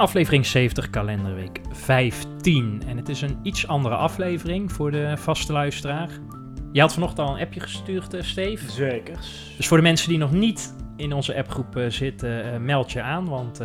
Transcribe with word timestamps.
Aflevering 0.00 0.46
70, 0.46 0.90
kalenderweek 0.90 1.60
15. 1.70 2.82
En 2.86 2.96
het 2.96 3.08
is 3.08 3.22
een 3.22 3.38
iets 3.42 3.66
andere 3.66 3.94
aflevering 3.94 4.72
voor 4.72 4.90
de 4.90 5.14
vaste 5.16 5.52
luisteraar. 5.52 6.08
Je 6.72 6.80
had 6.80 6.92
vanochtend 6.92 7.28
al 7.28 7.34
een 7.34 7.42
appje 7.42 7.60
gestuurd, 7.60 8.14
uh, 8.14 8.22
Steve. 8.22 8.70
Zeker. 8.70 9.14
Dus 9.56 9.68
voor 9.68 9.76
de 9.76 9.82
mensen 9.82 10.08
die 10.08 10.18
nog 10.18 10.32
niet 10.32 10.74
in 10.96 11.12
onze 11.12 11.36
appgroep 11.36 11.76
uh, 11.76 11.84
zitten, 11.88 12.46
uh, 12.46 12.60
meld 12.60 12.92
je 12.92 13.02
aan. 13.02 13.28
Want 13.28 13.62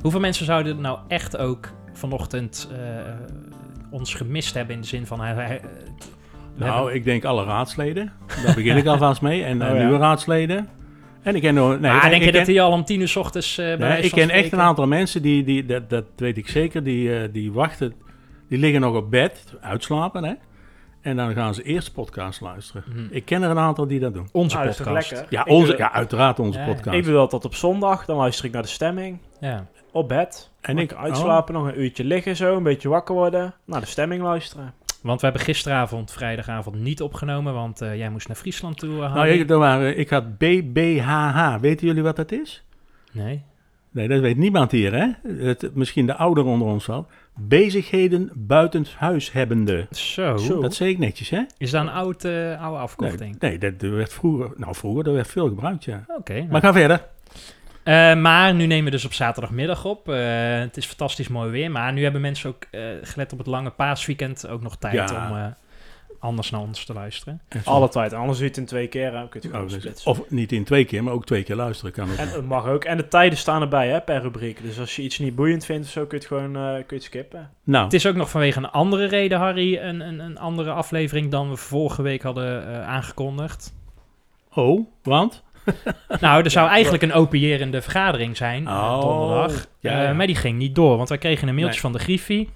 hoeveel 0.00 0.20
mensen 0.20 0.44
zouden 0.44 0.80
nou 0.80 0.98
echt 1.08 1.36
ook 1.36 1.72
vanochtend 1.92 2.70
ons 3.90 4.14
gemist 4.14 4.54
hebben 4.54 4.74
in 4.74 4.80
de 4.80 4.86
zin 4.86 5.06
van... 5.06 5.18
nou, 5.18 5.40
hebben... 6.54 6.94
ik 6.94 7.04
denk 7.04 7.24
alle 7.24 7.44
raadsleden. 7.44 8.12
Daar 8.44 8.54
begin 8.54 8.76
ik 8.76 8.86
alvast 8.96 9.20
mee. 9.20 9.44
En 9.44 9.62
oh, 9.62 9.68
ja. 9.68 9.74
nieuwe 9.74 9.98
raadsleden. 9.98 10.68
En 11.26 11.34
ik 11.34 11.42
ken 11.42 11.54
nog. 11.54 11.80
Nee, 11.80 11.90
ah, 11.90 11.96
ik, 12.04 12.10
denk 12.10 12.22
je 12.22 12.30
ken, 12.30 12.38
dat 12.38 12.46
die 12.46 12.62
al 12.62 12.72
om 12.72 12.84
tien 12.84 13.00
uur 13.00 13.08
s 13.08 13.16
ochtends. 13.16 13.58
Uh, 13.58 13.74
nee, 13.76 14.02
ik 14.02 14.10
ken 14.10 14.30
echt 14.30 14.52
een 14.52 14.60
aantal 14.60 14.86
mensen 14.86 15.22
die, 15.22 15.44
die 15.44 15.66
dat, 15.66 15.90
dat 15.90 16.04
weet 16.16 16.36
ik 16.36 16.48
zeker, 16.48 16.82
die, 16.82 17.08
uh, 17.08 17.28
die 17.32 17.52
wachten. 17.52 17.94
Die 18.48 18.58
liggen 18.58 18.80
nog 18.80 18.96
op 18.96 19.10
bed, 19.10 19.54
uitslapen, 19.60 20.24
hè? 20.24 20.32
En 21.00 21.16
dan 21.16 21.32
gaan 21.32 21.54
ze 21.54 21.62
eerst 21.62 21.92
podcast 21.92 22.40
luisteren. 22.40 22.84
Mhm. 22.88 23.06
Ik 23.10 23.24
ken 23.24 23.42
er 23.42 23.50
een 23.50 23.58
aantal 23.58 23.86
die 23.86 24.00
dat 24.00 24.14
doen. 24.14 24.28
Onze 24.32 24.58
Ah, 24.58 24.66
podcast. 24.66 25.24
Ja, 25.28 25.44
onze, 25.48 25.76
ja, 25.76 25.92
uiteraard 25.92 26.38
onze 26.38 26.58
Ja, 26.58 26.64
podcast. 26.64 26.96
Ik 26.96 27.04
doe 27.04 27.14
dat 27.14 27.30
tot 27.30 27.44
op 27.44 27.54
zondag, 27.54 28.04
dan 28.04 28.16
luister 28.16 28.44
ik 28.44 28.52
naar 28.52 28.62
de 28.62 28.68
stemming. 28.68 29.18
Ja. 29.40 29.66
Op 29.92 30.08
bed. 30.08 30.50
en 30.60 30.78
ik 30.78 30.90
ik 30.90 30.98
uitslapen, 30.98 31.54
nog 31.54 31.66
een 31.66 31.80
uurtje 31.80 32.04
liggen 32.04 32.36
zo, 32.36 32.56
een 32.56 32.62
beetje 32.62 32.88
wakker 32.88 33.14
worden. 33.14 33.54
Naar 33.64 33.80
de 33.80 33.86
stemming 33.86 34.22
luisteren. 34.22 34.74
Want 35.06 35.20
we 35.20 35.26
hebben 35.26 35.44
gisteravond, 35.44 36.12
vrijdagavond, 36.12 36.76
niet 36.76 37.02
opgenomen. 37.02 37.54
Want 37.54 37.80
eh, 37.80 37.96
jij 37.96 38.10
moest 38.10 38.28
naar 38.28 38.36
Friesland 38.36 38.78
toe. 38.78 38.90
uh, 38.90 39.14
Nou, 39.14 39.28
ik, 39.28 39.48
waren, 39.48 39.98
ik 39.98 40.10
had 40.10 40.38
BBHH. 40.38 41.56
Weten 41.60 41.86
jullie 41.86 42.02
wat 42.02 42.16
dat 42.16 42.32
is? 42.32 42.64
Nee. 43.12 43.42
Nee, 43.90 44.08
dat 44.08 44.20
weet 44.20 44.36
niemand 44.36 44.70
hier, 44.70 44.92
hè? 44.94 45.32
Het, 45.44 45.74
misschien 45.74 46.06
de 46.06 46.14
ouderen 46.14 46.50
onder 46.50 46.68
ons 46.68 46.86
wel. 46.86 47.06
Bezigheden 47.34 48.30
buitenshuis 48.34 49.32
hebbende. 49.32 49.86
Zo. 49.90 50.36
Zo. 50.36 50.60
Dat 50.60 50.74
zeg 50.74 50.88
ik 50.88 50.98
netjes, 50.98 51.30
hè? 51.30 51.42
Is 51.58 51.70
dat 51.70 51.82
een 51.82 51.88
oud, 51.88 52.24
oude 52.24 52.78
afkorting? 52.78 53.40
nee 53.40 53.58
dat 53.58 53.72
werd 53.78 54.12
vroeger... 54.12 54.50
Nou, 54.56 54.74
vroeger, 54.74 55.04
dat 55.04 55.14
werd 55.14 55.28
veel 55.28 55.48
gebruikt, 55.48 55.84
ja. 55.84 56.04
Oké. 56.18 56.34
nou. 56.34 56.46
Maar 56.50 56.60
ga 56.60 56.72
verder. 56.72 57.06
Eh, 57.86 58.14
maar 58.14 58.54
nu 58.54 58.66
nemen 58.66 58.84
we 58.84 58.90
dus 58.90 59.04
op 59.04 59.12
zaterdagmiddag 59.12 59.84
op. 59.84 60.08
Eh, 60.08 60.18
het 60.58 60.76
is 60.76 60.86
fantastisch 60.86 61.28
mooi 61.28 61.50
weer. 61.50 61.70
Maar 61.70 61.92
nu 61.92 62.02
hebben 62.02 62.20
mensen 62.20 62.50
ook, 62.50 62.66
eh, 62.70 62.80
gelet 63.02 63.32
op 63.32 63.38
het 63.38 63.46
lange 63.46 63.70
paasweekend, 63.70 64.48
ook 64.48 64.62
nog 64.62 64.76
tijd 64.76 64.94
Ja. 65.10 65.28
om 65.30 65.36
eh, 65.36 65.44
anders 66.20 66.50
naar 66.50 66.60
ons 66.60 66.84
te 66.84 66.92
luisteren. 66.92 67.40
Alle 67.64 67.88
tijd. 67.88 68.12
Anders 68.12 68.38
je 68.38 68.44
het 68.44 68.56
in 68.56 68.64
twee 68.66 68.86
keer, 68.86 69.16
hè. 69.18 69.28
kun 69.28 69.40
je 69.42 69.48
het 69.48 69.56
Oh, 69.56 69.62
dus- 69.62 69.72
splitsen. 69.72 70.10
of 70.10 70.30
niet 70.30 70.52
in 70.52 70.64
twee 70.64 70.84
keer, 70.84 71.02
maar 71.04 71.12
ook 71.12 71.26
twee 71.26 71.42
keer 71.42 71.56
luisteren 71.56 71.92
kan 71.92 72.10
ook. 72.10 72.16
En 72.16 72.28
het 72.28 72.46
mag 72.46 72.66
ook. 72.66 72.84
En 72.84 72.96
de 72.96 73.08
tijden 73.08 73.38
staan 73.38 73.62
erbij, 73.62 73.88
hè, 73.88 74.00
per 74.00 74.20
rubriek. 74.22 74.62
Dus 74.62 74.78
als 74.78 74.96
je 74.96 75.02
iets 75.02 75.18
niet 75.18 75.34
boeiend 75.34 75.64
vindt 75.64 75.86
of 75.86 75.92
zo, 75.92 76.00
kun 76.06 76.18
je 76.18 76.24
het 76.24 76.26
gewoon 76.26 76.56
eh, 76.56 76.72
kun 76.72 76.84
je 76.88 76.94
het 76.94 77.02
skippen. 77.02 77.50
Nou, 77.64 77.84
Het 77.84 77.92
is 77.92 78.06
ook 78.06 78.16
nog 78.16 78.30
vanwege 78.30 78.58
een 78.58 78.70
andere 78.70 79.06
reden, 79.06 79.38
Harry, 79.38 79.76
een, 79.78 80.00
een, 80.00 80.18
een 80.20 80.38
andere 80.38 80.70
aflevering 80.70 81.30
dan 81.30 81.50
we 81.50 81.56
vorige 81.56 82.02
week 82.02 82.22
hadden 82.22 82.68
eh, 82.68 82.88
aangekondigd. 82.88 83.74
oh, 84.54 84.86
want? 85.02 85.42
Nou, 86.20 86.44
er 86.44 86.50
zou 86.50 86.68
eigenlijk 86.68 87.02
een 87.02 87.12
openierende 87.12 87.82
vergadering 87.82 88.36
zijn, 88.36 88.66
eh, 88.66 88.72
Oh, 88.72 89.00
donderdag. 89.00 89.66
ja, 89.80 90.02
ja. 90.02 90.08
Eh, 90.08 90.16
maar 90.16 90.26
die 90.26 90.36
ging 90.36 90.58
niet 90.58 90.74
door, 90.74 90.96
want 90.96 91.08
wij 91.08 91.18
kregen 91.18 91.48
een 91.48 91.54
mailtje 91.54 91.72
Nee. 91.82 91.90
van 91.90 91.92
de 91.92 91.98
Griffie. 91.98 92.48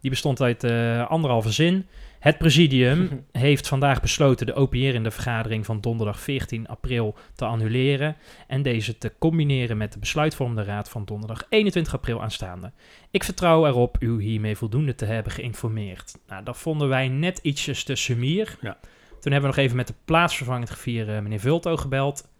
Die 0.00 0.10
bestond 0.10 0.40
uit 0.40 0.64
eh, 0.64 1.06
anderhalve 1.10 1.50
zin. 1.52 1.86
Het 2.18 2.38
presidium 2.38 3.24
heeft 3.32 3.68
vandaag 3.68 4.00
besloten 4.00 4.46
de 4.46 4.54
openierende 4.54 5.10
vergadering 5.10 5.66
van 5.66 5.80
donderdag 5.80 6.20
14 6.20 6.68
april 6.68 7.14
te 7.34 7.44
annuleren 7.44 8.16
en 8.46 8.62
deze 8.62 8.98
te 8.98 9.12
combineren 9.18 9.76
met 9.76 9.92
de 9.92 9.98
besluitvormende 9.98 10.62
raad 10.62 10.88
van 10.88 11.04
donderdag 11.04 11.46
21 11.48 11.94
april 11.94 12.22
aanstaande. 12.22 12.72
Ik 13.10 13.24
vertrouw 13.24 13.66
erop 13.66 13.96
u 14.00 14.22
hiermee 14.22 14.56
voldoende 14.56 14.94
te 14.94 15.04
hebben 15.04 15.32
geïnformeerd. 15.32 16.18
Nou, 16.28 16.44
dat 16.44 16.58
vonden 16.58 16.88
wij 16.88 17.08
net 17.08 17.38
ietsjes 17.42 17.84
te 17.84 17.94
sumier. 17.94 18.56
Ja. 18.60 18.76
Toen 19.20 19.32
hebben 19.32 19.50
we 19.50 19.56
nog 19.56 19.64
even 19.64 19.76
met 19.76 19.86
de 19.86 19.94
plaatsvervangend 20.04 20.68
griffier 20.68 21.14
eh, 21.14 21.22
meneer 21.22 21.40
Vulto 21.40 21.76
gebeld. 21.76 22.30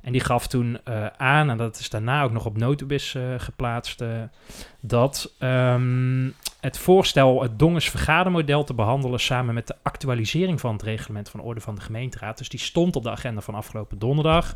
En 0.00 0.12
die 0.12 0.20
gaf 0.20 0.46
toen 0.46 0.78
eh, 0.84 1.06
aan, 1.06 1.50
en 1.50 1.56
dat 1.56 1.78
is 1.78 1.90
daarna 1.90 2.22
ook 2.22 2.32
nog 2.32 2.46
op 2.46 2.56
Notubis 2.56 3.14
eh, 3.14 3.22
geplaatst, 3.36 4.00
eh, 4.00 4.08
dat 4.80 5.34
ehm, 5.38 6.28
het 6.60 6.78
voorstel 6.78 7.42
het 7.42 7.58
Dongens 7.58 7.90
vergadermodel 7.90 8.64
te 8.64 8.74
behandelen 8.74 9.20
samen 9.20 9.54
met 9.54 9.66
de 9.66 9.76
actualisering 9.82 10.60
van 10.60 10.72
het 10.72 10.82
reglement 10.82 11.28
van 11.28 11.40
orde 11.40 11.60
van 11.60 11.74
de 11.74 11.80
gemeenteraad. 11.80 12.38
Dus 12.38 12.48
die 12.48 12.60
stond 12.60 12.96
op 12.96 13.02
de 13.02 13.10
agenda 13.10 13.40
van 13.40 13.54
afgelopen 13.54 13.98
donderdag, 13.98 14.54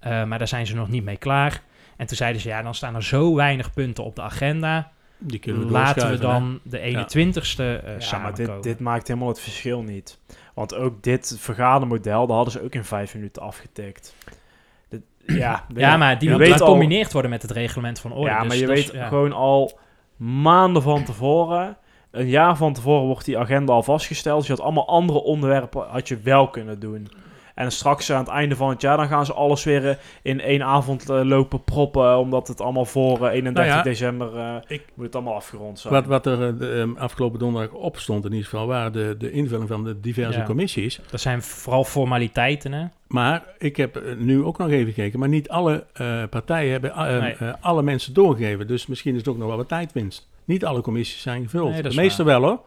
Eh, 0.00 0.24
maar 0.24 0.38
daar 0.38 0.48
zijn 0.48 0.66
ze 0.66 0.74
nog 0.74 0.88
niet 0.88 1.04
mee 1.04 1.16
klaar. 1.16 1.62
En 1.96 2.06
toen 2.06 2.16
zeiden 2.16 2.40
ze, 2.40 2.48
ja, 2.48 2.62
dan 2.62 2.74
staan 2.74 2.94
er 2.94 3.02
zo 3.02 3.34
weinig 3.34 3.72
punten 3.72 4.04
op 4.04 4.16
de 4.16 4.22
agenda. 4.22 4.90
Die 5.18 5.38
kunnen 5.38 5.66
we 5.66 5.72
Laten 5.72 6.06
we 6.06 6.14
hè? 6.14 6.20
dan 6.20 6.60
de 6.62 6.78
21ste 6.78 7.84
eh 7.84 7.98
ja, 7.98 8.18
maar 8.18 8.34
dit, 8.34 8.62
dit 8.62 8.80
maakt 8.80 9.08
helemaal 9.08 9.28
het 9.28 9.40
verschil 9.40 9.82
niet. 9.82 10.18
Want 10.54 10.74
ook 10.74 11.02
dit 11.02 11.36
vergadermodel, 11.38 12.26
dat 12.26 12.36
hadden 12.36 12.52
ze 12.52 12.62
ook 12.62 12.74
in 12.74 12.84
vijf 12.84 13.14
minuten 13.14 13.42
afgetikt. 13.42 14.14
Dit- 14.88 15.02
ja, 15.26 15.64
ja, 15.74 15.96
maar 15.96 16.18
die 16.18 16.30
moet 16.30 16.46
gecombineerd 16.46 17.12
worden 17.12 17.30
met 17.30 17.42
het 17.42 17.50
reglement 17.50 18.00
van 18.00 18.12
orde. 18.12 18.30
Ja, 18.30 18.38
Dus 18.38 18.48
maar 18.48 18.56
je 18.56 18.66
weet 18.66 18.92
ja. 18.92 19.08
gewoon 19.08 19.32
al 19.32 19.78
maanden 20.16 20.82
van 20.82 21.04
tevoren, 21.04 21.76
een 22.10 22.28
jaar 22.28 22.56
van 22.56 22.72
tevoren 22.72 23.06
wordt 23.06 23.24
die 23.24 23.38
agenda 23.38 23.72
al 23.72 23.82
vastgesteld. 23.82 24.38
Dus 24.38 24.46
je 24.46 24.52
had 24.52 24.62
allemaal 24.62 24.88
andere 24.88 25.22
onderwerpen 25.22 25.86
had 25.88 26.08
je 26.08 26.20
wel 26.20 26.48
kunnen 26.48 26.80
doen. 26.80 27.08
En 27.60 27.72
straks 27.72 28.12
aan 28.12 28.18
het 28.18 28.28
einde 28.28 28.56
van 28.56 28.68
het 28.68 28.80
jaar, 28.80 28.96
dan 28.96 29.08
gaan 29.08 29.26
ze 29.26 29.32
alles 29.32 29.64
weer 29.64 29.88
eh, 29.88 29.96
in 30.22 30.40
één 30.40 30.62
avond 30.62 31.10
eh, 31.10 31.20
lopen 31.22 31.64
proppen, 31.64 32.18
omdat 32.18 32.48
het 32.48 32.60
allemaal 32.60 32.84
voor 32.84 33.26
eh, 33.26 33.32
31 33.32 33.52
Nou 33.52 33.66
ja, 33.66 33.82
december 33.82 34.36
eh, 34.36 34.54
ik- 34.66 34.84
moet 34.94 35.04
het 35.06 35.14
allemaal 35.14 35.34
afgerond 35.34 35.78
zijn. 35.78 35.94
Wat, 35.94 36.06
wat 36.06 36.26
er 36.26 36.46
eh, 36.48 36.58
de, 36.58 36.70
ehm, 36.72 36.96
afgelopen 36.96 37.38
donderdag 37.38 37.72
op 37.72 37.98
stond 37.98 38.24
in 38.24 38.30
ieder 38.32 38.48
geval, 38.48 38.66
waren 38.66 38.92
de, 38.92 39.14
de 39.18 39.30
invulling 39.30 39.68
van 39.68 39.84
de 39.84 40.00
diverse 40.00 40.38
Ja. 40.38 40.44
commissies. 40.44 41.00
Dat 41.10 41.20
zijn 41.20 41.42
vooral 41.42 41.84
formaliteiten, 41.84 42.72
hè? 42.72 42.84
Maar 43.08 43.42
ik 43.58 43.76
heb 43.76 43.96
eh, 43.96 44.16
nu 44.16 44.42
ook 44.44 44.58
nog 44.58 44.70
even 44.70 44.92
gekeken, 44.92 45.18
maar 45.18 45.28
niet 45.28 45.48
alle 45.48 45.84
eh, 45.92 46.22
partijen 46.30 46.70
hebben 46.72 46.90
eh, 46.92 47.20
Nee. 47.20 47.32
eh, 47.34 47.52
alle 47.60 47.82
mensen 47.82 48.14
doorgegeven. 48.14 48.66
Dus 48.66 48.86
misschien 48.86 49.12
is 49.12 49.18
het 49.18 49.28
ook 49.28 49.38
nog 49.38 49.48
wel 49.48 49.56
wat 49.56 49.68
tijdwinst. 49.68 50.28
Niet 50.44 50.64
alle 50.64 50.80
commissies 50.80 51.22
zijn 51.22 51.42
gevuld. 51.42 51.70
Nee, 51.70 51.82
de 51.82 51.94
meeste 51.94 52.24
wel 52.24 52.42
hoor. 52.42 52.60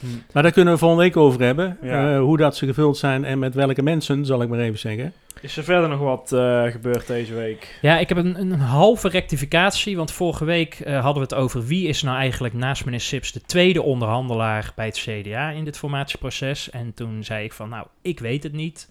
Hm. 0.00 0.06
Maar 0.32 0.42
daar 0.42 0.52
kunnen 0.52 0.72
we 0.72 0.78
volgende 0.78 1.04
week 1.04 1.16
over 1.16 1.40
hebben. 1.40 1.78
Ja. 1.82 2.14
eh, 2.14 2.20
hoe 2.20 2.36
dat 2.36 2.56
ze 2.56 2.66
gevuld 2.66 2.98
zijn 2.98 3.24
en 3.24 3.38
met 3.38 3.54
welke 3.54 3.82
mensen, 3.82 4.26
zal 4.26 4.42
ik 4.42 4.48
maar 4.48 4.58
even 4.58 4.78
zeggen. 4.78 5.12
Is 5.40 5.56
er 5.56 5.64
verder 5.64 5.88
nog 5.88 6.00
wat 6.00 6.32
eh, 6.32 6.64
gebeurd 6.64 7.06
deze 7.06 7.34
week? 7.34 7.78
Ja, 7.80 7.98
ik 7.98 8.08
heb 8.08 8.18
een, 8.18 8.40
een 8.40 8.52
halve 8.52 9.08
rectificatie, 9.08 9.96
want 9.96 10.12
vorige 10.12 10.44
week 10.44 10.74
eh, 10.74 10.94
hadden 10.94 11.14
we 11.22 11.34
het 11.34 11.34
over 11.34 11.66
wie 11.66 11.88
is 11.88 12.02
nou 12.02 12.16
eigenlijk 12.16 12.54
naast 12.54 12.84
meneer 12.84 13.00
Sips 13.00 13.32
de 13.32 13.40
tweede 13.40 13.82
onderhandelaar 13.82 14.72
bij 14.76 14.86
het 14.86 14.98
CDA 14.98 15.50
in 15.50 15.64
dit 15.64 15.78
formatieproces. 15.78 16.70
En 16.70 16.94
toen 16.94 17.24
zei 17.24 17.44
ik 17.44 17.52
van, 17.52 17.68
nou, 17.68 17.86
ik 18.02 18.18
weet 18.18 18.42
het 18.42 18.52
niet. 18.52 18.88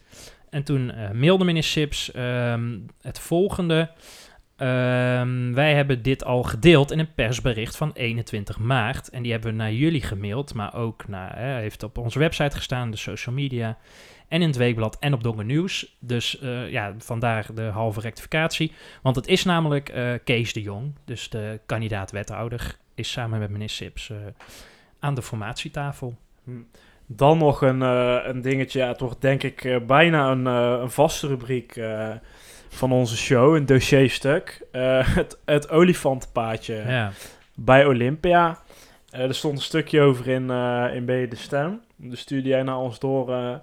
En 0.49 0.63
toen 0.63 0.91
eh, 0.91 1.11
mailde 1.11 1.43
meneer 1.43 1.63
Sips 1.63 2.11
ehm, 2.11 2.77
het 3.01 3.19
volgende. 3.19 3.89
Ehm, 4.59 5.53
wij 5.53 5.73
hebben 5.73 6.01
dit 6.01 6.23
al 6.23 6.43
gedeeld 6.43 6.91
in 6.91 6.99
een 6.99 7.13
persbericht 7.13 7.77
van 7.77 7.91
21 7.93 8.59
maart. 8.59 9.09
En 9.09 9.21
die 9.21 9.31
hebben 9.31 9.51
we 9.51 9.57
naar 9.57 9.73
jullie 9.73 10.01
gemaild, 10.01 10.53
maar 10.53 10.75
ook 10.75 11.07
naar, 11.07 11.37
hè, 11.37 11.59
heeft 11.59 11.83
op 11.83 11.97
onze 11.97 12.19
website 12.19 12.55
gestaan, 12.55 12.91
de 12.91 12.97
social 12.97 13.35
media. 13.35 13.77
En 14.27 14.41
in 14.41 14.47
het 14.47 14.57
weekblad 14.57 14.97
en 14.99 15.13
op 15.13 15.23
Dongen 15.23 15.45
Nieuws. 15.45 15.97
Dus 15.99 16.39
eh, 16.39 16.71
ja, 16.71 16.93
vandaar 16.97 17.45
de 17.53 17.61
halve 17.61 17.99
rectificatie. 17.99 18.71
Want 19.01 19.15
het 19.15 19.27
is 19.27 19.43
namelijk 19.43 19.89
eh, 19.89 20.13
Kees 20.23 20.53
de 20.53 20.61
Jong, 20.61 20.93
dus 21.05 21.29
de 21.29 21.59
kandidaat-wethouder, 21.65 22.77
is 22.95 23.11
samen 23.11 23.39
met 23.39 23.49
meneer 23.49 23.69
Sips 23.69 24.09
eh, 24.09 24.17
aan 24.99 25.13
de 25.13 25.21
formatietafel. 25.21 26.17
Dan 27.05 27.37
nog 27.37 27.61
een, 27.61 27.81
een 27.81 28.41
dingetje. 28.41 28.95
Wordt 28.97 29.21
denk 29.21 29.43
ik 29.43 29.87
bijna 29.87 30.31
een, 30.31 30.45
een 30.45 30.91
vaste 30.91 31.27
rubriek 31.27 31.75
van 32.69 32.91
onze 32.91 33.17
show. 33.17 33.55
Een 33.55 33.65
dossierstuk. 33.65 34.61
Eh, 34.71 35.07
het, 35.15 35.37
het 35.45 35.69
olifantenpaadje 35.69 36.83
Ja. 36.87 37.11
bij 37.55 37.85
Olympia. 37.85 38.59
Eh, 39.09 39.21
er 39.21 39.35
stond 39.35 39.57
een 39.57 39.63
stukje 39.63 40.01
over 40.01 40.27
in, 40.27 40.49
eh 40.49 40.85
in 40.95 41.03
B 41.03 41.07
de 41.29 41.35
Stem. 41.35 41.81
Dus 41.95 42.19
stuurde 42.19 42.49
jij 42.49 42.63
naar 42.63 42.77
ons 42.77 42.99
door, 42.99 43.33
eh, 43.33 43.55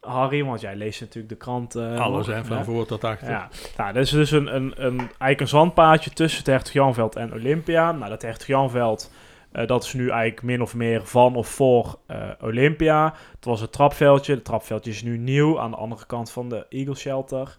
Harry. 0.00 0.44
Want 0.44 0.60
jij 0.60 0.76
leest 0.76 1.00
natuurlijk 1.00 1.28
de 1.28 1.38
krant. 1.38 1.76
Alles 1.76 2.26
hè, 2.26 2.44
van 2.44 2.64
voor 2.64 2.86
tot 2.86 3.04
achter. 3.04 3.30
Ja, 3.30 3.48
nou, 3.76 3.92
dat 3.92 4.02
is 4.02 4.10
dus 4.10 4.30
een, 4.30 4.54
een, 4.54 4.72
een, 4.76 4.98
eigenlijk 4.98 5.40
een 5.40 5.48
zandpaadje 5.48 6.10
tussen 6.10 6.38
het 6.38 6.48
Hertog 6.48 6.72
Janveld 6.72 7.16
en 7.16 7.32
Olympia. 7.32 7.92
Nou, 7.92 8.10
dat 8.10 8.22
Hertog 8.22 8.46
Janveld, 8.46 9.10
Eh, 9.52 9.66
dat 9.66 9.84
is 9.84 9.92
nu 9.92 10.08
eigenlijk 10.08 10.42
min 10.42 10.62
of 10.62 10.74
meer 10.74 11.06
van 11.06 11.36
of 11.36 11.48
voor 11.48 11.98
eh, 12.06 12.28
Olympia. 12.42 13.14
Het 13.34 13.44
was 13.44 13.60
het 13.60 13.72
trapveldje. 13.72 14.34
Het 14.34 14.44
trapveldje 14.44 14.90
is 14.90 15.02
nu 15.02 15.18
nieuw 15.18 15.60
aan 15.60 15.70
de 15.70 15.76
andere 15.76 16.06
kant 16.06 16.30
van 16.30 16.48
de 16.48 16.66
Eagle 16.68 16.94
Shelter. 16.94 17.56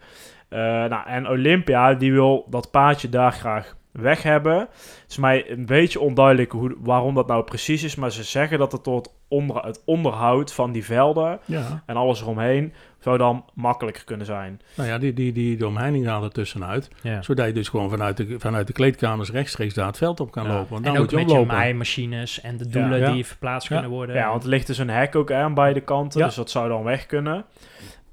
Eh, 0.51 0.59
nou, 0.59 1.07
en 1.07 1.27
Olympia 1.29 1.93
die 1.93 2.11
wil 2.13 2.45
dat 2.49 2.71
paadje 2.71 3.09
daar 3.09 3.31
graag 3.31 3.75
weg 3.91 4.23
hebben. 4.23 4.57
Het 4.59 5.05
is 5.07 5.17
mij 5.17 5.51
een 5.51 5.65
beetje 5.65 5.99
onduidelijk 5.99 6.51
hoe, 6.51 6.75
waarom 6.79 7.15
dat 7.15 7.27
nou 7.27 7.43
precies 7.43 7.83
is. 7.83 7.95
Maar 7.95 8.11
ze 8.11 8.23
zeggen 8.23 8.57
dat 8.59 8.71
het 8.71 8.83
door 8.83 8.95
het, 8.95 9.13
onder, 9.27 9.55
het 9.65 9.81
onderhoud 9.85 10.53
van 10.53 10.71
die 10.71 10.85
velden 10.85 11.39
Ja, 11.45 11.83
en 11.85 11.95
alles 11.95 12.21
eromheen 12.21 12.73
zou 12.99 13.17
dan 13.17 13.45
makkelijker 13.53 14.03
kunnen 14.03 14.25
zijn. 14.25 14.61
nou 14.75 14.89
ja, 14.89 14.97
die, 14.97 15.13
die, 15.13 15.31
die, 15.31 15.57
de 15.57 15.67
omheining 15.67 16.05
gaat 16.05 16.23
er 16.23 16.31
tussenuit. 16.31 16.89
Ja. 17.01 17.21
Zodat 17.21 17.45
je 17.45 17.53
dus 17.53 17.69
gewoon 17.69 17.89
vanuit 17.89 18.17
de, 18.17 18.35
vanuit 18.39 18.67
de 18.67 18.73
kleedkamers 18.73 19.31
rechtstreeks 19.31 19.73
daar 19.73 19.87
het 19.87 19.97
veld 19.97 20.19
op 20.19 20.31
kan 20.31 20.43
Ja. 20.43 20.49
lopen. 20.53 20.69
Want 20.69 20.85
En 20.85 20.93
dan 20.93 21.01
ook 21.01 21.11
moet 21.11 21.19
je 21.19 21.25
met 21.25 21.35
je 21.39 21.45
maaimachines 21.45 22.41
en 22.41 22.57
de 22.57 22.67
doelen 22.69 22.99
Ja. 22.99 23.11
die 23.11 23.25
verplaatst 23.25 23.69
Ja. 23.69 23.73
kunnen 23.75 23.91
worden. 23.97 24.15
Ja, 24.15 24.29
want 24.29 24.43
er 24.43 24.49
ligt 24.49 24.67
dus 24.67 24.77
een 24.77 24.89
hek 24.89 25.15
ook 25.15 25.31
aan 25.31 25.53
beide 25.53 25.81
kanten. 25.81 26.19
Ja. 26.19 26.25
Dus 26.25 26.35
dat 26.35 26.49
zou 26.49 26.69
dan 26.69 26.83
weg 26.83 27.05
kunnen. 27.05 27.45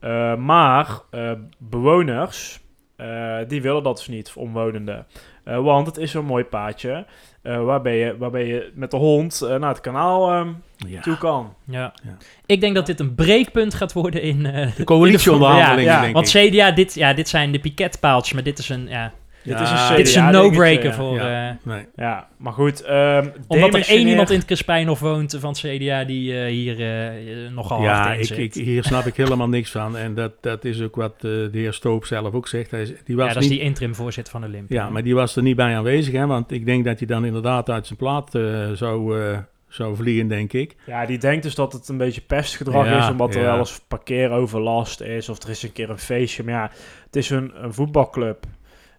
Eh, 0.01 0.35
maar 0.37 0.89
eh, 1.11 1.31
bewoners, 1.59 2.61
eh, 2.97 3.37
die 3.49 3.63
willen 3.63 3.83
dat 3.83 3.97
dus 3.97 4.09
niet, 4.09 4.33
omwonenden. 4.37 5.07
Eh, 5.45 5.59
want 5.59 5.87
het 5.87 5.97
is 5.97 6.11
zo'n 6.11 6.25
mooi 6.25 6.45
paadje 6.45 7.07
eh, 7.43 7.65
waarbij, 7.65 7.99
je, 7.99 8.17
waarbij 8.19 8.47
je 8.47 8.73
met 8.75 8.91
de 8.91 8.97
hond 8.97 9.43
eh, 9.43 9.57
naar 9.57 9.69
het 9.69 9.81
kanaal 9.81 10.31
ehm, 10.31 10.49
Ja. 10.77 11.01
toe 11.01 11.19
kan. 11.19 11.55
Ja. 11.65 11.93
Ja. 12.05 12.17
Ik 12.47 12.61
denk 12.61 12.75
dat 12.75 12.87
dit 12.87 13.01
een 13.01 13.15
breekpunt 13.15 13.75
gaat 13.75 13.93
worden 13.93 14.23
in... 14.23 14.47
eh, 14.47 14.77
De 14.77 14.85
coalitieonderhandelingen, 14.85 15.93
Ja, 15.93 16.01
denk 16.01 16.15
want 16.15 16.35
ik. 16.35 16.51
CDA, 16.51 16.71
dit, 16.71 16.95
ja, 16.95 17.13
dit 17.13 17.29
zijn 17.29 17.53
de 17.53 17.59
piketpaaltjes, 17.59 18.35
maar 18.35 18.43
dit 18.43 18.59
is 18.59 18.69
een, 18.69 18.87
ja, 18.89 19.13
Dit 19.49 19.59
Ja, 19.59 19.65
is 19.85 19.91
een 19.91 19.97
dit 19.97 20.09
is 20.09 20.15
een 20.15 20.31
no-breaker 20.31 20.93
voor... 20.95 21.15
ja. 21.15 21.49
eh, 21.49 21.55
Nee. 21.63 21.87
Ja, 21.97 22.29
maar 22.37 22.53
goed. 22.53 22.83
ehm 22.83 23.27
omdat 23.47 23.75
er 23.75 23.89
één 23.89 24.09
iemand 24.09 24.31
in 24.31 24.37
het 24.37 24.47
Crispijnhof 24.47 25.01
woont 25.01 25.37
van 25.41 25.51
het 25.51 25.59
CDA 25.59 26.05
die 26.05 26.41
eh, 26.41 26.47
hier 26.47 26.79
eh, 26.81 27.45
eh, 27.47 27.53
nogal 27.53 27.83
Ja, 27.83 28.13
ik, 28.13 28.31
ik, 28.31 28.55
hier 28.55 28.85
snap 28.85 29.07
ik 29.07 29.17
helemaal 29.17 29.49
niks 29.49 29.71
van. 29.71 29.97
En 29.97 30.15
dat, 30.15 30.33
dat 30.41 30.65
is 30.65 30.83
ook 30.83 30.97
wat 30.97 31.21
de 31.21 31.49
heer 31.53 31.73
Stoop 31.73 32.05
zelf 32.05 32.35
ook 32.35 32.49
zegt. 32.49 32.71
Hij, 32.71 32.97
die 33.05 33.17
was 33.17 33.27
ja, 33.29 33.33
dat 33.35 33.43
is 33.43 33.49
die 33.49 33.61
interim 33.61 33.95
voorzitter 33.95 34.33
van 34.33 34.45
Olympia. 34.45 34.83
ja, 34.83 34.91
maar 34.91 35.03
die 35.03 35.15
was 35.15 35.37
er 35.37 35.43
niet 35.43 35.57
bij 35.57 35.77
aanwezig. 35.77 36.13
Hè, 36.15 36.27
want 36.27 36.53
ik 36.53 36.65
denk 36.67 36.85
dat 36.85 36.99
hij 36.99 37.07
dan 37.07 37.25
inderdaad 37.25 37.71
uit 37.71 37.87
zijn 37.87 37.99
plaat 37.99 38.31
zou, 38.75 39.21
eh, 39.23 39.39
zou 39.69 39.97
vliegen, 39.97 40.29
denk 40.29 40.53
ik. 40.53 40.77
Ja, 40.87 41.07
die 41.07 41.19
denkt 41.19 41.43
dus 41.43 41.55
dat 41.55 41.73
het 41.73 41.89
een 41.89 41.97
beetje 41.97 42.21
pestgedrag 42.21 42.87
Ja, 42.87 43.03
is, 43.05 43.11
omdat 43.11 43.35
er 43.35 43.41
ja. 43.41 43.47
wel 43.51 43.59
eens 43.59 43.81
parkeeroverlast 43.89 45.01
is, 45.01 45.29
of 45.29 45.43
er 45.43 45.51
is 45.51 45.63
een 45.63 45.73
keer 45.73 45.91
een 45.91 45.99
feestje. 45.99 46.45
Maar 46.45 46.55
ja, 46.55 46.71
het 47.07 47.17
is 47.17 47.31
een, 47.31 47.53
een 47.63 47.75
voetbalclub. 47.75 48.45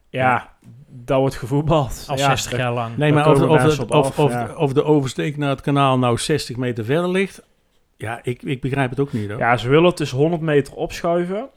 Ja, 0.10 0.54
daar 0.88 1.20
wordt 1.20 1.36
gevoetbald. 1.36 2.06
Al 2.08 2.18
ja, 2.18 2.26
60 2.28 2.52
daar- 2.52 2.60
jaar 2.60 2.74
lang. 2.74 2.98
Nee, 2.98 3.14
maar 3.14 3.30
of, 3.32 3.42
of, 3.42 3.80
of, 3.90 4.20
of, 4.20 4.32
ja. 4.32 4.54
of 4.56 4.74
de 4.74 4.84
oversteek 4.84 5.38
naar 5.38 5.50
het 5.50 5.62
kanaal 5.62 6.00
nou 6.00 6.18
60 6.18 6.58
meter 6.58 6.86
verder 6.86 7.10
ligt... 7.10 7.48
Ja, 7.98 8.20
ik, 8.24 8.44
ik 8.44 8.62
begrijp 8.62 8.90
het 8.90 9.00
ook 9.00 9.14
niet. 9.14 9.30
Hoor. 9.30 9.40
Ja, 9.40 9.58
ze 9.58 9.70
willen 9.70 9.86
het 9.86 9.98
dus 9.98 10.12
100 10.12 10.42
meter 10.42 10.74
opschuiven. 10.74 11.50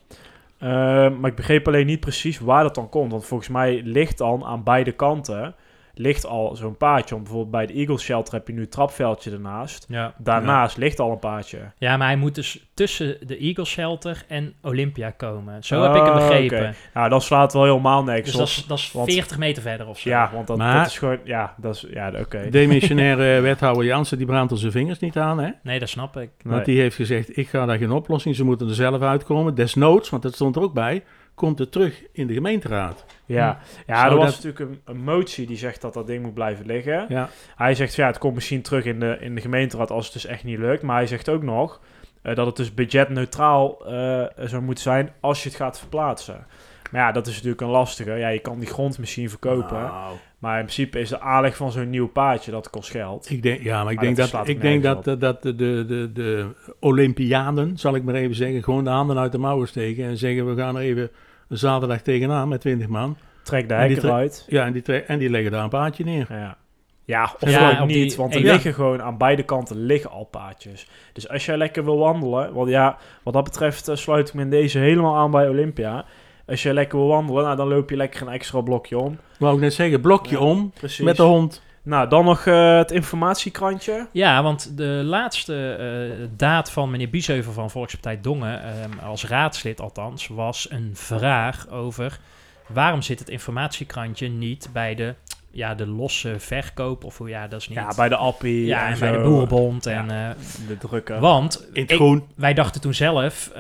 Eh, 0.58 0.68
maar 1.10 1.30
ik 1.30 1.34
begreep 1.34 1.66
alleen 1.66 1.86
niet 1.86 2.00
precies 2.00 2.38
waar 2.38 2.62
dat 2.62 2.74
dan 2.74 2.88
komt. 2.88 3.10
Want 3.10 3.24
volgens 3.24 3.48
mij 3.48 3.80
ligt 3.84 4.18
dan 4.18 4.44
aan 4.44 4.62
beide 4.62 4.92
kanten 4.92 5.54
ligt 5.94 6.26
al 6.26 6.56
zo'n 6.56 6.76
paadje. 6.76 7.14
Want 7.14 7.22
bijvoorbeeld 7.26 7.50
bij 7.50 7.66
de 7.66 7.72
Eagle 7.80 7.98
Shelter 7.98 8.34
heb 8.34 8.46
je 8.46 8.52
nu 8.52 8.60
het 8.60 8.70
trapveldje 8.70 9.30
ernaast. 9.30 9.86
Ja. 9.88 10.14
Daarnaast 10.18 10.76
ligt 10.76 11.00
al 11.00 11.10
een 11.10 11.18
paadje. 11.18 11.58
ja, 11.78 11.96
maar 11.96 12.06
hij 12.06 12.16
moet 12.16 12.34
dus 12.34 12.70
tussen 12.74 13.16
de 13.26 13.36
Eagle 13.36 13.64
Shelter 13.64 14.24
en 14.28 14.54
Olympia 14.62 15.10
komen. 15.10 15.62
Zo 15.64 15.82
heb 15.82 15.94
ik 15.94 16.02
hem 16.02 16.10
Oh, 16.10 16.14
begrepen. 16.14 16.58
oké. 16.58 16.74
Nou, 16.94 17.08
dan 17.08 17.20
slaat 17.20 17.52
wel 17.52 17.64
helemaal 17.64 18.04
niks 18.04 18.24
Dus 18.24 18.32
op. 18.34 18.38
dat 18.40 18.48
is, 18.48 18.64
dat 18.66 18.78
is 18.78 18.92
want- 18.92 19.12
40 19.12 19.38
meter 19.38 19.62
verder 19.62 19.86
of 19.86 19.98
zo. 19.98 20.08
Ja, 20.10 20.30
want 20.34 20.46
dat, 20.46 20.56
Maar- 20.56 20.76
dat 20.76 20.86
is 20.86 20.98
gewoon... 20.98 21.18
Ja, 21.24 21.54
dat 21.56 21.74
is... 21.74 21.86
Ja, 21.90 22.12
oké. 22.20 22.48
Demissionaire 22.50 23.40
wethouder 23.40 23.84
Jansen, 23.84 24.16
die 24.18 24.26
brandt 24.26 24.52
er 24.52 24.58
zijn 24.58 24.72
vingers 24.72 24.98
niet 24.98 25.16
aan. 25.16 25.38
Hè? 25.38 25.50
Nee, 25.62 25.78
dat 25.78 25.88
snap 25.88 26.16
ik. 26.16 26.30
Nee. 26.42 26.52
Want 26.52 26.64
die 26.64 26.80
heeft 26.80 26.96
gezegd, 26.96 27.36
ik 27.36 27.48
ga 27.48 27.66
daar 27.66 27.78
geen 27.78 27.90
oplossing. 27.92 28.36
Ze 28.36 28.44
moeten 28.44 28.68
er 28.68 28.74
zelf 28.74 29.00
uitkomen. 29.02 29.54
Desnoods, 29.54 30.10
want 30.10 30.22
dat 30.22 30.34
stond 30.34 30.56
er 30.56 30.62
ook 30.62 30.72
bij, 30.74 31.02
komt 31.42 31.58
het 31.58 31.72
terug 31.72 32.02
in 32.12 32.26
de 32.26 32.34
gemeenteraad. 32.34 33.04
Ja, 33.26 33.58
ja 33.86 33.96
Zou 33.98 34.10
er 34.10 34.16
was 34.16 34.34
dat- 34.36 34.44
natuurlijk 34.44 34.70
een, 34.86 34.94
een 34.94 35.02
motie 35.04 35.46
die 35.46 35.56
zegt 35.56 35.80
dat 35.80 35.94
dat 35.94 36.06
ding 36.06 36.22
moet 36.22 36.34
blijven 36.34 36.66
liggen. 36.66 37.06
Ja, 37.08 37.28
Hij 37.56 37.74
zegt, 37.74 37.94
ja, 37.94 38.06
het 38.06 38.18
komt 38.18 38.34
misschien 38.34 38.62
terug 38.62 38.84
in 38.84 39.00
de, 39.00 39.16
in 39.20 39.34
de 39.34 39.40
gemeenteraad 39.40 39.90
als 39.90 40.04
het 40.04 40.12
dus 40.14 40.26
echt 40.26 40.44
niet 40.44 40.58
lukt. 40.58 40.82
Maar 40.82 40.96
hij 40.96 41.06
zegt 41.06 41.28
ook 41.28 41.42
nog 41.42 41.80
eh, 42.22 42.34
dat 42.34 42.46
het 42.46 42.56
dus 42.56 42.74
budgetneutraal 42.74 43.86
eh, 43.86 44.46
zou 44.46 44.62
moeten 44.62 44.82
zijn 44.84 45.12
als 45.20 45.42
je 45.42 45.48
het 45.48 45.58
gaat 45.58 45.78
verplaatsen. 45.78 46.46
Maar 46.90 47.00
ja, 47.00 47.12
dat 47.12 47.26
is 47.26 47.34
natuurlijk 47.34 47.60
een 47.60 47.68
lastige. 47.68 48.12
Ja, 48.12 48.28
je 48.28 48.38
kan 48.38 48.58
die 48.58 48.68
grond 48.68 48.98
misschien 48.98 49.28
verkopen. 49.30 49.76
Nou, 49.82 50.16
Maar 50.38 50.58
in 50.58 50.64
principe 50.64 51.00
is 51.00 51.08
de 51.08 51.20
aanleg 51.20 51.56
van 51.56 51.72
zo'n 51.72 51.90
nieuw 51.90 52.08
paadje, 52.08 52.50
dat 52.50 52.70
kost 52.70 52.90
geld. 52.90 53.30
ik 53.30 53.42
denk, 53.42 53.60
ja, 53.62 53.82
maar 53.82 53.90
ik 53.92 53.96
Maar 53.96 54.04
denk 54.04 54.16
dat 54.16 54.30
dat, 54.30 54.48
ik 54.48 54.60
denk 54.60 54.82
dat, 54.82 55.04
dat 55.20 55.42
de, 55.42 55.54
de, 55.54 55.84
de, 55.86 56.10
de 56.12 56.46
Olympianen, 56.80 57.78
zal 57.78 57.94
ik 57.94 58.02
maar 58.02 58.14
even 58.14 58.34
zeggen, 58.36 58.62
gewoon 58.62 58.84
de 58.84 58.90
handen 58.90 59.18
uit 59.18 59.32
de 59.32 59.38
mouwen 59.38 59.68
steken 59.68 60.04
en 60.04 60.16
zeggen, 60.16 60.46
we 60.54 60.60
gaan 60.60 60.76
er 60.76 60.82
even 60.82 61.10
zaterdag 61.56 62.00
tegenaan 62.00 62.48
met 62.48 62.60
20 62.60 62.86
man. 62.88 63.16
Trek 63.42 63.68
de 63.68 63.74
hek 63.74 63.96
eruit. 64.02 64.44
Ja, 64.48 64.64
en 64.64 64.72
die, 64.72 64.82
en 65.02 65.18
die 65.18 65.30
leggen 65.30 65.50
daar 65.50 65.62
een 65.62 65.68
paadje 65.68 66.04
neer. 66.04 66.26
Ja. 66.30 66.56
Ja, 67.04 67.34
of 67.40 67.50
Ja, 67.50 67.68
gewoon 67.68 67.82
op 67.82 67.88
die- 67.88 68.02
niet, 68.02 68.16
want 68.16 68.34
er 68.34 68.44
ja. 68.44 68.52
liggen 68.52 68.74
gewoon 68.74 69.02
aan 69.02 69.18
beide 69.18 69.42
kanten 69.42 69.76
liggen 69.84 70.10
al 70.10 70.24
paadjes. 70.24 70.88
Dus 71.12 71.28
als 71.28 71.46
jij 71.46 71.56
lekker 71.56 71.84
wil 71.84 71.98
wandelen, 71.98 72.52
want 72.52 72.68
ja, 72.68 72.96
wat 73.22 73.34
dat 73.34 73.44
betreft 73.44 73.88
eh, 73.88 73.96
sluit 73.96 74.28
ik 74.28 74.34
me 74.34 74.42
in 74.42 74.50
deze 74.50 74.78
helemaal 74.78 75.16
aan 75.16 75.30
bij 75.30 75.48
Olympia. 75.48 76.04
Als 76.46 76.62
je 76.62 76.72
lekker 76.72 76.98
wil 76.98 77.06
wandelen, 77.08 77.42
nou, 77.44 77.56
dan 77.56 77.68
loop 77.68 77.90
je 77.90 77.96
lekker 77.96 78.22
een 78.26 78.32
extra 78.32 78.60
blokje 78.60 78.98
om. 78.98 79.18
Wou 79.38 79.54
ik 79.54 79.60
net 79.60 79.72
zeggen, 79.74 80.00
blokje 80.00 80.36
Ja, 80.36 80.42
om 80.42 80.70
Precies. 80.74 81.04
met 81.04 81.16
de 81.16 81.22
hond. 81.22 81.62
Nou, 81.84 82.08
dan 82.08 82.24
nog 82.24 82.46
eh, 82.46 82.76
het 82.76 82.90
informatiekrantje. 82.90 84.06
Ja, 84.12 84.42
want 84.42 84.76
de 84.76 84.84
laatste 85.04 85.74
eh, 85.74 86.26
daad 86.36 86.70
van 86.70 86.90
meneer 86.90 87.10
Biesheuvel 87.10 87.52
van 87.52 87.70
Volkspartij 87.70 88.20
Dongen, 88.20 88.62
ehm, 88.62 88.98
als 89.06 89.26
raadslid 89.26 89.80
althans, 89.80 90.26
was 90.28 90.70
een 90.70 90.90
vraag 90.94 91.68
over 91.68 92.18
waarom 92.66 93.02
zit 93.02 93.18
het 93.18 93.28
informatiekrantje 93.28 94.28
niet 94.28 94.68
bij 94.72 94.94
de, 94.94 95.14
ja, 95.50 95.74
de 95.74 95.86
losse 95.86 96.34
verkoop, 96.38 97.04
of 97.04 97.18
hoe 97.18 97.28
ja, 97.28 97.48
dat 97.48 97.60
is 97.60 97.68
niet... 97.68 97.78
Ja, 97.78 97.92
bij 97.96 98.08
de 98.08 98.16
Appie 98.16 98.66
Ja, 98.66 98.86
en, 98.86 98.92
en 98.92 98.98
bij 98.98 99.12
de. 99.12 99.18
Boerenbond. 99.18 99.84
Ja. 99.84 99.90
En, 99.90 100.10
eh, 100.10 100.36
De 100.68 100.78
drukken. 100.78 101.20
want 101.20 101.66
In 101.72 101.82
het 101.82 101.90
ik- 101.90 102.22
wij 102.36 102.54
dachten 102.54 102.80
toen 102.80 102.94
zelf, 102.94 103.50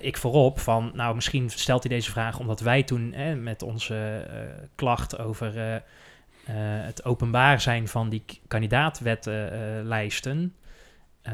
ik 0.00 0.16
voorop, 0.16 0.60
van 0.60 0.90
nou 0.94 1.14
misschien 1.14 1.50
stelt 1.50 1.82
hij 1.82 1.92
deze 1.96 2.10
vraag 2.10 2.38
omdat 2.38 2.60
wij 2.60 2.82
toen 2.82 3.12
eh, 3.14 3.34
met 3.34 3.62
onze 3.62 3.94
eh, 4.30 4.36
klacht 4.74 5.18
over 5.18 5.82
het 6.60 7.04
openbaar 7.04 7.60
zijn 7.60 7.88
van 7.88 8.08
die 8.08 8.22
kandidaatwetlijsten. 8.48 10.54
eh 11.22 11.32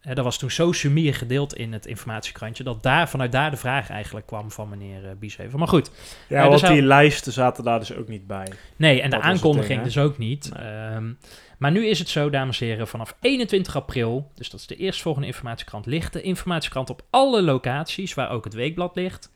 hè, 0.00 0.14
dat 0.14 0.24
was 0.24 0.38
toen 0.38 0.50
zo 0.50 0.72
sumier 0.72 1.14
gedeeld 1.14 1.54
in 1.54 1.72
het 1.72 1.86
informatiekrantje 1.86 2.64
dat 2.64 2.82
daar, 2.82 3.08
vanuit 3.08 3.32
daar 3.32 3.50
de 3.50 3.56
vraag 3.56 3.90
eigenlijk 3.90 4.26
kwam 4.26 4.50
van 4.50 4.68
meneer 4.68 5.16
uh. 5.18 5.58
Maar 5.58 5.68
goed, 5.68 5.90
ja, 6.28 6.48
want 6.48 6.60
hij- 6.60 6.72
die 6.72 6.82
lijsten 6.82 7.32
zaten 7.32 7.64
daar 7.64 7.78
dus 7.78 7.94
ook 7.94 8.08
niet 8.08 8.26
bij. 8.26 8.52
Nee, 8.76 9.02
en 9.02 9.10
de 9.10 9.16
Dat 9.16 9.24
aankondiging 9.24 9.80
ding, 9.80 9.82
dus 9.82 9.98
ook 9.98 10.18
niet. 10.18 10.50
Nee. 10.54 10.64
Ehm, 10.64 11.12
maar 11.58 11.70
nu 11.70 11.86
is 11.86 11.98
het 11.98 12.08
zo, 12.08 12.30
dames 12.30 12.60
en 12.60 12.66
heren, 12.66 12.88
vanaf 12.88 13.16
21 13.20 13.76
april, 13.76 14.30
dus 14.34 14.50
dat 14.50 14.60
is 14.60 14.66
de 14.66 14.76
eerstvolgende 14.76 15.26
informatiekrant, 15.28 15.86
ligt 15.86 16.12
de 16.12 16.22
informatiekrant 16.22 16.90
op 16.90 17.02
alle 17.10 17.42
locaties 17.42 18.14
waar 18.14 18.30
ook 18.30 18.44
het 18.44 18.54
weekblad 18.54 18.96
ligt. 18.96 19.30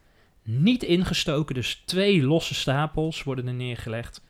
Niet 0.45 0.83
ingestoken, 0.83 1.55
dus 1.55 1.83
twee 1.87 2.23
losse 2.23 2.55
stapels 2.55 3.23
worden 3.23 3.47
er 3.47 3.55
neergelegd. 3.55 4.23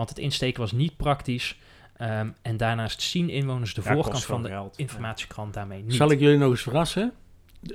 Want 0.00 0.12
het 0.12 0.18
insteken 0.24 0.60
was 0.60 0.72
niet 0.72 0.96
praktisch. 0.96 1.58
Ehm, 1.96 2.28
en 2.42 2.56
daarnaast 2.56 3.02
zien 3.02 3.28
inwoners 3.30 3.74
de 3.74 3.80
Ja, 3.84 3.92
voorkant 3.92 4.24
van 4.24 4.42
de 4.42 4.48
geld. 4.48 4.74
informatiekrant 4.78 5.54
daarmee 5.54 5.82
niet. 5.82 5.94
Zal 5.94 6.10
ik 6.10 6.20
jullie 6.20 6.38
nog 6.38 6.50
eens 6.50 6.62
verrassen? 6.62 7.12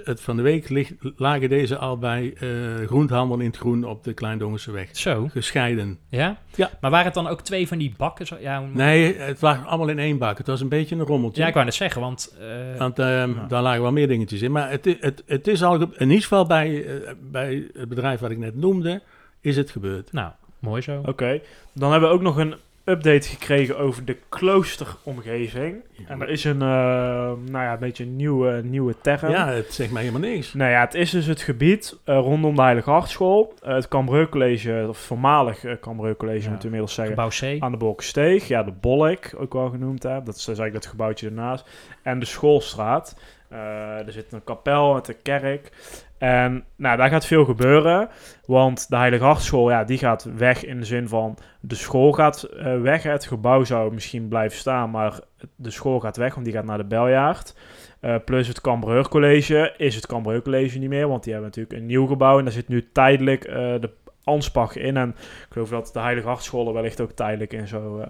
Het 0.04 0.22
van 0.22 0.36
de 0.36 0.42
week 0.42 0.70
ligt, 0.70 0.94
lagen 1.16 1.50
deze 1.50 1.78
al 1.78 1.98
bij 1.98 2.34
eh 2.40 2.88
groenthandel 2.88 3.40
in 3.40 3.46
het 3.46 3.58
groen 3.58 3.84
op 3.84 4.04
de 4.04 4.14
Kleindongense 4.14 4.72
weg. 4.72 4.90
Zo, 4.98 5.28
Gescheiden. 5.32 6.00
ja? 6.10 6.38
Ja. 6.56 6.70
Maar 6.82 6.92
waren 6.92 7.06
het 7.06 7.14
dan 7.14 7.28
ook 7.28 7.42
twee 7.42 7.68
van 7.68 7.78
die 7.78 7.94
bakken? 7.98 8.28
Zo, 8.28 8.36
ja, 8.40 8.60
Nee, 8.60 9.16
het 9.18 9.42
lag 9.42 9.66
allemaal 9.68 9.88
in 9.90 10.00
één 10.00 10.18
bak. 10.18 10.38
Het 10.38 10.48
was 10.48 10.62
een 10.62 10.70
beetje 10.70 10.96
een 10.96 11.02
rommeltje. 11.02 11.42
ja, 11.42 11.48
ik 11.48 11.54
wou 11.54 11.66
net 11.66 11.74
zeggen, 11.76 12.02
want... 12.02 12.36
eh, 12.40 12.78
Want 12.78 13.00
ehm, 13.00 13.30
Ja. 13.36 13.46
daar 13.48 13.62
lagen 13.62 13.82
wel 13.82 13.92
meer 13.92 14.08
dingetjes 14.08 14.42
in. 14.42 14.52
Maar 14.52 14.70
het, 14.70 14.86
het, 15.00 15.24
het 15.26 15.48
is 15.48 15.64
al, 15.64 15.82
in 15.82 15.90
ieder 16.00 16.22
geval 16.22 16.46
bij, 16.46 16.86
eh, 16.86 17.12
bij 17.22 17.68
het 17.74 17.90
bedrijf 17.90 18.20
wat 18.20 18.32
ik 18.32 18.38
net 18.38 18.56
noemde, 18.56 19.02
is 19.42 19.56
het 19.58 19.70
gebeurd. 19.72 20.12
nou, 20.12 20.32
mooi 20.66 20.82
zo. 20.82 21.02
Oké, 21.06 21.40
dan 21.74 21.92
hebben 21.92 22.10
we 22.10 22.16
ook 22.16 22.22
nog 22.22 22.38
een 22.38 22.56
update 22.86 23.28
gekregen 23.28 23.78
over 23.78 24.06
de 24.06 24.18
kloosteromgeving. 24.30 25.84
En 26.08 26.22
er 26.22 26.30
is 26.30 26.44
een, 26.44 26.62
eh, 26.62 26.68
nou 26.68 27.52
ja, 27.52 27.74
een 27.74 27.80
beetje 27.80 28.04
een 28.04 28.16
nieuwe, 28.16 28.62
nieuwe 28.64 28.96
term. 29.02 29.30
Ja, 29.32 29.48
het 29.48 29.74
zegt 29.74 29.92
mij 29.92 30.04
helemaal 30.04 30.30
niks. 30.30 30.54
Nou 30.54 30.72
ja, 30.72 30.80
het 30.80 30.94
is 30.94 31.10
dus 31.10 31.26
het 31.26 31.42
gebied 31.42 31.98
eh, 32.04 32.18
rondom 32.18 32.56
de 32.56 32.62
Heilige 32.62 32.90
Hartschool. 32.90 33.54
Eh, 33.62 33.74
het 33.74 33.88
Cambreu 33.88 34.28
College, 34.28 34.86
of 34.90 34.98
voormalig 34.98 35.64
uh, 35.64 35.74
Cambreu 35.82 36.16
College 36.16 36.44
Ja. 36.44 36.50
moet 36.50 36.58
je 36.58 36.64
inmiddels 36.64 36.94
zeggen. 36.94 37.16
Gebouw 37.16 37.58
C. 37.58 37.62
Aan 37.62 37.72
de 37.72 37.78
Bolkensteeg, 37.78 38.48
ja, 38.48 38.64
de 38.64 38.74
Bolk 38.82 39.20
ook 39.38 39.54
wel 39.54 39.70
genoemd. 39.70 40.04
Hè. 40.04 40.24
Dat 40.24 40.36
is 40.36 40.46
dus 40.46 40.58
eigenlijk 40.58 40.74
dat 40.74 40.86
gebouwtje 40.86 41.28
ernaast. 41.28 41.70
En 42.02 42.20
de 42.20 42.26
Schoolstraat. 42.26 43.16
Eh, 43.50 44.06
er 44.08 44.12
zit 44.12 44.34
een 44.34 44.44
kapel 44.44 44.94
met 44.94 45.08
een 45.08 45.22
kerk. 45.24 45.72
En 46.18 46.64
nou, 46.76 46.98
daar 46.98 47.10
gaat 47.10 47.26
veel 47.26 47.46
gebeuren. 47.46 48.10
Want 48.46 48.90
de 48.90 48.96
Heilige 48.96 49.24
Hartschool, 49.24 49.70
ja, 49.70 49.84
die 49.84 49.98
gaat 49.98 50.24
weg 50.24 50.66
in 50.66 50.80
de 50.80 50.86
zin 50.86 51.08
van... 51.08 51.38
De 51.60 51.76
school 51.76 52.12
gaat 52.12 52.44
eh, 52.44 52.82
weg. 52.82 53.04
Het 53.04 53.26
gebouw 53.26 53.64
zou 53.64 53.94
misschien 53.94 54.28
blijven 54.28 54.58
staan, 54.58 54.90
maar 54.90 55.20
de 55.56 55.72
school 55.72 56.00
gaat 56.00 56.18
weg, 56.18 56.34
want 56.34 56.46
die 56.46 56.56
gaat 56.56 56.66
naar 56.66 56.78
de 56.78 56.86
Beljaard. 56.86 57.56
Eh, 58.00 58.16
plus 58.26 58.48
het 58.48 58.62
Cambreur 58.62 59.10
College 59.10 59.74
is 59.78 59.96
het 59.96 60.08
Cambreur 60.08 60.42
College 60.42 60.80
niet 60.80 60.90
meer, 60.90 61.08
want 61.08 61.24
die 61.24 61.34
hebben 61.34 61.52
natuurlijk 61.52 61.80
een 61.80 61.86
nieuw 61.86 62.06
gebouw. 62.06 62.38
En 62.38 62.44
daar 62.44 62.54
zit 62.54 62.68
nu 62.68 62.90
tijdelijk 62.92 63.44
eh, 63.44 63.56
de 63.56 63.90
Anspach 64.24 64.76
in. 64.76 64.98
En 64.98 65.10
ik 65.20 65.48
geloof 65.50 65.70
dat 65.70 65.90
de 65.94 66.00
Heilige 66.00 66.28
Hartschool 66.28 66.68
er 66.68 66.74
wellicht 66.74 67.02
ook 67.02 67.12
tijdelijk 67.12 67.54
in 67.54 67.68
zou, 67.68 68.06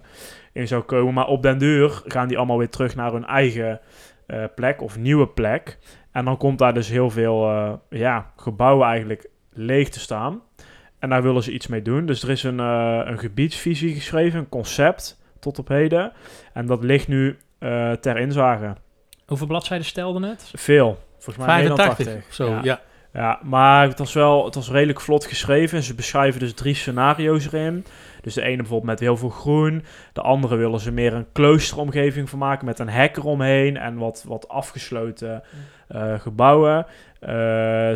in 0.53 0.67
zou 0.67 0.83
komen. 0.83 1.13
Maar 1.13 1.27
op 1.27 1.41
den 1.41 1.57
duur 1.57 2.01
gaan 2.05 2.27
die 2.27 2.37
allemaal 2.37 2.57
weer 2.57 2.69
terug 2.69 2.95
naar 2.95 3.11
hun 3.11 3.25
eigen 3.25 3.79
plek 4.55 4.81
of 4.81 4.97
nieuwe 4.97 5.27
plek. 5.27 5.77
En 6.15 6.25
dan 6.25 6.37
komt 6.37 6.59
daar 6.59 6.73
dus 6.73 6.89
heel 6.89 7.09
veel 7.09 7.49
eh, 7.49 7.73
ja, 7.89 8.31
gebouwen 8.35 8.87
eigenlijk 8.87 9.29
leeg 9.53 9.89
te 9.89 9.99
staan. 9.99 10.41
En 10.99 11.09
daar 11.09 11.23
willen 11.23 11.43
ze 11.43 11.51
iets 11.51 11.67
mee 11.67 11.81
doen. 11.81 12.05
Dus 12.05 12.23
er 12.23 12.29
is 12.29 12.43
een, 12.43 12.59
eh, 12.59 13.01
een 13.03 13.19
gebiedsvisie 13.19 13.93
geschreven, 13.93 14.39
een 14.39 14.49
concept 14.49 15.21
tot 15.39 15.59
op 15.59 15.67
heden. 15.67 16.11
En 16.53 16.65
dat 16.65 16.83
ligt 16.83 17.07
nu 17.07 17.37
eh, 17.59 17.91
ter 17.91 18.17
inzage. 18.17 18.75
Hoeveel 19.25 19.47
bladzijden 19.47 19.85
stelde 19.85 20.27
het? 20.27 20.51
Veel. 20.53 20.99
Volgens 21.17 21.45
mij 21.45 21.59
meer 21.59 21.67
dan 21.67 21.77
85 21.77 22.05
80. 22.05 22.29
of 22.29 22.33
zo, 22.33 22.49
Ja. 22.49 22.59
ja. 22.63 22.81
Ja, 23.13 23.39
maar 23.43 23.87
het 23.87 23.99
was 23.99 24.13
wel 24.13 24.45
het 24.45 24.55
was 24.55 24.69
redelijk 24.69 25.01
vlot 25.01 25.25
geschreven. 25.25 25.83
Ze 25.83 25.95
beschrijven 25.95 26.39
dus 26.39 26.53
drie 26.53 26.75
scenario's 26.75 27.45
erin. 27.45 27.85
Dus 28.21 28.33
de 28.33 28.41
ene 28.41 28.55
bijvoorbeeld 28.55 28.89
met 28.89 28.99
heel 28.99 29.17
veel 29.17 29.29
groen. 29.29 29.83
De 30.13 30.21
andere 30.21 30.55
willen 30.55 30.79
ze 30.79 30.91
meer 30.91 31.13
een 31.13 31.31
kloosteromgeving 31.31 32.29
van 32.29 32.39
maken 32.39 32.65
met 32.65 32.79
een 32.79 32.89
hek 32.89 33.17
eromheen 33.17 33.77
en 33.77 33.97
wat, 33.97 34.23
wat 34.27 34.47
afgesloten 34.47 35.43
eh, 35.87 36.19
gebouwen. 36.19 36.85
Eh, 37.19 37.93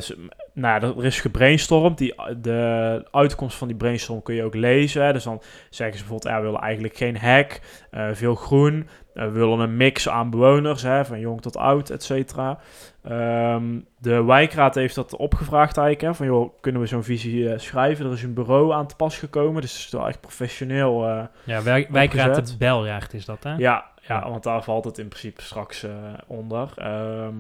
nou, 0.54 0.84
er 0.98 1.06
is 1.06 1.20
gebrainstormd. 1.22 1.98
Die, 1.98 2.16
de 2.42 3.06
uitkomst 3.12 3.58
van 3.58 3.68
die 3.68 3.78
brainstorm 3.78 4.22
kun 4.22 4.36
je 4.36 4.44
ook 4.44 4.56
lezen. 4.56 5.14
Dus 5.14 5.24
dan 5.24 5.42
zeggen 5.70 5.98
ze 5.98 6.04
bijvoorbeeld, 6.04 6.34
ja, 6.34 6.40
we 6.40 6.46
willen 6.46 6.62
eigenlijk 6.62 6.98
geen 6.98 7.18
hek, 7.18 7.62
eh, 7.92 8.08
veel 8.12 8.36
groen. 8.36 8.88
We 9.14 9.30
willen 9.30 9.60
een 9.60 9.78
mix 9.78 10.10
aan 10.10 10.30
bewoners, 10.30 10.82
hè, 10.82 11.06
van 11.06 11.20
jong 11.20 11.42
tot 11.42 11.58
oud, 11.58 11.90
et 11.90 12.04
cetera. 12.04 12.60
Ehm, 13.04 13.80
de 13.98 14.24
wijkraad 14.24 14.76
heeft 14.76 14.96
dat 14.96 15.16
opgevraagd 15.16 15.78
eigenlijk. 15.78 16.08
Hè, 16.08 16.18
van 16.18 16.26
joh, 16.26 16.54
kunnen 16.62 16.82
we 16.82 16.88
zo'n 16.88 17.04
visie 17.04 17.60
schrijven? 17.60 18.06
Er 18.06 18.12
is 18.12 18.24
een 18.24 18.34
bureau 18.34 18.74
aan 18.74 18.88
te 18.88 18.96
pas 18.96 19.18
gekomen. 19.18 19.62
Dus 19.62 19.72
het 19.72 19.86
is 19.86 19.90
wel 19.92 20.08
echt 20.08 20.22
professioneel. 20.22 21.28
Ja, 21.44 21.64
wij, 21.64 21.88
wijkraad 21.90 22.28
Opgezet. 22.28 22.48
de 22.48 22.58
Beljaard 22.58 23.14
is 23.14 23.26
dat, 23.26 23.44
hè? 23.44 23.54
ja, 23.54 23.86
ja, 24.08 24.30
want 24.30 24.44
daar 24.44 24.64
valt 24.64 24.86
het 24.86 24.98
in 24.98 25.08
principe 25.08 25.42
straks 25.42 25.86
onder. 26.28 26.70
Ehm, 26.76 27.34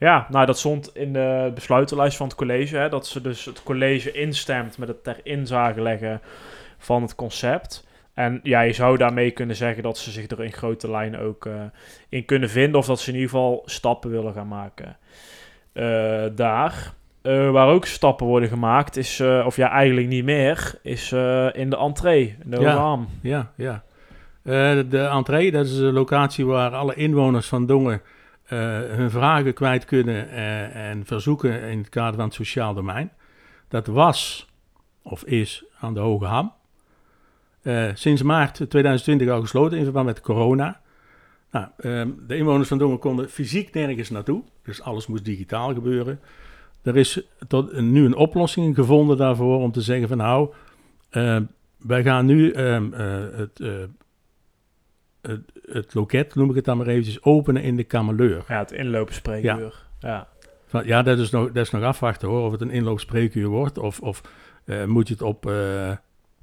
ja, 0.00 0.26
nou 0.30 0.46
dat 0.46 0.58
stond 0.58 0.96
in 0.96 1.12
de 1.12 1.50
besluitenlijst 1.54 2.16
van 2.16 2.26
het 2.26 2.36
college. 2.36 2.76
Hè, 2.76 2.88
dat 2.88 3.06
ze 3.06 3.20
dus 3.20 3.44
het 3.44 3.62
college 3.62 4.12
instemt 4.12 4.78
met 4.78 4.88
het 4.88 5.04
ter 5.04 5.20
inzage 5.22 5.80
leggen 5.80 6.20
van 6.78 7.02
het 7.02 7.14
concept. 7.14 7.86
En 8.14 8.40
ja, 8.42 8.60
je 8.60 8.72
zou 8.72 8.96
daarmee 8.96 9.30
kunnen 9.30 9.56
zeggen 9.56 9.82
dat 9.82 9.98
ze 9.98 10.10
zich 10.10 10.30
er 10.30 10.44
in 10.44 10.52
grote 10.52 10.90
lijnen 10.90 11.20
ook 11.20 11.46
eh, 11.46 11.52
in 12.08 12.24
kunnen 12.24 12.50
vinden. 12.50 12.78
Of 12.78 12.86
dat 12.86 13.00
ze 13.00 13.08
in 13.08 13.14
ieder 13.14 13.30
geval 13.30 13.62
stappen 13.64 14.10
willen 14.10 14.32
gaan 14.32 14.48
maken 14.48 14.96
eh, 15.72 16.24
daar. 16.34 16.92
Eh, 17.22 17.50
waar 17.50 17.68
ook 17.68 17.86
stappen 17.86 18.26
worden 18.26 18.48
gemaakt 18.48 18.96
is, 18.96 19.20
of 19.20 19.56
ja 19.56 19.70
eigenlijk 19.70 20.08
niet 20.08 20.24
meer, 20.24 20.74
is 20.82 21.12
in 21.52 21.70
de 21.70 21.76
entree, 21.78 22.36
in 22.44 22.50
de 22.50 22.60
Ja. 22.60 22.98
Ja, 23.22 23.50
ja. 23.54 23.82
De 24.88 25.08
entree, 25.12 25.50
dat 25.50 25.66
is 25.66 25.78
een 25.78 25.92
locatie 25.92 26.46
waar 26.46 26.70
alle 26.70 26.94
inwoners 26.94 27.48
van 27.48 27.66
Dongen 27.66 28.02
hun 28.56 29.10
vragen 29.10 29.54
kwijt 29.54 29.84
kunnen 29.84 30.28
eh, 30.28 30.90
en 30.90 31.04
verzoeken 31.06 31.62
in 31.62 31.78
het 31.78 31.88
kader 31.88 32.14
van 32.14 32.24
het 32.24 32.34
sociaal 32.34 32.74
domein. 32.74 33.12
Dat 33.68 33.86
was, 33.86 34.48
of 35.02 35.24
is, 35.24 35.64
aan 35.80 35.94
de 35.94 36.00
Hoge 36.00 36.24
Ham. 36.24 36.52
Eh, 37.62 37.88
sinds 37.94 38.22
maart 38.22 38.54
2020 38.54 39.28
al 39.28 39.40
gesloten 39.40 39.78
in 39.78 39.84
verband 39.84 40.06
met 40.06 40.20
corona. 40.20 40.80
Nou, 41.50 41.66
ehm, 41.76 42.10
de 42.26 42.36
inwoners 42.36 42.68
van 42.68 42.78
Dongen 42.78 42.98
konden 42.98 43.30
fysiek 43.30 43.74
nergens 43.74 44.10
naartoe, 44.10 44.42
dus 44.62 44.82
alles 44.82 45.06
moest 45.06 45.24
digitaal 45.24 45.74
gebeuren. 45.74 46.20
Er 46.82 46.96
is 46.96 47.22
tot 47.48 47.80
nu 47.80 48.04
een 48.04 48.16
oplossing 48.16 48.74
gevonden 48.74 49.16
daarvoor 49.16 49.58
om 49.58 49.72
te 49.72 49.80
zeggen 49.80 50.08
van 50.08 50.16
nou, 50.16 50.52
ehm, 51.10 51.42
wij 51.76 52.02
gaan 52.02 52.26
nu 52.26 52.50
ehm, 52.50 52.92
eh, 52.92 53.18
het, 53.32 53.60
eh, 53.60 53.72
het, 55.22 55.40
het 55.66 55.94
loket, 55.94 56.34
noem 56.34 56.48
ik 56.50 56.56
het 56.56 56.64
dan 56.64 56.76
maar 56.76 56.86
eventjes, 56.86 57.22
openen 57.22 57.62
in 57.62 57.76
de 57.76 57.84
Kameleur. 57.84 58.44
Ja, 58.48 58.58
het 58.58 58.72
inloopspreekuur. 58.72 59.74
Ja. 59.98 60.28
Van, 60.66 60.86
ja, 60.86 61.02
dat 61.02 61.18
is, 61.18 61.30
nog, 61.30 61.46
dat 61.52 61.64
is 61.64 61.70
nog 61.70 61.82
afwachten 61.82 62.28
hoor, 62.28 62.44
of 62.44 62.52
het 62.52 62.60
een 62.60 62.70
inloopspreekuur 62.70 63.48
wordt 63.48 63.78
of, 63.78 64.00
of 64.00 64.22
eh, 64.64 64.84
moet 64.84 65.08
je 65.08 65.14
het 65.14 65.22
op, 65.22 65.46
eh, 65.46 65.90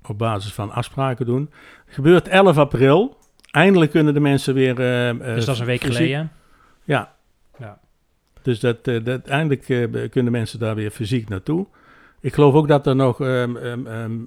op 0.07 0.17
basis 0.17 0.53
van 0.53 0.71
afspraken 0.71 1.25
doen. 1.25 1.49
Gebeurt 1.85 2.27
11 2.27 2.57
april. 2.57 3.17
Eindelijk 3.51 3.91
kunnen 3.91 4.13
de 4.13 4.19
mensen 4.19 4.53
weer... 4.53 4.79
eh, 4.79 5.35
dus 5.35 5.45
dat 5.45 5.53
is 5.55 5.59
een 5.61 5.65
week 5.67 5.81
fysiek- 5.81 5.95
geleden. 5.97 6.31
Ja. 6.83 7.15
Ja. 7.59 7.79
Dus 8.41 8.59
dat, 8.59 8.77
eh, 8.87 9.03
dat, 9.03 9.27
eindelijk 9.27 9.69
eh, 9.69 10.09
kunnen 10.09 10.31
mensen 10.31 10.59
daar 10.59 10.75
weer 10.75 10.91
fysiek 10.91 11.29
naartoe. 11.29 11.67
Ik 12.21 12.33
geloof 12.33 12.53
ook 12.53 12.67
dat 12.67 12.87
er 12.87 12.95
nog 12.95 13.21
ehm, 13.21 13.55
ehm, 13.57 13.87
ehm, 13.87 14.17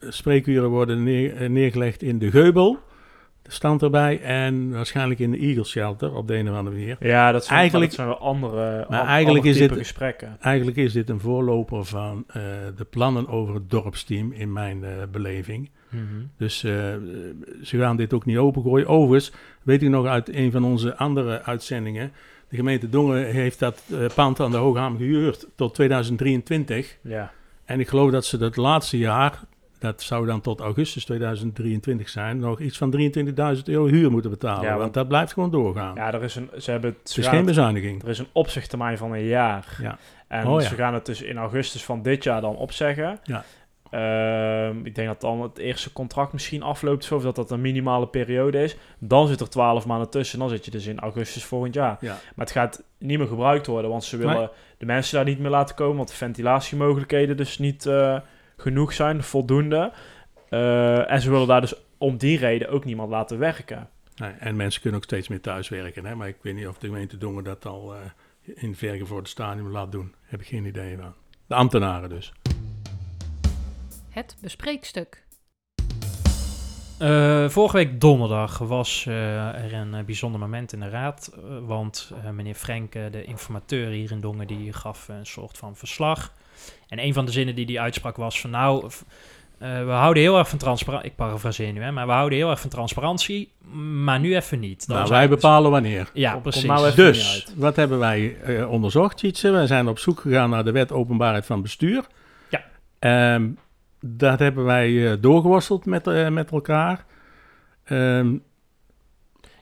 spreekuren 0.00 0.68
worden 0.70 1.02
neer- 1.02 1.50
neergelegd 1.50 2.02
in 2.02 2.18
de 2.18 2.30
Geubel. 2.30 2.78
Stand 3.48 3.82
erbij. 3.82 4.20
En 4.20 4.70
waarschijnlijk 4.70 5.20
in 5.20 5.30
de 5.30 5.38
Eagle 5.38 5.64
Shelter 5.64 6.14
op 6.14 6.28
de 6.28 6.34
een 6.36 6.50
of 6.50 6.56
andere 6.56 6.76
manier. 6.76 6.96
Ja, 7.00 7.32
dat 7.32 7.44
zijn, 7.44 7.58
Eigenlijk- 7.58 7.90
dat 7.90 8.00
zijn 8.00 8.08
wel 8.08 8.18
andere, 8.28 8.86
Maar 8.88 9.06
eigenlijk 9.06 9.44
is 9.44 9.56
dit- 9.58 9.72
gesprekken. 9.72 10.36
Eigenlijk 10.40 10.76
is 10.76 10.92
dit 10.92 11.08
een 11.10 11.20
voorloper 11.20 11.84
van 11.84 12.24
eh, 12.26 12.42
de 12.76 12.84
plannen 12.84 13.28
over 13.28 13.54
het 13.54 13.70
dorpsteam 13.70 14.32
in 14.32 14.52
mijn 14.52 14.84
eh, 14.84 14.90
beleving. 15.12 15.70
Mhm. 15.88 16.02
Dus 16.36 16.64
eh, 16.64 16.72
ze 17.62 17.78
gaan 17.78 17.96
dit 17.96 18.12
ook 18.12 18.24
niet 18.24 18.36
opengooien. 18.36 18.86
Overigens, 18.86 19.32
weet 19.62 19.82
ik 19.82 19.88
nog 19.88 20.06
uit 20.06 20.34
een 20.34 20.50
van 20.52 20.64
onze 20.64 20.96
andere 20.96 21.42
uitzendingen. 21.42 22.12
De 22.48 22.56
gemeente 22.56 22.88
Dongen 22.88 23.26
heeft 23.26 23.58
dat 23.58 23.82
pand 24.14 24.40
aan 24.40 24.50
de 24.50 24.56
Hoge 24.56 24.78
Ham 24.78 24.96
gehuurd 24.96 25.46
tot 25.54 25.74
2023. 25.74 26.96
Ja. 27.02 27.32
En 27.64 27.80
ik 27.80 27.88
geloof 27.88 28.10
dat 28.10 28.24
ze 28.24 28.38
dat 28.38 28.56
laatste 28.56 28.98
jaar, 28.98 29.40
dat 29.84 30.02
zou 30.02 30.26
dan 30.26 30.40
tot 30.40 30.60
augustus 30.60 31.04
2023 31.04 32.08
zijn, 32.08 32.38
nog 32.38 32.60
iets 32.60 32.78
van 32.78 32.90
23.000 33.56 33.62
euro 33.64 33.86
huur 33.86 34.10
moeten 34.10 34.30
betalen. 34.30 34.62
Ja, 34.62 34.68
want, 34.68 34.80
want- 34.80 34.94
dat 34.94 35.08
blijft 35.08 35.32
gewoon 35.32 35.50
doorgaan. 35.50 35.94
ja, 35.94 36.12
er 36.12 36.22
is 36.22 36.34
een, 36.34 36.50
ze 36.58 36.70
hebben 36.70 36.96
het, 37.02 37.16
is 37.18 37.26
geen 37.26 37.44
bezuiniging. 37.44 38.02
er 38.02 38.08
is 38.08 38.18
een 38.18 38.26
opzichttermijn 38.32 38.98
van 38.98 39.12
een 39.12 39.24
jaar. 39.24 39.76
Ja. 39.82 39.98
En 40.28 40.46
Oh, 40.46 40.60
ja. 40.60 40.68
ze 40.68 40.74
gaan 40.74 40.94
het 40.94 41.06
dus 41.06 41.22
in 41.22 41.36
augustus 41.36 41.84
van 41.84 42.02
dit 42.02 42.24
jaar 42.24 42.40
dan 42.40 42.56
opzeggen. 42.56 43.18
Ja. 43.24 43.44
Ehm, 43.90 44.76
ik 44.86 44.94
denk 44.94 45.08
dat 45.08 45.20
dan 45.20 45.42
het 45.42 45.58
eerste 45.58 45.92
contract 45.92 46.32
misschien 46.32 46.62
afloopt, 46.62 47.12
of 47.12 47.22
dat 47.22 47.36
dat 47.36 47.50
een 47.50 47.60
minimale 47.60 48.06
periode 48.06 48.62
is. 48.62 48.76
Dan 48.98 49.26
zit 49.28 49.40
er 49.40 49.48
12 49.48 49.86
maanden 49.86 50.10
tussen. 50.10 50.38
Dan 50.38 50.48
zit 50.48 50.64
je 50.64 50.70
dus 50.70 50.86
in 50.86 50.98
augustus 51.00 51.44
volgend 51.44 51.74
jaar. 51.74 51.96
Ja. 52.00 52.08
Maar 52.34 52.46
het 52.46 52.50
gaat 52.50 52.82
niet 52.98 53.18
meer 53.18 53.26
gebruikt 53.26 53.66
worden, 53.66 53.90
want 53.90 54.04
ze 54.04 54.16
willen 54.16 54.36
Nee. 54.36 54.48
de 54.78 54.86
mensen 54.86 55.16
daar 55.16 55.24
niet 55.24 55.38
meer 55.38 55.50
laten 55.50 55.74
komen, 55.74 55.96
want 55.96 56.08
de 56.08 56.14
ventilatiemogelijkheden 56.14 57.36
dus 57.36 57.58
niet 57.58 57.86
eh, 57.86 58.16
genoeg 58.56 58.92
zijn, 58.92 59.22
voldoende. 59.22 59.92
Eh, 60.48 61.10
en 61.10 61.20
ze 61.20 61.30
willen 61.30 61.46
daar 61.46 61.60
dus 61.60 61.74
om 61.98 62.16
die 62.16 62.38
reden 62.38 62.68
ook 62.68 62.84
niemand 62.84 63.10
laten 63.10 63.38
werken. 63.38 63.88
Nee, 64.16 64.30
en 64.30 64.56
mensen 64.56 64.80
kunnen 64.80 65.00
ook 65.00 65.06
steeds 65.06 65.28
meer 65.28 65.40
thuiswerken. 65.40 66.06
Hè? 66.06 66.14
Maar 66.14 66.28
ik 66.28 66.36
weet 66.40 66.54
niet 66.54 66.66
of 66.66 66.78
de 66.78 66.86
gemeente 66.86 67.18
Dongen 67.18 67.44
dat 67.44 67.66
al 67.66 67.94
eh, 67.94 68.00
in 68.54 68.76
vergevorderd 68.76 69.28
stadium 69.28 69.70
laat 69.70 69.92
doen. 69.92 70.14
Heb 70.22 70.40
ik 70.40 70.46
geen 70.46 70.64
idee 70.64 70.96
van. 70.96 71.14
De 71.46 71.54
ambtenaren 71.54 72.08
dus. 72.08 72.32
Het 74.10 74.36
bespreekstuk. 74.40 75.24
Eh, 76.98 77.48
vorige 77.48 77.76
week 77.76 78.00
donderdag 78.00 78.58
was 78.58 79.06
eh, 79.06 79.64
er 79.64 79.72
een 79.72 80.04
bijzonder 80.04 80.40
moment 80.40 80.72
in 80.72 80.80
de 80.80 80.88
raad. 80.88 81.30
want 81.66 82.12
eh, 82.24 82.30
meneer 82.30 82.54
Frenke, 82.54 83.08
de 83.10 83.24
informateur 83.24 83.90
hier 83.90 84.10
in 84.10 84.20
Dongen, 84.20 84.46
die 84.46 84.72
gaf 84.72 85.08
een 85.08 85.26
soort 85.26 85.58
van 85.58 85.76
verslag. 85.76 86.32
En 86.88 86.98
een 87.04 87.14
van 87.14 87.24
de 87.24 87.32
zinnen 87.32 87.54
die 87.54 87.66
hij 87.66 87.78
uitsprak 87.80 88.16
was 88.16 88.40
van 88.40 88.50
nou, 88.50 88.84
eh, 89.58 89.84
we 89.84 89.90
houden 89.90 90.22
heel 90.22 90.38
erg 90.38 90.48
van 90.48 90.58
transparantie. 90.58 91.10
Ik 91.10 91.16
parafraseer 91.16 91.72
nu, 91.72 91.82
hè, 91.82 91.90
maar 91.92 92.06
we 92.06 92.12
houden 92.12 92.38
heel 92.38 92.50
erg 92.50 92.60
van 92.60 92.70
transparantie, 92.70 93.52
maar 94.04 94.20
nu 94.20 94.36
even 94.36 94.60
niet. 94.60 94.78
Dat 94.78 94.88
Nou, 94.88 95.00
wij 95.08 95.10
eigenlijk- 95.10 95.42
bepalen 95.42 95.70
wanneer. 95.70 96.10
Ja, 96.12 96.36
precies. 96.36 96.64
nou 96.64 96.94
Dus, 96.94 97.46
wat 97.56 97.76
hebben 97.76 97.98
wij 97.98 98.36
eh, 98.42 98.70
onderzocht, 98.70 99.16
Tjitse? 99.16 99.50
Wij 99.50 99.66
zijn 99.66 99.88
op 99.88 99.98
zoek 99.98 100.20
gegaan 100.20 100.50
naar 100.50 100.64
de 100.64 100.72
wet 100.72 100.92
openbaarheid 100.92 101.46
van 101.46 101.62
bestuur. 101.62 102.04
Ja. 102.48 102.64
Ehm, 102.98 103.48
dat 104.00 104.38
hebben 104.38 104.64
wij 104.64 105.10
eh, 105.12 105.16
doorgeworsteld 105.20 105.86
met, 105.86 106.06
eh, 106.06 106.28
met 106.28 106.50
elkaar. 106.50 107.04
Ehm, 107.84 108.34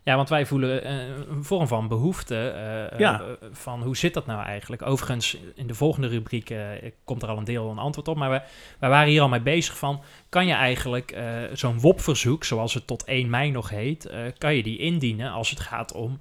Ja, 0.04 0.16
want 0.16 0.28
wij 0.28 0.46
voelen 0.46 0.84
eh, 0.84 0.94
een 1.28 1.44
vorm 1.44 1.66
van 1.66 1.88
behoefte 1.88 2.48
eh, 2.48 2.98
Ja. 2.98 3.20
eh, 3.20 3.26
van 3.52 3.82
hoe 3.82 3.96
zit 3.96 4.14
dat 4.14 4.26
nou 4.26 4.44
eigenlijk? 4.44 4.86
Overigens, 4.86 5.36
in 5.54 5.66
de 5.66 5.74
volgende 5.74 6.08
rubriek 6.08 6.54
komt 7.04 7.22
er 7.22 7.28
al 7.28 7.38
een 7.38 7.44
deel 7.44 7.70
een 7.70 7.78
antwoord 7.78 8.08
op, 8.08 8.16
maar 8.16 8.30
we, 8.30 8.42
wij 8.78 8.90
waren 8.90 9.08
hier 9.08 9.20
al 9.22 9.28
mee 9.28 9.40
bezig 9.40 9.78
van, 9.78 10.02
kan 10.28 10.46
je 10.46 10.52
eigenlijk 10.52 11.16
zo'n 11.52 11.80
WOP-verzoek, 11.80 12.44
zoals 12.44 12.74
het 12.74 12.86
tot 12.86 13.04
1 13.04 13.30
mei 13.30 13.50
nog 13.50 13.68
heet, 13.70 14.10
kan 14.38 14.54
je 14.54 14.62
die 14.62 14.78
indienen 14.78 15.30
als 15.32 15.50
het 15.50 15.60
gaat 15.60 15.92
om 15.92 16.20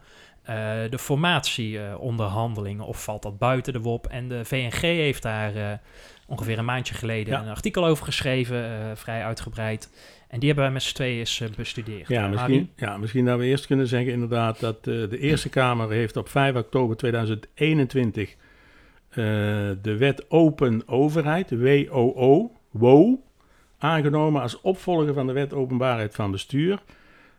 de 0.89 0.97
formatieonderhandelingen? 0.97 2.85
of 2.85 3.03
valt 3.03 3.21
dat 3.21 3.37
buiten 3.37 3.73
de 3.73 3.81
WOP? 3.81 4.07
En 4.07 4.27
de 4.27 4.45
VNG 4.45 4.81
heeft 4.81 5.21
daar 5.21 5.79
ongeveer 6.31 6.57
een 6.57 6.65
maandje 6.65 6.93
geleden 6.93 7.33
Ja. 7.33 7.41
een 7.41 7.49
artikel 7.49 7.85
over 7.85 8.05
geschreven, 8.05 8.63
eh, 8.63 8.95
vrij 8.95 9.23
uitgebreid. 9.23 9.89
En 10.27 10.39
die 10.39 10.47
hebben 10.47 10.65
wij 10.65 10.73
met 10.73 10.83
z'n 10.83 10.93
tweeën 10.95 11.19
eens 11.19 11.41
eh, 11.41 11.47
bestudeerd. 11.55 12.07
Ja, 12.07 12.27
misschien, 12.27 12.69
ja, 12.75 12.97
misschien 12.97 13.25
dat 13.25 13.39
we 13.39 13.45
eerst 13.45 13.65
kunnen 13.65 13.87
zeggen 13.87 14.11
inderdaad 14.11 14.59
dat 14.59 14.75
eh, 14.77 14.83
de 14.83 15.17
Eerste 15.19 15.49
Kamer 15.49 15.91
heeft 15.91 16.17
op 16.17 16.29
5 16.29 16.55
oktober 16.55 16.97
2021 16.97 18.29
eh, 18.29 19.15
de 19.81 19.95
wet 19.97 20.25
Open 20.29 20.87
Overheid, 20.87 21.49
WOO, 21.51 22.51
WO, 22.71 23.19
aangenomen 23.77 24.41
als 24.41 24.61
opvolger 24.61 25.13
van 25.13 25.27
de 25.27 25.33
wet 25.33 25.53
Openbaarheid 25.53 26.15
van 26.15 26.31
Bestuur. 26.31 26.79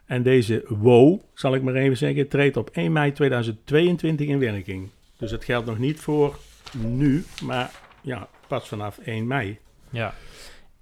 En 0.07 0.23
deze 0.23 0.65
WO, 0.69 1.21
zal 1.35 1.55
ik 1.55 1.63
maar 1.63 1.75
even 1.75 1.97
zeggen, 1.97 2.29
treedt 2.29 2.57
op 2.57 2.71
1 2.73 2.93
mei 2.93 3.13
2022 3.13 4.27
in 4.27 4.39
werking. 4.39 4.89
Dus 5.17 5.31
het 5.31 5.45
geldt 5.45 5.67
nog 5.67 5.79
niet 5.79 6.01
voor 6.01 6.39
nu, 6.77 7.25
maar 7.43 7.71
ja, 8.01 8.29
pas 8.59 8.69
vanaf 8.69 8.99
1 8.99 9.27
mei. 9.27 9.59
Ja. 9.91 10.15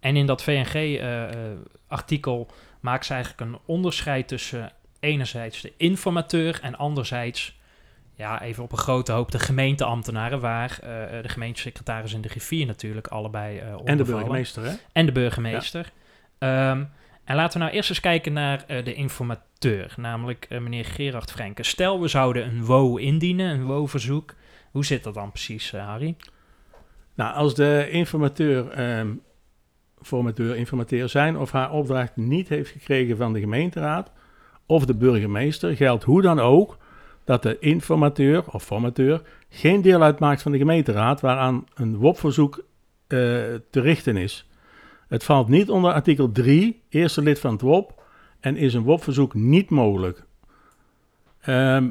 En 0.00 0.16
in 0.16 0.26
dat 0.26 0.42
VNG-artikel 0.42 2.50
maakt 2.80 3.06
ze 3.06 3.12
eigenlijk 3.12 3.50
een 3.50 3.58
onderscheid 3.64 4.28
tussen 4.28 4.72
enerzijds 5.00 5.60
de 5.60 5.72
informateur 5.76 6.58
en 6.62 6.76
anderzijds, 6.76 7.58
ja, 8.14 8.42
even 8.42 8.62
op 8.62 8.72
een 8.72 8.78
grote 8.78 9.12
hoop, 9.12 9.30
de 9.30 9.38
gemeenteambtenaren, 9.38 10.40
waar 10.40 10.70
eh, 10.70 10.78
de 11.22 11.28
gemeentesecretaris 11.28 12.14
en 12.14 12.20
de 12.20 12.28
griffier 12.28 12.66
natuurlijk 12.66 13.06
allebei 13.06 13.58
eh 13.58 13.72
onder 13.72 13.86
En 13.86 13.96
de 13.96 14.04
burgemeester, 14.04 14.64
hè? 14.64 14.72
En 14.92 15.06
de 15.06 15.12
burgemeester. 15.12 15.92
Ehm, 16.38 16.82
en 17.30 17.36
laten 17.36 17.58
we 17.58 17.64
nou 17.64 17.76
eerst 17.76 17.90
eens 17.90 18.00
kijken 18.00 18.32
naar 18.32 18.64
eh, 18.66 18.84
de 18.84 18.94
informateur, 18.94 19.94
namelijk 19.96 20.46
eh, 20.48 20.58
meneer 20.58 20.84
Gerard 20.84 21.30
Frenke. 21.30 21.62
Stel, 21.62 22.00
we 22.00 22.08
zouden 22.08 22.46
een 22.46 22.64
WO 22.64 22.96
indienen, 22.96 23.50
een 23.50 23.66
WO-verzoek. 23.66 24.34
Hoe 24.70 24.84
zit 24.84 25.04
dat 25.04 25.14
dan 25.14 25.30
precies, 25.30 25.72
eh, 25.72 25.86
Harry? 25.86 26.16
Nou, 27.20 27.34
als 27.34 27.54
de 27.54 27.88
informateur, 27.90 28.70
ehm 28.70 29.08
formateur, 30.02 30.56
informateur 30.56 31.08
zijn 31.08 31.36
of 31.36 31.50
haar 31.50 31.72
opdracht 31.72 32.16
niet 32.16 32.48
heeft 32.48 32.70
gekregen 32.70 33.16
van 33.16 33.32
de 33.32 33.40
gemeenteraad 33.40 34.10
of 34.66 34.86
de 34.86 34.94
burgemeester, 34.94 35.76
geldt 35.76 36.04
hoe 36.04 36.22
dan 36.22 36.38
ook 36.38 36.78
dat 37.24 37.42
de 37.42 37.58
informateur 37.58 38.44
of 38.50 38.64
formateur 38.64 39.22
geen 39.48 39.82
deel 39.82 40.02
uitmaakt 40.02 40.42
van 40.42 40.52
de 40.52 40.58
gemeenteraad 40.58 41.20
waaraan 41.20 41.64
een 41.74 41.96
WOP-verzoek 41.96 42.56
eh, 42.56 43.18
te 43.70 43.80
richten 43.80 44.16
is. 44.16 44.48
Het 45.08 45.24
valt 45.24 45.48
niet 45.48 45.70
onder 45.70 45.92
artikel 45.92 46.32
3, 46.32 46.82
eerste 46.88 47.22
lid 47.22 47.40
van 47.40 47.52
het 47.52 47.60
WOP, 47.60 48.02
en 48.40 48.56
is 48.56 48.74
een 48.74 48.82
WOP-verzoek 48.82 49.34
niet 49.34 49.70
mogelijk. 49.70 50.24
Ehm, 51.40 51.90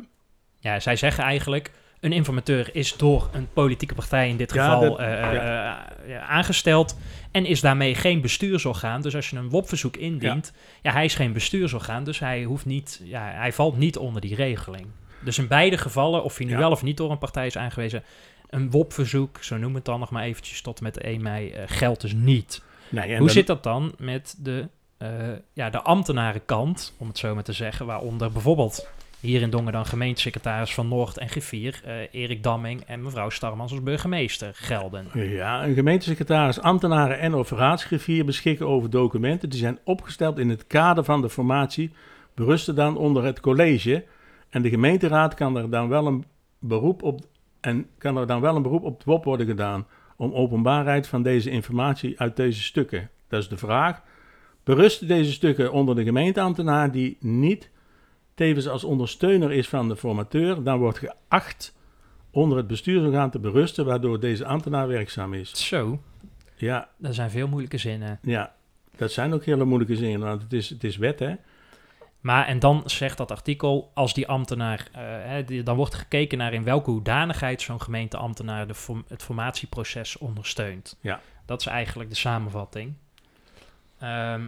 Ja, 0.60 0.80
zij 0.80 0.96
zeggen 0.96 1.24
eigenlijk, 1.24 1.72
een 2.00 2.12
informateur 2.14 2.70
is 2.76 2.96
door 2.98 3.30
een 3.34 3.48
politieke 3.54 3.96
partij 3.96 4.30
in 4.30 4.38
dit 4.38 4.54
Ja, 4.54 4.64
geval 4.66 4.82
dat- 4.82 5.00
eh, 5.00 5.14
eh, 5.28 5.34
ja. 5.34 5.88
eh, 6.04 6.10
ja, 6.10 6.20
aangesteld 6.22 6.98
en 7.32 7.46
is 7.46 7.62
daarmee 7.62 7.96
geen 7.96 8.22
bestuursorgaan. 8.22 9.02
Dus 9.02 9.16
als 9.16 9.30
je 9.30 9.36
een 9.38 9.50
WOP-verzoek 9.50 9.98
indient, 9.98 10.54
ja. 10.82 10.92
hij 10.92 11.06
is 11.06 11.16
geen 11.16 11.34
bestuursorgaan, 11.34 12.04
dus 12.04 12.20
hij, 12.20 12.44
hoeft 12.44 12.66
niet, 12.66 13.02
ja, 13.04 13.32
hij 13.34 13.54
valt 13.54 13.78
niet 13.78 13.98
onder 13.98 14.22
die 14.22 14.36
regeling. 14.36 14.86
Dus 15.24 15.38
in 15.38 15.48
beide 15.48 15.78
gevallen, 15.78 16.24
of 16.24 16.38
hij 16.38 16.46
nu 16.46 16.58
wel 16.58 16.72
of 16.72 16.84
niet 16.84 16.98
door 16.98 17.12
een 17.12 17.18
partij 17.18 17.46
is 17.46 17.58
aangewezen, 17.58 18.04
een 18.50 18.72
WOP-verzoek, 18.72 19.44
zo 19.44 19.58
noem 19.58 19.76
het 19.76 19.86
dan 19.86 20.00
nog 20.00 20.10
maar 20.10 20.24
eventjes 20.24 20.62
tot 20.62 20.78
en 20.78 20.84
met 20.84 21.04
1 21.04 21.22
mei, 21.22 21.50
eh, 21.52 21.64
geldt 21.66 22.02
dus 22.02 22.14
niet. 22.14 22.62
nee, 22.90 23.04
en 23.04 23.10
Hoe 23.10 23.18
dan- 23.20 23.30
zit 23.30 23.48
dat 23.48 23.64
dan 23.64 23.94
met 23.98 24.36
de, 24.40 24.68
eh, 24.98 25.10
ja, 25.54 25.70
de 25.70 25.82
ambtenarenkant, 25.82 26.94
om 26.98 27.08
het 27.08 27.18
zo 27.18 27.34
maar 27.36 27.44
te 27.44 27.54
zeggen, 27.54 27.86
waaronder 27.86 28.32
bijvoorbeeld 28.32 28.88
hier 29.20 29.42
in 29.42 29.50
Dongen 29.50 29.72
dan 29.72 29.86
gemeentesecretaris 29.86 30.74
van 30.74 30.88
Noord 30.88 31.18
en 31.18 31.30
Griffier, 31.30 31.82
eh, 31.84 31.96
Erik 32.12 32.44
Damming 32.44 32.82
en 32.82 33.02
mevrouw 33.02 33.30
Starmans 33.30 33.72
als 33.72 33.84
burgemeester 33.84 34.52
gelden? 34.56 35.08
Ja, 35.14 35.66
een 35.66 35.74
gemeentesecretaris, 35.74 36.60
ambtenaren 36.60 37.20
en 37.20 37.34
of 37.34 37.52
raadsgriffier 37.52 38.26
beschikken 38.26 38.68
over 38.68 38.90
documenten 38.90 39.50
die 39.50 39.60
zijn 39.60 39.80
opgesteld 39.84 40.40
in 40.40 40.50
het 40.50 40.68
kader 40.68 41.04
van 41.04 41.22
de 41.22 41.30
formatie, 41.30 41.92
berusten 42.34 42.76
dan 42.76 42.98
onder 42.98 43.24
het 43.24 43.40
college 43.40 44.06
en 44.50 44.62
de 44.62 44.70
gemeenteraad 44.70 45.34
kan 45.34 45.58
er 45.58 45.70
dan 45.70 45.90
wel 45.90 46.08
een 46.08 46.26
beroep 46.60 47.04
op 47.04 47.20
en 47.60 47.88
kan 47.98 48.18
er 48.18 48.28
dan 48.28 48.42
wel 48.42 48.56
een 48.56 48.62
beroep 48.62 48.84
op 48.84 48.98
het 48.98 49.06
WOP 49.06 49.24
worden 49.24 49.46
gedaan 49.46 49.88
om 50.18 50.34
openbaarheid 50.34 51.08
van 51.08 51.24
deze 51.24 51.50
informatie 51.50 52.20
uit 52.20 52.36
deze 52.36 52.64
stukken. 52.64 53.10
Dat 53.28 53.42
is 53.42 53.50
de 53.50 53.58
vraag. 53.58 54.02
Berusten 54.64 55.08
deze 55.08 55.32
stukken 55.32 55.72
onder 55.72 55.96
de 55.96 56.04
gemeenteambtenaar 56.04 56.92
die 56.92 57.18
niet 57.20 57.70
tevens 58.40 58.68
als 58.68 58.84
ondersteuner 58.84 59.52
is 59.52 59.68
van 59.70 59.88
de 59.90 59.96
formateur, 59.96 60.64
dan 60.64 60.80
wordt 60.80 60.98
geacht 61.00 61.76
onder 62.32 62.58
het 62.58 62.68
bestuursorgaan 62.68 63.30
te 63.30 63.40
berusten, 63.40 63.86
waardoor 63.86 64.20
deze 64.20 64.46
ambtenaar 64.46 64.88
werkzaam 64.88 65.34
is. 65.34 65.68
Zo, 65.68 66.00
Ja, 66.56 66.90
dat 66.98 67.16
zijn 67.16 67.30
veel 67.30 67.48
moeilijke 67.48 67.78
zinnen. 67.78 68.20
ja. 68.22 68.54
Dat 68.98 69.12
zijn 69.12 69.34
ook 69.34 69.46
hele 69.46 69.66
moeilijke 69.66 69.96
zinnen, 69.96 70.28
want 70.28 70.42
het 70.42 70.54
is, 70.54 70.70
het 70.70 70.84
is 70.84 70.98
wet, 70.98 71.20
hè? 71.20 71.34
Maar 72.20 72.46
en 72.48 72.60
dan 72.60 72.82
zegt 72.86 73.18
dat 73.18 73.32
artikel, 73.32 73.92
als 73.94 74.14
die 74.14 74.28
ambtenaar, 74.28 74.88
eh, 74.92 75.02
hè, 75.04 75.44
die- 75.44 75.64
dan 75.64 75.76
wordt 75.76 75.96
gekeken 75.96 76.38
naar 76.38 76.54
in 76.54 76.64
welke 76.64 76.90
hoedanigheid 76.92 77.62
zo'n 77.62 77.82
gemeenteambtenaar 77.82 78.68
de 78.68 78.74
form- 78.76 79.06
het 79.08 79.24
formatieproces 79.24 80.18
ondersteunt. 80.18 80.98
Ja. 81.02 81.20
Dat 81.46 81.60
is 81.60 81.66
eigenlijk 81.66 82.10
de 82.10 82.16
samenvatting. 82.16 82.94
Ehm, 84.00 84.42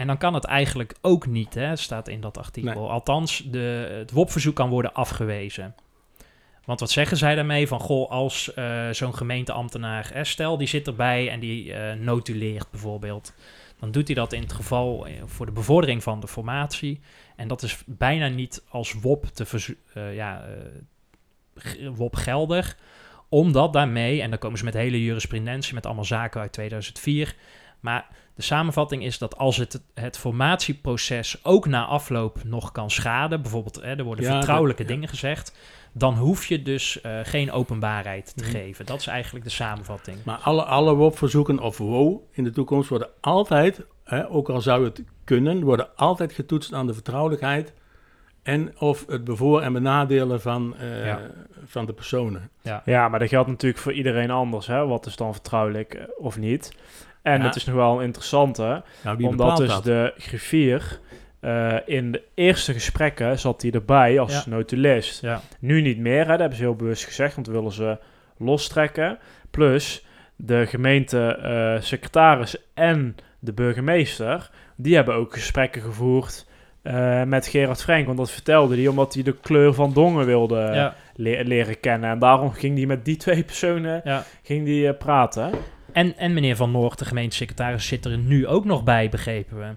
en 0.00 0.06
dan 0.06 0.18
kan 0.18 0.34
het 0.34 0.44
eigenlijk 0.44 0.94
ook 1.00 1.26
niet, 1.26 1.54
hè, 1.54 1.76
staat 1.76 2.08
in 2.08 2.20
dat 2.20 2.38
artikel. 2.38 2.80
Nee. 2.80 2.90
Althans, 2.90 3.42
de, 3.50 3.88
het 3.98 4.10
WOP-verzoek 4.10 4.54
kan 4.56 4.68
worden 4.68 4.92
afgewezen. 4.92 5.74
Want 6.64 6.80
wat 6.80 6.90
zeggen 6.90 7.16
zij 7.16 7.34
daarmee? 7.34 7.68
Van, 7.68 7.80
goh, 7.80 8.10
als 8.10 8.54
eh, 8.54 8.90
zo'n 8.90 9.14
gemeenteambtenaar, 9.14 10.12
stel 10.22 10.58
die 10.58 10.66
zit 10.66 10.86
erbij 10.86 11.30
en 11.30 11.40
die 11.40 11.72
eh, 11.72 11.98
notuleert 11.98 12.70
bijvoorbeeld. 12.70 13.34
Dan 13.78 13.90
doet 13.90 14.06
hij 14.06 14.14
dat 14.14 14.32
in 14.32 14.42
het 14.42 14.52
geval 14.52 15.06
eh, 15.06 15.12
voor 15.24 15.46
de 15.46 15.52
bevordering 15.52 16.02
van 16.02 16.20
de 16.20 16.28
formatie. 16.28 17.00
En 17.36 17.48
dat 17.48 17.62
is 17.62 17.82
bijna 17.86 18.28
niet 18.28 18.64
als 18.68 18.92
WOP, 19.00 19.26
te 19.26 19.76
ja, 20.14 20.44
WOP 21.94 22.16
geldig. 22.16 22.76
Omdat 23.28 23.72
daarmee, 23.72 24.22
en 24.22 24.30
dan 24.30 24.38
komen 24.38 24.58
ze 24.58 24.64
met 24.64 24.74
hele 24.74 25.02
jurisprudentie, 25.02 25.74
met 25.74 25.86
allemaal 25.86 26.04
zaken 26.04 26.40
uit 26.40 26.52
2004. 26.52 27.36
Maar 27.80 28.06
de 28.34 28.42
samenvatting 28.42 29.04
is 29.04 29.18
dat 29.18 29.36
als 29.38 29.56
het 29.56 29.82
het 29.94 30.18
formatieproces 30.18 31.40
ook 31.44 31.66
na 31.66 31.84
afloop 31.84 32.44
nog 32.44 32.72
kan 32.72 32.90
schaden, 32.90 33.42
bijvoorbeeld 33.42 33.80
hè, 33.82 33.96
er 33.96 34.04
worden 34.04 34.24
Ja, 34.24 34.30
vertrouwelijke 34.36 34.82
dat- 34.82 34.90
ja. 34.90 34.96
dingen 34.96 35.10
gezegd, 35.10 35.56
dan 35.92 36.14
hoef 36.14 36.46
je 36.46 36.62
dus 36.62 37.00
eh, 37.00 37.18
geen 37.22 37.52
openbaarheid 37.52 38.32
te 38.36 38.42
Mhm. 38.44 38.52
geven. 38.52 38.86
Dat 38.86 39.00
is 39.00 39.06
eigenlijk 39.06 39.44
de 39.44 39.50
samenvatting. 39.50 40.16
Maar 40.24 40.36
alle, 40.38 40.64
alle 40.64 40.94
WOP-verzoeken 40.94 41.58
of 41.58 41.78
WO 41.78 42.26
in 42.30 42.44
de 42.44 42.50
toekomst 42.50 42.88
worden 42.88 43.08
altijd, 43.20 43.80
hè, 44.04 44.30
ook 44.30 44.48
al 44.50 44.60
zou 44.60 44.84
het 44.84 45.02
kunnen, 45.24 45.62
worden 45.64 45.96
altijd 45.96 46.32
getoetst 46.32 46.72
aan 46.72 46.86
de 46.86 46.94
vertrouwelijkheid 46.94 47.72
en 48.42 48.80
of 48.80 49.06
het 49.06 49.24
bevoor- 49.24 49.60
en 49.62 49.72
benadelen 49.72 50.40
van, 50.40 50.76
eh, 50.76 51.04
Ja. 51.06 51.20
van 51.64 51.86
de 51.86 51.92
personen. 51.92 52.50
Ja, 52.84 53.08
maar 53.08 53.18
dat 53.18 53.28
geldt 53.28 53.48
natuurlijk 53.48 53.82
voor 53.82 53.92
iedereen 53.92 54.30
anders. 54.30 54.66
Hè? 54.66 54.86
Wat 54.86 55.06
is 55.06 55.16
dan 55.16 55.32
vertrouwelijk 55.32 55.94
eh, 55.94 56.04
of 56.18 56.38
niet? 56.38 56.72
En 57.22 57.40
het 57.40 57.56
is 57.56 57.64
nog 57.64 57.74
wel 57.74 57.98
een 57.98 58.04
interessante, 58.04 58.82
Nou, 59.04 59.24
omdat 59.24 59.56
dus 59.56 59.68
dat? 59.68 59.84
de 59.84 60.12
griffier 60.18 60.98
eh, 61.40 61.76
in 61.84 62.12
de 62.12 62.22
eerste 62.34 62.72
gesprekken 62.72 63.38
zat 63.38 63.62
hij 63.62 63.70
erbij 63.70 64.18
als 64.18 64.32
Ja. 64.44 64.50
notulist. 64.50 65.20
Ja. 65.20 65.40
Nu 65.58 65.80
niet 65.82 65.98
meer, 65.98 66.20
hè? 66.22 66.28
dat 66.30 66.38
hebben 66.38 66.56
ze 66.58 66.62
heel 66.64 66.74
bewust 66.76 67.04
gezegd, 67.04 67.34
want 67.34 67.46
we 67.46 67.52
willen 67.52 67.72
ze 67.72 67.98
lostrekken. 68.38 69.18
Plus 69.50 70.06
de 70.36 70.66
gemeente 70.66 71.26
eh, 71.34 71.82
secretaris 71.82 72.56
en 72.74 73.16
de 73.38 73.52
burgemeester, 73.52 74.50
die 74.76 74.94
hebben 74.94 75.14
ook 75.14 75.32
gesprekken 75.32 75.82
gevoerd 75.82 76.46
eh, 76.82 77.22
met 77.22 77.46
Gerard 77.46 77.82
Frank. 77.82 78.06
Want 78.06 78.18
dat 78.18 78.30
vertelde 78.30 78.76
hij 78.76 78.86
omdat 78.86 79.14
hij 79.14 79.22
de 79.22 79.36
kleur 79.40 79.74
van 79.74 79.92
Dongen 79.92 80.26
wilde 80.26 80.70
ja, 80.74 80.94
le- 81.14 81.42
leren 81.42 81.80
kennen. 81.80 82.10
En 82.10 82.18
daarom 82.18 82.52
ging 82.52 82.76
hij 82.76 82.86
met 82.86 83.04
die 83.04 83.16
twee 83.16 83.42
personen 83.44 84.00
ja. 84.04 84.24
ging 84.42 84.64
die, 84.64 84.94
praten. 84.94 85.50
En, 85.92 86.16
en 86.16 86.32
meneer 86.34 86.56
Van 86.56 86.70
Noort, 86.70 86.98
de 86.98 87.04
gemeentesecretaris, 87.04 87.86
zit 87.86 88.04
er 88.04 88.18
nu 88.18 88.46
ook 88.46 88.64
nog 88.64 88.84
bij, 88.84 89.08
begrepen 89.08 89.58
we. 89.58 89.74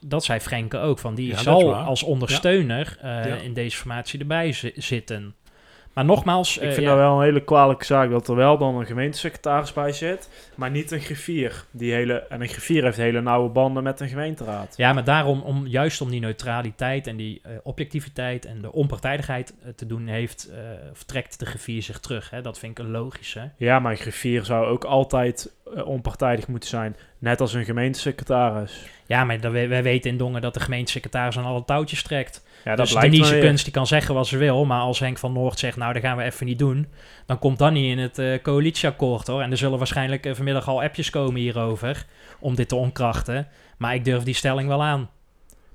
Dat 0.00 0.24
zei 0.24 0.40
Frenke 0.40 0.78
ook, 0.78 0.98
van 0.98 1.14
die 1.14 1.26
Ja, 1.26 1.36
zal 1.36 1.74
als 1.74 2.02
ondersteuner 2.02 2.98
eh, 3.00 3.42
in 3.42 3.52
deze 3.52 3.76
formatie 3.76 4.20
erbij 4.20 4.52
zi- 4.52 4.72
zitten. 4.74 5.34
Maar 5.92 6.04
nogmaals, 6.04 6.56
Ik 6.56 6.62
eh, 6.62 6.72
vind 6.72 6.82
ja, 6.82 6.88
dat 6.88 6.98
wel 6.98 7.16
een 7.16 7.24
hele 7.24 7.44
kwalijke 7.44 7.84
zaak 7.84 8.10
dat 8.10 8.28
er 8.28 8.34
wel 8.34 8.58
dan 8.58 8.76
een 8.76 8.86
gemeentesecretaris 8.86 9.72
bij 9.72 9.92
zit, 9.92 10.28
maar 10.54 10.70
niet 10.70 10.90
een 10.90 11.00
griffier. 11.00 11.64
Die 11.70 11.92
hele, 11.92 12.14
en 12.14 12.40
een 12.40 12.48
griffier 12.48 12.84
heeft 12.84 12.96
hele 12.96 13.20
nauwe 13.20 13.48
banden 13.48 13.82
met 13.82 14.00
een 14.00 14.08
gemeenteraad. 14.08 14.76
ja, 14.76 14.92
maar 14.92 15.04
daarom, 15.04 15.40
om, 15.40 15.66
juist 15.66 16.00
om 16.00 16.10
die 16.10 16.20
neutraliteit 16.20 17.06
en 17.06 17.16
die 17.16 17.40
eh, 17.42 17.50
objectiviteit 17.62 18.44
en 18.44 18.60
de 18.60 18.72
onpartijdigheid 18.72 19.54
eh, 19.62 19.68
te 19.76 19.86
doen, 19.86 20.06
heeft, 20.06 20.50
eh, 20.52 20.58
of 20.90 21.02
trekt 21.02 21.38
de 21.38 21.46
griffier 21.46 21.82
zich 21.82 22.00
terug. 22.00 22.30
Hè? 22.30 22.42
Dat 22.42 22.58
vind 22.58 22.78
ik 22.78 22.84
een 22.84 22.90
logische. 22.90 23.50
Ja, 23.56 23.78
maar 23.78 23.92
een 23.92 23.98
griffier 23.98 24.44
zou 24.44 24.66
ook 24.66 24.84
altijd 24.84 25.52
onpartijdig 25.84 26.48
moeten 26.48 26.68
zijn. 26.68 26.96
Net 27.18 27.40
als 27.40 27.54
een 27.54 27.64
gemeentesecretaris. 27.64 28.86
Ja, 29.06 29.24
maar 29.24 29.40
wij, 29.40 29.68
wij 29.68 29.82
weten 29.82 30.10
in 30.10 30.16
Dongen 30.16 30.40
dat 30.40 30.54
de 30.54 30.60
gemeentesecretaris 30.60 31.38
aan 31.38 31.44
alle 31.44 31.64
touwtjes 31.64 32.02
trekt. 32.02 32.46
Ja, 32.64 32.76
dus 32.76 32.90
blijkt 32.90 33.12
Denise 33.12 33.32
weer. 33.32 33.42
Kunst 33.42 33.64
die 33.64 33.72
kan 33.72 33.86
zeggen 33.86 34.14
wat 34.14 34.26
ze 34.26 34.36
wil, 34.36 34.64
maar 34.64 34.80
als 34.80 34.98
Henk 34.98 35.18
van 35.18 35.32
Noord 35.32 35.58
zegt, 35.58 35.76
nou, 35.76 35.92
dat 35.92 36.02
gaan 36.02 36.16
we 36.16 36.22
even 36.22 36.46
niet 36.46 36.58
doen, 36.58 36.86
dan 37.26 37.38
komt 37.38 37.58
dat 37.58 37.72
niet 37.72 37.90
in 37.90 37.98
het 37.98 38.18
eh, 38.18 38.42
coalitieakkoord, 38.42 39.26
hoor. 39.26 39.42
En 39.42 39.50
er 39.50 39.56
zullen 39.56 39.78
waarschijnlijk 39.78 40.26
eh, 40.26 40.34
vanmiddag 40.34 40.68
al 40.68 40.82
appjes 40.82 41.10
komen 41.10 41.40
hierover, 41.40 42.06
om 42.38 42.54
dit 42.54 42.68
te 42.68 42.76
onkrachten. 42.76 43.48
Maar 43.78 43.94
ik 43.94 44.04
durf 44.04 44.22
die 44.22 44.34
stelling 44.34 44.68
wel 44.68 44.82
aan. 44.82 45.08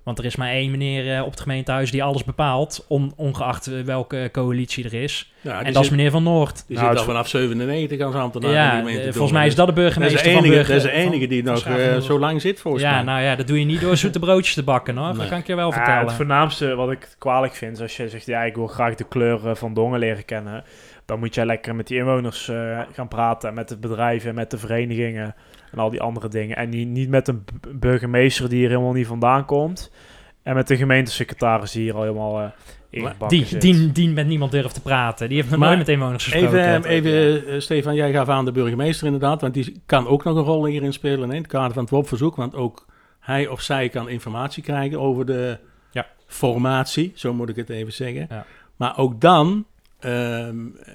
Want 0.03 0.19
er 0.19 0.25
is 0.25 0.35
maar 0.35 0.49
één 0.49 0.71
meneer 0.71 1.15
eh, 1.15 1.23
op 1.25 1.31
het 1.31 1.39
gemeentehuis 1.39 1.91
die 1.91 2.03
alles 2.03 2.23
bepaalt, 2.23 2.85
on- 2.87 3.13
ongeacht 3.15 3.67
eh, 3.67 3.81
welke 3.81 4.29
coalitie 4.31 4.85
er 4.85 4.93
is. 4.93 5.33
Ja, 5.41 5.63
en 5.63 5.73
dat 5.73 5.83
is 5.83 5.89
meneer 5.89 6.11
Van 6.11 6.23
Noord. 6.23 6.63
die 6.67 6.77
Nou, 6.77 6.89
zit 6.89 6.97
al 6.99 7.03
vanaf 7.05 7.27
97 7.27 8.01
als 8.01 8.15
ambtenaar. 8.15 8.49
in 8.49 8.55
ja, 8.55 8.71
de 8.71 8.77
gemeente 8.77 9.01
eh, 9.01 9.11
volgens 9.11 9.31
mij 9.31 9.47
is 9.47 9.55
dat 9.55 9.67
de 9.67 9.73
dat 9.73 9.83
is 9.83 9.83
burgemeester 9.93 10.23
de 10.23 10.29
van 10.33 10.43
enige, 10.43 10.53
Burger. 10.55 10.67
dat 10.75 10.85
is 10.85 10.91
de 10.91 11.01
van- 11.01 11.11
enige 11.11 11.27
die 11.27 11.43
nog 11.43 12.03
zo 12.03 12.19
lang 12.19 12.41
zit 12.41 12.59
volgens 12.61 12.83
Ja, 12.83 12.93
mij. 12.93 13.03
nou 13.03 13.21
ja, 13.21 13.35
dat 13.35 13.47
doe 13.47 13.59
je 13.59 13.65
niet 13.65 13.81
door 13.81 13.97
zoete 13.97 14.19
broodjes 14.19 14.53
te 14.55 14.63
bakken, 14.63 14.97
hoor. 14.97 15.13
Dat 15.13 15.27
kan 15.27 15.37
ik 15.37 15.47
je 15.47 15.55
wel 15.55 15.67
Ja, 15.69 15.73
vertellen. 15.75 16.05
het 16.05 16.13
voornaamste 16.13 16.75
wat 16.75 16.91
ik 16.91 17.15
kwalijk 17.17 17.53
vind, 17.55 17.75
is 17.75 17.81
als 17.81 17.97
je 17.97 18.09
zegt, 18.09 18.25
ja, 18.25 18.43
ik 18.43 18.55
wil 18.55 18.67
graag 18.67 18.95
de 18.95 19.03
kleuren 19.07 19.57
van 19.57 19.73
Dongen 19.73 19.99
leren 19.99 20.25
kennen. 20.25 20.63
Dan 21.05 21.19
moet 21.19 21.35
jij 21.35 21.45
lekker 21.45 21.75
met 21.75 21.87
die 21.87 21.97
inwoners 21.97 22.49
eh, 22.49 22.79
gaan 22.93 23.07
praten, 23.07 23.53
met 23.53 23.69
de 23.69 23.77
bedrijven, 23.77 24.35
met 24.35 24.51
de 24.51 24.57
verenigingen 24.57 25.35
en 25.73 25.79
al 25.79 25.89
die 25.89 26.01
andere 26.01 26.27
dingen. 26.27 26.57
En 26.57 26.69
niet, 26.69 26.87
niet 26.87 27.09
met 27.09 27.27
een 27.27 27.43
burgemeester 27.75 28.49
die 28.49 28.59
hier 28.59 28.69
helemaal 28.69 28.93
niet 28.93 29.07
vandaan 29.07 29.45
komt. 29.45 29.91
En 30.43 30.55
met 30.55 30.67
de 30.67 30.77
gemeentesecretaris 30.77 31.71
die 31.71 31.81
hier 31.81 31.95
al 31.95 32.01
helemaal 32.01 32.41
eh 32.41 32.47
ingebakken 32.93 33.27
die, 33.27 33.57
die, 33.57 33.91
die 33.91 34.09
met 34.09 34.27
niemand 34.27 34.51
durft 34.51 34.73
te 34.73 34.81
praten. 34.81 35.27
Die 35.27 35.37
heeft 35.37 35.49
nog 35.49 35.59
Maar 35.59 35.67
nooit 35.67 35.79
met 35.79 35.89
inwoners 35.89 36.23
gesproken. 36.23 36.59
Even, 36.59 36.85
even 36.85 37.47
eh, 37.47 37.59
Stefan, 37.59 37.95
jij 37.95 38.11
gaf 38.11 38.29
aan 38.29 38.45
de 38.45 38.51
burgemeester 38.51 39.05
inderdaad, 39.05 39.41
want 39.41 39.53
die 39.53 39.81
kan 39.85 40.07
ook 40.07 40.23
nog 40.23 40.35
een 40.35 40.43
rol 40.43 40.65
hierin 40.65 40.93
spelen 40.93 41.31
in 41.31 41.41
het 41.41 41.51
kader 41.51 41.73
van 41.73 41.81
het 41.81 41.91
WOP-verzoek, 41.91 42.35
want 42.35 42.55
ook 42.55 42.85
hij 43.19 43.47
of 43.47 43.61
zij 43.61 43.89
kan 43.89 44.09
informatie 44.09 44.63
krijgen 44.63 44.99
over 44.99 45.25
de 45.25 45.57
Ja. 45.91 46.07
formatie, 46.27 47.11
zo 47.15 47.33
moet 47.33 47.49
ik 47.49 47.55
het 47.55 47.69
even 47.69 47.93
zeggen. 47.93 48.27
Ja. 48.29 48.45
Maar 48.75 48.97
ook 48.97 49.21
dan 49.21 49.65
ehm, 49.99 50.65
eh, 50.83 50.93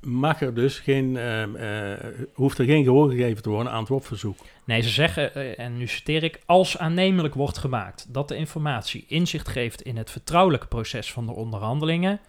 mag 0.00 0.40
er 0.40 0.54
dus 0.54 0.78
geen, 0.78 1.16
ehm, 1.16 1.56
eh, 1.56 2.08
hoeft 2.32 2.58
er 2.58 2.64
geen 2.64 2.84
gehoor 2.84 3.10
gegeven 3.10 3.42
te 3.42 3.50
worden 3.50 3.72
aan 3.72 3.80
het 3.80 3.88
WOP-verzoek. 3.88 4.38
Nee, 4.64 4.82
ze 4.82 4.88
zeggen, 4.88 5.34
eh, 5.34 5.58
en 5.58 5.76
nu 5.76 5.86
citeer 5.86 6.22
ik, 6.22 6.40
als 6.46 6.78
aannemelijk 6.78 7.34
wordt 7.34 7.58
gemaakt 7.58 8.06
dat 8.08 8.28
de 8.28 8.36
informatie 8.36 9.04
inzicht 9.08 9.48
geeft 9.48 9.82
in 9.82 9.96
het 9.96 10.10
vertrouwelijke 10.10 10.66
proces 10.66 11.12
van 11.12 11.26
de 11.26 11.32
onderhandelingen 11.32 12.20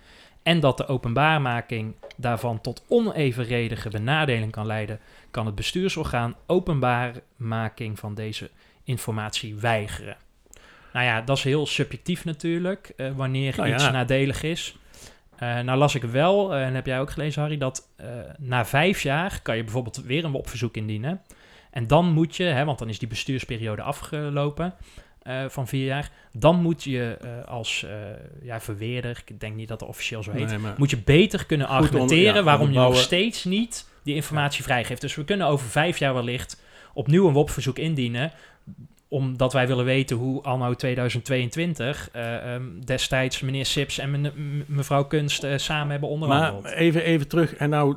en 0.43 0.60
dat 0.60 0.77
de 0.77 0.88
openbaarmaking 0.88 1.95
daarvan 2.15 2.62
tot 2.62 2.84
onevenredige 2.88 3.89
benadeling 3.89 4.51
kan 4.51 4.65
leiden, 4.65 4.99
kan 5.32 5.45
het 5.45 5.55
bestuursorgaan 5.55 6.36
openbaarmaking 6.45 7.99
van 7.99 8.15
deze 8.15 8.49
informatie 8.84 9.55
weigeren. 9.55 10.17
Nou 10.93 11.05
ja, 11.05 11.21
dat 11.21 11.38
is 11.38 11.43
heel 11.43 11.65
subjectief 11.65 12.25
natuurlijk, 12.25 12.93
eh, 12.95 13.12
wanneer 13.15 13.53
Nou 13.58 13.69
ja. 13.69 13.75
iets 13.75 13.91
nadelig 13.91 14.43
is. 14.43 14.79
Eh, 15.39 15.60
nou 15.60 15.78
las 15.78 15.95
ik 15.95 16.04
wel, 16.04 16.56
eh, 16.56 16.65
en 16.65 16.75
heb 16.75 16.86
jij 16.86 16.99
ook 16.99 17.12
gelezen 17.12 17.41
Harry, 17.41 17.58
dat 17.58 17.89
eh, 17.95 18.08
na 18.38 18.65
vijf 18.65 19.02
jaar 19.02 19.39
kan 19.41 19.58
je 19.58 19.63
bijvoorbeeld 19.63 20.02
weer 20.06 20.25
een 20.25 20.32
WOP-verzoek 20.32 20.75
indienen. 20.75 21.21
En 21.71 21.88
dan 21.88 22.12
moet 22.12 22.36
je, 22.36 22.43
hè, 22.43 22.65
want 22.65 22.80
dan 22.80 22.89
is 22.89 22.99
die 22.99 23.08
bestuursperiode 23.08 23.82
afgelopen 23.82 24.73
van 25.47 25.67
vier 25.67 25.86
jaar. 25.86 26.12
Dan 26.32 26.62
moet 26.62 26.84
je 26.84 27.17
als 27.47 27.86
ja, 28.41 28.62
verweerder, 28.62 29.21
ik 29.25 29.39
denk 29.39 29.56
niet 29.56 29.67
dat 29.67 29.80
het 29.80 29.89
officieel 29.89 30.23
zo 30.23 30.32
heet, 30.32 30.47
Nee, 30.47 30.71
moet 30.78 30.89
je 30.89 30.97
beter 30.97 31.45
kunnen 31.45 31.67
argumenteren 31.67 32.36
ja, 32.36 32.43
waarom 32.43 32.71
je 32.71 32.80
nog 32.80 32.97
steeds 32.97 33.43
niet 33.43 33.88
die 34.04 34.15
informatie 34.15 34.63
vrijgeeft. 34.63 35.02
Dus 35.02 35.15
we 35.15 35.23
kunnen 35.23 35.47
over 35.47 35.69
vijf 35.69 35.97
jaar 35.97 36.13
wellicht 36.13 36.62
opnieuw 36.93 37.28
een 37.28 37.34
WOP-verzoek 37.34 37.78
indienen 37.78 38.32
omdat 39.10 39.54
wij 39.54 39.67
willen 39.67 39.86
weten 39.86 40.17
hoe 40.17 40.41
anno 40.41 40.74
2022 40.74 42.10
eh, 42.12 42.54
ehm, 42.54 42.63
destijds 42.86 43.41
meneer 43.41 43.65
Sips 43.65 43.98
en 43.98 44.32
mevrouw 44.67 45.04
Kunst 45.04 45.43
eh, 45.43 45.58
samen 45.58 45.91
hebben 45.91 46.10
onderhandeld. 46.10 46.63
Maar 46.63 46.74
even, 46.74 47.04
even 47.04 47.28
terug, 47.28 47.56
en 47.56 47.69
nou 47.69 47.95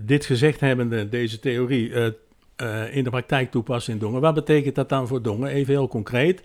dit 0.00 0.24
gezegd 0.24 0.60
hebbende, 0.60 1.08
deze 1.08 1.40
theorie 1.40 2.14
eh, 2.56 2.96
in 2.96 3.04
de 3.04 3.10
praktijk 3.10 3.50
toepassen 3.50 3.92
in 3.92 3.98
Dongen. 3.98 4.20
Wat 4.20 4.34
betekent 4.34 4.74
dat 4.74 4.88
dan 4.88 5.06
voor 5.06 5.22
Dongen? 5.22 5.48
Even 5.50 5.74
heel 5.74 5.88
concreet. 5.88 6.42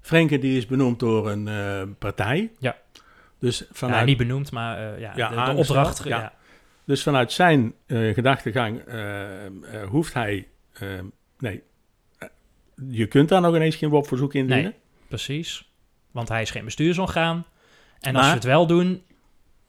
Frenke 0.00 0.38
die 0.38 0.56
is 0.56 0.66
benoemd 0.66 0.98
door 0.98 1.30
een 1.30 1.96
partij. 1.98 2.50
Ja. 2.58 2.76
Dus 3.38 3.58
ja, 3.58 3.66
vanuit, 3.72 4.06
niet 4.06 4.16
benoemd, 4.16 4.52
maar 4.52 5.00
ja, 5.00 5.12
Ja, 5.16 5.44
de, 5.44 5.58
opdracht. 5.58 6.04
ja. 6.04 6.18
Ja. 6.18 6.32
dus 6.84 7.02
vanuit 7.02 7.32
zijn 7.32 7.74
gedachtegang 7.86 8.82
hoeft 9.88 10.14
hij... 10.14 10.48
nee, 11.38 11.62
je 12.90 13.06
kunt 13.06 13.28
daar 13.28 13.40
nog 13.40 13.54
ineens 13.54 13.76
geen 13.76 13.88
WOP-verzoek 13.90 14.34
indienen. 14.34 14.64
Nee. 14.64 14.74
Precies. 15.08 15.70
Want 16.10 16.28
hij 16.28 16.42
is 16.42 16.50
geen 16.50 16.64
bestuursorgaan. 16.64 17.46
En 18.00 18.16
als 18.16 18.26
ze 18.26 18.32
het 18.32 18.44
wel 18.44 18.66
doen, 18.66 19.02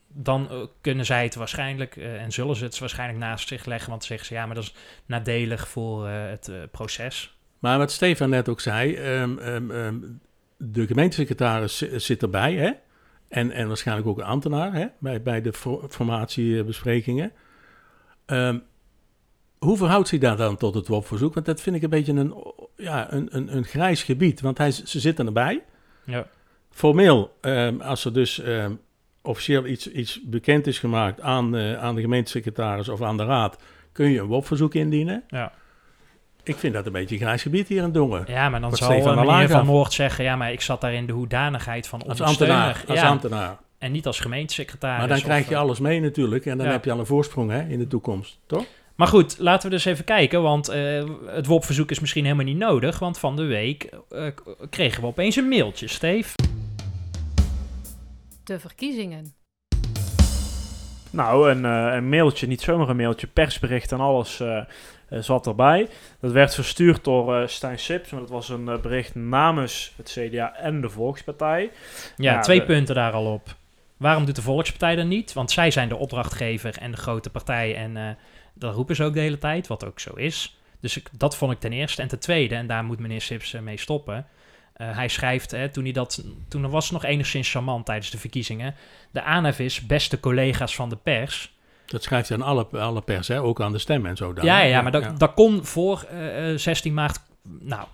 dan 0.07 0.49
eh, 0.49 0.57
kunnen 0.81 1.05
zij 1.05 1.23
het 1.23 1.35
waarschijnlijk 1.35 1.95
eh, 1.95 2.21
en 2.21 2.31
zullen 2.31 2.55
ze 2.55 2.63
het 2.63 2.79
waarschijnlijk 2.79 3.19
naast 3.19 3.47
zich 3.47 3.65
leggen. 3.65 3.89
Want 3.89 3.99
dan 3.99 4.07
zeggen 4.09 4.27
ze 4.27 4.33
ja, 4.33 4.45
maar 4.45 4.55
dat 4.55 4.63
is 4.63 4.73
nadelig 5.05 5.67
voor 5.67 6.07
eh, 6.07 6.29
het 6.29 6.51
proces. 6.71 7.37
Maar 7.59 7.77
wat 7.77 7.91
Stefan 7.91 8.29
net 8.29 8.49
ook 8.49 8.59
zei, 8.61 8.93
ehm, 8.95 9.37
ehm, 9.37 9.71
ehm, 9.71 9.95
de 10.57 10.87
gemeentesecretaris 10.87 11.77
zi- 11.77 11.99
zit 11.99 12.21
erbij, 12.21 12.53
hè? 12.55 12.71
En, 13.29 13.51
en 13.51 13.67
waarschijnlijk 13.67 14.07
ook 14.07 14.17
een 14.17 14.23
ambtenaar 14.23 14.73
hè? 14.73 14.85
Bij, 14.99 15.21
bij 15.21 15.41
de 15.41 15.53
for- 15.53 15.85
formatiebesprekingen. 15.89 17.31
Hoe 19.59 19.77
verhoudt 19.77 20.07
zich 20.07 20.19
dat 20.19 20.37
dan 20.37 20.57
tot 20.57 20.73
het 20.73 20.87
WOP-verzoek? 20.87 21.33
Want 21.33 21.45
dat 21.45 21.61
vind 21.61 21.75
ik 21.75 21.81
een 21.83 21.89
beetje 21.89 22.13
een, 22.13 22.33
ja, 22.75 23.13
een, 23.13 23.27
een, 23.31 23.55
een 23.55 23.63
grijs 23.63 24.03
gebied, 24.03 24.41
want 24.41 24.57
hij, 24.57 24.71
ze 24.71 24.99
zitten 24.99 25.25
erbij. 25.25 25.63
Ja. 26.05 26.27
Formeel, 26.71 27.37
ehm, 27.41 27.81
als 27.81 28.05
er 28.05 28.13
dus 28.13 28.39
ehm, 28.41 28.71
officieel 29.21 29.65
iets, 29.65 29.91
iets 29.91 30.19
bekend 30.23 30.67
is 30.67 30.79
gemaakt 30.79 31.21
aan, 31.21 31.55
eh, 31.55 31.73
aan 31.83 31.95
de 31.95 32.01
gemeentesecretaris 32.01 32.89
of 32.89 33.01
aan 33.01 33.17
de 33.17 33.25
raad, 33.25 33.57
kun 33.91 34.09
je 34.09 34.19
een 34.19 34.25
WOP-verzoek 34.25 34.73
indienen. 34.73 35.23
Ja. 35.27 35.51
Ik 36.43 36.55
vind 36.55 36.73
dat 36.73 36.85
een 36.85 36.91
beetje 36.91 37.15
een 37.15 37.21
grijs 37.21 37.41
gebied 37.41 37.67
hier 37.67 37.83
in 37.83 37.91
Dongen. 37.91 38.23
Ja, 38.27 38.49
maar 38.49 38.59
dan 38.61 38.69
Wat 38.69 38.79
zal 38.79 38.91
Stefan 38.91 39.47
Van. 39.49 39.65
Noord 39.65 39.93
zeggen... 39.93 40.23
ja, 40.23 40.35
maar 40.35 40.51
ik 40.51 40.61
zat 40.61 40.81
daar 40.81 40.93
in 40.93 41.05
de 41.05 41.13
hoedanigheid 41.13 41.87
van 41.87 41.99
Als 42.03 42.19
ondersteuner. 42.19 42.55
ambtenaar. 42.57 42.83
Als 42.89 42.99
ja, 42.99 43.07
ambtenaar. 43.07 43.57
En 43.77 43.91
niet 43.91 44.05
als 44.05 44.19
gemeentesecretaris. 44.19 44.99
Maar 44.99 45.07
dan 45.07 45.21
krijg 45.21 45.47
je 45.47 45.53
eh, 45.53 45.59
alles 45.59 45.79
mee 45.79 45.99
natuurlijk. 46.01 46.45
En 46.45 46.57
dan 46.57 46.65
Ja. 46.65 46.71
heb 46.71 46.85
je 46.85 46.91
al 46.91 46.99
een 46.99 47.05
voorsprong 47.05 47.51
hè, 47.51 47.61
in 47.67 47.79
de 47.79 47.87
toekomst. 47.87 48.39
Toch? 48.45 48.65
Maar 48.97 49.07
goed, 49.07 49.36
laten 49.39 49.69
we 49.69 49.75
dus 49.75 49.86
even 49.86 50.05
kijken, 50.05 50.41
want 50.41 50.67
eh, 50.69 51.03
het 51.25 51.45
WOP-verzoek 51.45 51.91
is 51.91 51.99
misschien 51.99 52.23
helemaal 52.23 52.45
niet 52.45 52.57
nodig, 52.57 52.99
want 52.99 53.19
van 53.19 53.36
de 53.36 53.43
week 53.43 53.89
eh, 54.10 54.27
kregen 54.69 55.01
we 55.01 55.07
opeens 55.07 55.36
een 55.36 55.47
mailtje, 55.47 55.88
Steve. 55.88 56.36
De 58.43 58.60
verkiezingen. 58.60 59.33
Nou, 61.10 61.51
een, 61.51 61.65
eh, 61.65 61.93
een 61.95 62.10
mailtje, 62.10 62.47
niet 62.47 62.62
zomaar 62.62 62.89
een 62.89 62.95
mailtje, 62.95 63.27
persbericht 63.27 63.91
en 63.91 63.99
alles 63.99 64.41
zat 65.10 65.47
erbij. 65.47 65.88
Dat 66.19 66.31
werd 66.31 66.55
verstuurd 66.55 67.03
door 67.03 67.36
eh, 67.36 67.47
Stijn 67.47 67.79
Sips, 67.79 68.10
maar 68.10 68.19
dat 68.21 68.29
was 68.29 68.49
een 68.49 68.65
bericht 68.81 69.15
namens 69.15 69.93
het 69.97 70.17
CDA 70.19 70.55
en 70.55 70.81
de 70.81 70.89
Volkspartij. 70.89 71.71
Ja, 72.17 72.33
Ja, 72.33 72.39
twee 72.39 72.60
de- 72.60 72.65
punten 72.65 72.95
daar 72.95 73.12
al 73.13 73.33
op. 73.33 73.55
Waarom 73.97 74.25
doet 74.25 74.36
de 74.36 74.41
Volkspartij 74.41 74.95
dat 74.95 75.05
niet? 75.05 75.33
Want 75.33 75.51
zij 75.51 75.71
zijn 75.71 75.89
de 75.89 75.95
opdrachtgever 75.97 76.77
en 76.77 76.91
de 76.91 76.97
grote 76.97 77.29
partij 77.29 77.75
en 77.75 77.97
eh, 77.97 78.10
dat 78.59 78.75
roepen 78.75 78.95
ze 78.95 79.03
ook 79.03 79.13
de 79.13 79.19
hele 79.19 79.37
tijd, 79.37 79.67
wat 79.67 79.85
ook 79.85 79.99
zo 79.99 80.13
is. 80.13 80.57
Dus 80.79 80.97
ik, 80.97 81.09
dat 81.11 81.35
vond 81.37 81.51
ik 81.51 81.59
ten 81.59 81.73
eerste. 81.73 82.01
En 82.01 82.07
ten 82.07 82.19
tweede, 82.19 82.55
en 82.55 82.67
daar 82.67 82.83
moet 82.83 82.99
meneer 82.99 83.21
Sips 83.21 83.53
eh, 83.53 83.61
mee 83.61 83.77
stoppen. 83.77 84.25
eh, 84.73 84.95
hij 84.95 85.07
schrijft, 85.07 85.51
hè, 85.51 85.69
toen, 85.69 85.83
hij 85.83 85.93
dat, 85.93 86.23
toen 86.47 86.69
was 86.69 86.83
het 86.83 86.93
nog 86.93 87.03
enigszins 87.03 87.51
charmant 87.51 87.85
tijdens 87.85 88.09
de 88.09 88.17
verkiezingen. 88.17 88.75
De 89.11 89.23
ANF 89.23 89.59
is 89.59 89.85
beste 89.85 90.19
collega's 90.19 90.75
van 90.75 90.89
de 90.89 90.95
pers. 90.95 91.55
Dat 91.85 92.03
schrijft 92.03 92.29
hij 92.29 92.37
aan 92.37 92.43
alle, 92.43 92.67
alle 92.71 93.01
pers, 93.01 93.27
hè? 93.27 93.41
ook 93.41 93.61
aan 93.61 93.71
de 93.71 93.77
stem 93.77 94.05
en 94.05 94.17
zo. 94.17 94.33
Dan. 94.33 94.45
Ja, 94.45 94.59
ja, 94.59 94.65
ja, 94.65 94.81
maar 94.81 94.91
dat, 94.91 95.03
ja. 95.03 95.11
dat 95.11 95.33
kon 95.33 95.65
voor 95.65 96.05
eh, 96.09 96.51
eh, 96.51 96.57
16 96.57 96.93
maart. 96.93 97.19
Nou, 97.59 97.87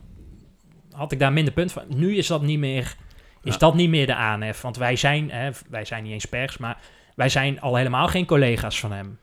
had 0.92 1.12
ik 1.12 1.20
daar 1.20 1.34
minder 1.34 1.54
punt 1.54 1.72
van. 1.72 1.84
Nu 1.88 2.16
is 2.18 2.28
dat 2.28 2.42
niet 2.42 2.60
meer, 2.60 2.96
is 3.44 3.54
Ja. 3.54 3.60
dat 3.60 3.76
niet 3.76 3.90
meer 3.90 4.06
de 4.06 4.16
ANF. 4.16 4.62
Want 4.62 4.78
wij 4.78 4.96
zijn, 4.96 5.32
hè, 5.32 5.50
wij 5.70 5.86
zijn 5.86 6.04
niet 6.04 6.12
eens 6.14 6.26
pers, 6.26 6.58
maar 6.58 6.78
wij 7.16 7.30
zijn 7.30 7.62
al 7.62 7.76
helemaal 7.76 8.08
geen 8.08 8.26
collega's 8.26 8.80
van 8.80 8.92
hem. 8.92 9.20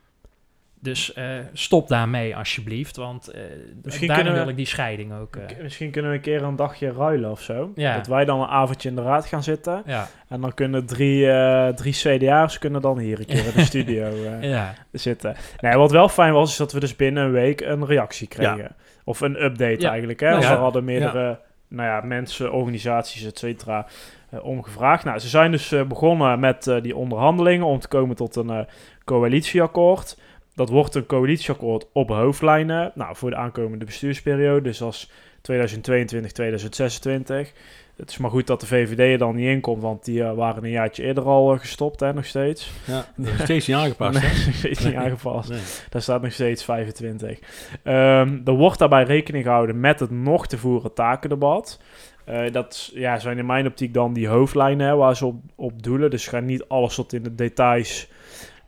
Dus 0.83 1.13
eh, 1.13 1.25
stop 1.53 1.89
daarmee 1.89 2.37
alsjeblieft, 2.37 2.97
want 2.97 3.29
eh 3.29 3.41
Misschien 3.83 4.07
daarom 4.09 4.25
kunnen 4.25 4.33
we- 4.33 4.39
wil 4.39 4.49
ik 4.49 4.57
die 4.57 4.67
scheiding 4.67 5.13
ook. 5.13 5.37
eh, 5.37 5.63
Misschien 5.63 5.91
kunnen 5.91 6.11
we 6.11 6.17
een 6.17 6.23
keer 6.23 6.43
een 6.43 6.57
dagje 6.57 6.93
ruilen 6.93 7.31
of 7.31 7.41
zo. 7.41 7.73
Ja. 7.75 7.97
Dat 7.97 8.07
wij 8.07 8.25
dan 8.25 8.41
een 8.41 8.49
avondje 8.49 8.89
in 8.89 8.95
de 8.95 9.03
raad 9.03 9.27
gaan 9.27 9.43
zitten. 9.43 9.83
ja, 9.87 10.09
En 10.29 10.41
dan 10.41 10.55
kunnen 10.55 10.87
drie, 10.87 11.31
eh 11.31 11.69
drie 11.69 11.93
CDA's 11.93 12.59
kunnen 12.59 12.81
dan 12.81 12.99
hier 12.99 13.19
een 13.19 13.27
keer 13.27 13.47
in 13.47 13.53
de 13.55 13.65
studio 13.73 14.05
eh, 14.25 14.51
ja, 14.51 14.75
zitten. 14.93 15.35
Nee, 15.61 15.77
wat 15.77 15.91
wel 15.91 16.09
fijn 16.09 16.33
was, 16.33 16.51
is 16.51 16.57
dat 16.57 16.73
we 16.73 16.81
dus 16.81 16.97
binnen 16.97 17.25
een 17.25 17.33
week 17.33 17.61
een 17.61 17.87
reactie 17.87 18.29
kregen. 18.29 18.77
Of 19.05 19.21
een 19.21 19.43
update 19.45 19.81
Ja. 19.81 19.89
eigenlijk. 19.91 20.21
Hè? 20.21 20.31
Nou 20.31 20.43
er 20.45 20.57
hadden 20.57 20.85
meerdere 20.85 21.41
nou 21.69 21.89
ja, 21.89 22.01
mensen, 22.01 22.53
organisaties, 22.53 23.25
et 23.25 23.39
cetera, 23.39 23.87
eh, 24.31 24.45
omgevraagd. 24.45 25.05
Nou, 25.05 25.19
ze 25.19 25.29
zijn 25.29 25.51
dus 25.51 25.75
begonnen 25.89 26.41
met 26.41 26.67
eh, 26.67 26.83
die 26.83 26.97
onderhandelingen 26.97 27.67
om 27.67 27.79
te 27.79 27.89
komen 27.89 28.17
tot 28.17 28.37
een 28.37 28.51
eh, 28.51 28.61
coalitieakkoord. 29.05 30.19
Dat 30.61 30.69
wordt 30.69 30.95
een 30.95 31.07
coalitieakkoord 31.07 31.87
op 31.93 32.09
hoofdlijnen. 32.09 32.93
Nou, 32.95 33.17
voor 33.17 33.31
de 33.31 33.37
aankomende 33.37 33.85
bestuursperiode. 33.85 34.61
Dus 34.61 34.83
als 34.83 35.11
2022, 35.41 36.33
2026. 36.33 37.53
Het 37.97 38.11
is 38.11 38.19
maar 38.19 38.31
goed 38.31 38.47
dat 38.47 38.61
de 38.61 38.67
VVD 38.67 38.99
er 38.99 39.19
dan 39.19 39.35
niet 39.35 39.47
in 39.47 39.61
komt, 39.61 39.83
want 39.83 40.05
die 40.05 40.23
eh, 40.23 40.35
waren 40.35 40.65
een 40.65 40.71
jaartje 40.71 41.03
eerder 41.03 41.25
al 41.25 41.53
eh, 41.53 41.61
gestopt, 41.61 42.01
hè, 42.01 42.13
nog 42.13 42.25
steeds. 42.25 42.71
Ja, 42.85 43.07
is 43.17 43.43
steeds 43.43 43.67
niet 43.67 43.77
aangepast. 43.77 44.21
Nee, 44.21 44.47
nog 44.47 44.55
steeds 44.55 44.85
niet 44.85 44.95
aangepast. 44.95 45.49
Nee. 45.49 45.61
Daar 45.89 46.03
staat 46.03 46.23
nog 46.23 46.33
steeds 46.33 46.65
25. 46.65 47.39
Ehm, 47.83 48.39
er 48.45 48.53
wordt 48.53 48.79
daarbij 48.79 49.05
rekening 49.05 49.45
gehouden 49.45 49.81
met 49.81 50.01
het 50.01 50.11
nog 50.11 50.47
te 50.47 50.59
voeren 50.59 50.95
takendebat. 50.95 51.81
Eh, 52.25 52.53
dat 52.53 52.91
ja, 52.95 53.19
zijn 53.19 53.39
in 53.39 53.47
mijn 53.47 53.67
optiek 53.67 53.95
dan 53.95 54.13
die 54.13 54.29
hoofdlijnen 54.29 54.87
hè, 54.87 54.97
waar 54.97 55.17
ze 55.17 55.27
op, 55.27 55.41
op 55.55 55.83
doelen. 55.83 56.11
Dus 56.11 56.29
ga 56.29 56.41
niet 56.41 56.69
alles 56.69 56.95
tot 56.95 57.13
in 57.13 57.23
de 57.23 57.35
details 57.35 58.09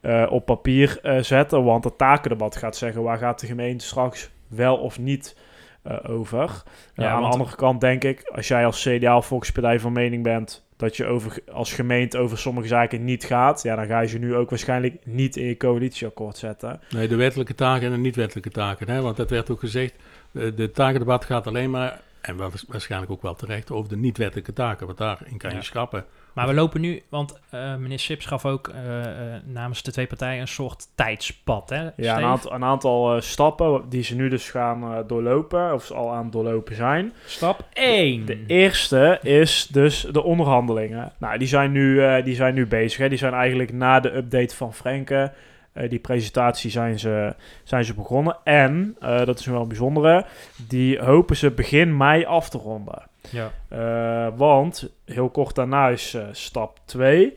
eh, 0.02 0.26
op 0.30 0.46
papier 0.46 0.98
eh, 1.02 1.22
zetten. 1.22 1.64
Want 1.64 1.84
het 1.84 1.98
takendebat 1.98 2.56
gaat 2.56 2.76
zeggen 2.76 3.02
waar 3.02 3.18
gaat 3.18 3.40
de 3.40 3.46
gemeente 3.46 3.84
straks 3.84 4.30
wel 4.48 4.76
of 4.76 4.98
niet 4.98 5.36
eh, 5.82 5.96
over. 6.06 6.62
Ja, 6.94 7.10
aan 7.10 7.22
de 7.22 7.28
andere 7.28 7.56
kant 7.56 7.80
denk 7.80 8.04
ik, 8.04 8.30
als 8.34 8.48
jij 8.48 8.66
als 8.66 8.82
CDA 8.82 9.16
of 9.16 9.26
Volkspartij 9.26 9.80
van 9.80 9.92
mening 9.92 10.22
bent 10.22 10.64
dat 10.76 10.96
je 10.96 11.06
over, 11.06 11.38
als 11.52 11.72
gemeente 11.72 12.18
over 12.18 12.38
sommige 12.38 12.68
zaken 12.68 13.04
niet 13.04 13.24
gaat, 13.24 13.62
ja, 13.62 13.76
dan 13.76 13.86
ga 13.86 14.00
je 14.00 14.08
ze 14.08 14.18
nu 14.18 14.34
ook 14.34 14.50
waarschijnlijk 14.50 14.96
niet 15.04 15.36
in 15.36 15.46
je 15.46 15.56
coalitieakkoord 15.56 16.36
zetten. 16.36 16.80
Nee, 16.90 17.08
de 17.08 17.16
wettelijke 17.16 17.54
taken 17.54 17.86
en 17.86 17.92
de 17.92 17.98
niet-wettelijke 17.98 18.50
taken. 18.50 18.88
Hè? 18.90 19.00
Want 19.00 19.16
dat 19.16 19.30
werd 19.30 19.50
ook 19.50 19.60
gezegd, 19.60 19.94
de, 20.30 20.54
de 20.54 20.70
takendebat 20.70 21.24
gaat 21.24 21.46
alleen 21.46 21.70
maar, 21.70 22.00
en 22.20 22.36
waarschijnlijk 22.68 23.12
ook 23.12 23.22
wel 23.22 23.34
terecht, 23.34 23.70
over 23.70 23.88
de 23.88 23.96
niet-wettelijke 23.96 24.52
taken. 24.52 24.86
Want 24.86 24.98
daarin 24.98 25.36
kan 25.36 25.50
je 25.50 25.56
Ja. 25.56 25.62
schrappen. 25.62 26.04
Maar 26.32 26.46
we 26.46 26.54
lopen 26.54 26.80
nu, 26.80 27.02
want 27.08 27.40
eh, 27.50 27.76
meneer 27.76 27.98
Sips 27.98 28.26
gaf 28.26 28.46
ook 28.46 28.68
eh, 28.68 29.34
eh, 29.34 29.42
namens 29.44 29.82
de 29.82 29.92
twee 29.92 30.06
partijen 30.06 30.40
een 30.40 30.48
soort 30.48 30.86
tijdspad. 30.94 31.70
Hè, 31.70 31.88
Ja, 31.96 32.16
een 32.16 32.24
aantal, 32.24 32.52
een 32.52 32.64
aantal 32.64 33.20
stappen 33.20 33.82
die 33.88 34.02
ze 34.02 34.14
nu 34.14 34.28
dus 34.28 34.50
gaan 34.50 35.04
doorlopen, 35.06 35.74
of 35.74 35.84
ze 35.84 35.94
al 35.94 36.12
aan 36.12 36.22
het 36.22 36.32
doorlopen 36.32 36.74
zijn. 36.74 37.12
Stap 37.26 37.64
1. 37.72 38.26
De 38.26 38.44
eerste 38.46 39.18
is 39.22 39.66
dus 39.70 40.06
de 40.10 40.22
onderhandelingen. 40.22 41.12
Nou, 41.18 41.38
die 41.38 41.48
zijn 41.48 41.72
nu, 41.72 42.22
die 42.22 42.34
zijn 42.34 42.54
nu 42.54 42.66
bezig. 42.66 42.98
Hè. 42.98 43.08
Die 43.08 43.18
zijn 43.18 43.32
eigenlijk 43.32 43.72
na 43.72 44.00
de 44.00 44.16
update 44.16 44.56
van 44.56 44.74
Frenke. 44.74 45.32
Eh, 45.72 45.90
die 45.90 45.98
presentatie 45.98 46.70
zijn 46.70 46.98
ze, 46.98 47.34
zijn 47.64 47.84
ze 47.84 47.94
begonnen. 47.94 48.36
En, 48.44 48.96
eh, 49.00 49.24
dat 49.24 49.38
is 49.38 49.46
wel 49.46 49.60
een 49.60 49.68
bijzondere, 49.68 50.24
die 50.68 50.98
hopen 50.98 51.36
ze 51.36 51.50
begin 51.50 51.96
mei 51.96 52.24
af 52.24 52.48
te 52.48 52.58
ronden. 52.58 53.02
Ja. 53.30 53.50
Eh, 53.68 54.32
want 54.36 54.92
heel 55.04 55.30
kort 55.30 55.54
daarna 55.54 55.88
is 55.88 56.16
stap 56.32 56.78
2. 56.84 57.36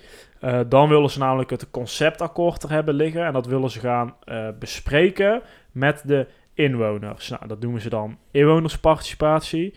dan 0.67 0.89
willen 0.89 1.09
ze 1.09 1.19
namelijk 1.19 1.49
het 1.49 1.71
conceptakkoord 1.71 2.63
er 2.63 2.69
hebben 2.69 2.93
liggen. 2.93 3.25
En 3.25 3.33
dat 3.33 3.45
willen 3.45 3.69
ze 3.69 3.79
gaan 3.79 4.15
bespreken 4.59 5.41
met 5.71 6.01
de 6.05 6.27
inwoners. 6.53 7.29
Nou, 7.29 7.47
dat 7.47 7.59
noemen 7.59 7.81
ze 7.81 7.89
dan 7.89 8.17
inwonersparticipatie. 8.31 9.73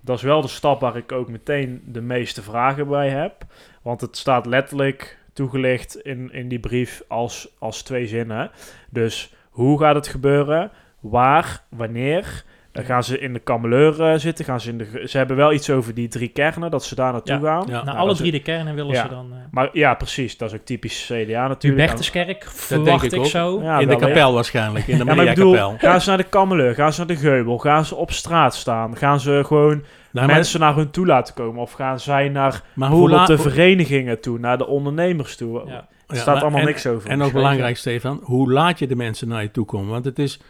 Dat 0.00 0.16
is 0.16 0.22
wel 0.22 0.40
de 0.40 0.48
stap 0.48 0.80
waar 0.80 0.96
ik 0.96 1.12
ook 1.12 1.28
meteen 1.28 1.82
de 1.86 2.00
meeste 2.00 2.42
vragen 2.42 2.88
bij 2.88 3.08
heb. 3.08 3.44
Want 3.82 4.00
het 4.00 4.16
staat 4.16 4.46
letterlijk 4.46 5.18
toegelicht 5.32 5.96
in, 5.96 6.32
in 6.32 6.48
die 6.48 6.60
brief 6.60 7.02
als, 7.08 7.48
als 7.58 7.82
twee 7.82 8.06
zinnen. 8.06 8.50
Dus 8.90 9.34
hoe 9.50 9.78
gaat 9.78 9.94
het 9.94 10.08
gebeuren? 10.08 10.70
Waar? 11.00 11.64
Wanneer? 11.68 12.44
Dan 12.72 12.84
gaan 12.84 13.04
ze 13.04 13.18
in 13.18 13.32
de 13.32 13.38
kameleur 13.38 14.02
eh, 14.02 14.18
zitten. 14.18 14.44
Gaan 14.44 14.60
ze, 14.60 14.68
in 14.70 14.78
de, 14.78 15.02
ze 15.06 15.16
hebben 15.16 15.36
wel 15.36 15.52
iets 15.52 15.70
over 15.70 15.94
die 15.94 16.08
drie 16.08 16.28
kernen, 16.28 16.70
dat 16.70 16.84
ze 16.84 16.94
daar 16.94 17.12
naartoe 17.12 17.34
Ja. 17.34 17.40
gaan. 17.40 17.64
Ja. 17.66 17.72
Nou, 17.72 17.84
Nou, 17.84 17.98
alle 17.98 18.14
drie 18.14 18.32
de 18.32 18.40
kernen 18.42 18.74
willen 18.74 18.92
Ja. 18.94 19.02
ze 19.02 19.08
dan... 19.08 19.30
eh 19.32 19.38
Maar 19.50 19.68
ja, 19.72 19.94
precies. 19.94 20.36
Dat 20.36 20.52
is 20.52 20.58
ook 20.58 20.64
typisch 20.64 21.04
CDA 21.12 21.48
natuurlijk. 21.48 21.82
Hubertuskerk, 21.82 22.44
verwacht 22.48 23.12
ik 23.12 23.24
zo. 23.24 23.60
Ja, 23.62 23.78
in 23.78 23.88
de 23.88 23.96
kapel 23.96 24.32
waarschijnlijk, 24.34 24.86
in 24.86 24.98
de 24.98 25.04
Ja, 25.10 25.14
maar 25.14 25.24
ik 25.24 25.34
bedoel, 25.34 25.50
Maria-kapel. 25.52 25.88
gaan 25.90 26.00
ze 26.00 26.08
naar 26.08 26.18
de 26.18 26.24
kameleur, 26.24 26.74
gaan 26.74 26.92
ze 26.92 26.98
naar 26.98 27.08
de 27.08 27.16
geubel, 27.16 27.58
gaan 27.58 27.84
ze 27.84 27.94
op 27.94 28.10
straat 28.12 28.54
staan, 28.54 28.96
gaan 28.96 29.20
ze 29.20 29.42
gewoon 29.46 29.82
Nou, 30.12 30.26
maar- 30.26 30.34
mensen 30.36 30.60
naar 30.60 30.74
hun 30.76 30.90
toe 30.90 31.06
laten 31.06 31.34
komen 31.34 31.62
of 31.62 31.72
gaan 31.72 32.00
zij 32.00 32.28
naar 32.28 32.62
maar 32.74 32.90
hoe 32.90 33.10
laat... 33.10 33.26
de 33.26 33.38
verenigingen 33.38 34.20
toe, 34.20 34.38
naar 34.38 34.58
de 34.58 34.66
ondernemers 34.66 35.36
toe? 35.36 35.62
Ja. 35.66 35.72
Er 35.74 36.16
Ja, 36.16 36.22
staat 36.22 36.34
maar- 36.34 36.42
allemaal 36.42 36.60
en- 36.60 36.66
niks 36.66 36.86
over. 36.86 37.10
En 37.10 37.22
ook 37.22 37.32
belangrijk, 37.32 37.76
Stefan, 37.76 38.20
hoe 38.22 38.52
laat 38.52 38.78
je 38.78 38.86
de 38.86 38.96
mensen 38.96 39.28
naar 39.28 39.42
je 39.42 39.50
toe 39.50 39.64
komen? 39.64 39.90
Want 39.90 40.04
het 40.04 40.18
is, 40.18 40.40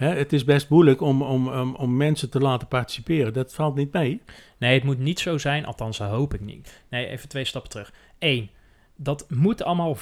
hè, 0.00 0.14
het 0.14 0.32
is 0.32 0.44
best 0.44 0.68
moeilijk 0.68 1.00
om, 1.00 1.22
om, 1.22 1.48
om, 1.48 1.74
om 1.74 1.96
mensen 1.96 2.30
te 2.30 2.38
laten 2.38 2.68
participeren. 2.68 3.32
Dat 3.32 3.54
valt 3.54 3.74
niet 3.74 3.92
mee. 3.92 4.20
Nee, 4.58 4.74
het 4.74 4.84
moet 4.84 4.98
niet 4.98 5.20
zo 5.20 5.38
zijn, 5.38 5.66
althans 5.66 5.98
dat 5.98 6.10
hoop 6.10 6.34
ik 6.34 6.40
niet. 6.40 6.82
Nee, 6.90 7.06
even 7.06 7.28
twee 7.28 7.44
stappen 7.44 7.70
terug. 7.70 7.92
Eén, 8.18 8.50
dat 8.96 9.26
moet 9.28 9.62
allemaal 9.62 9.96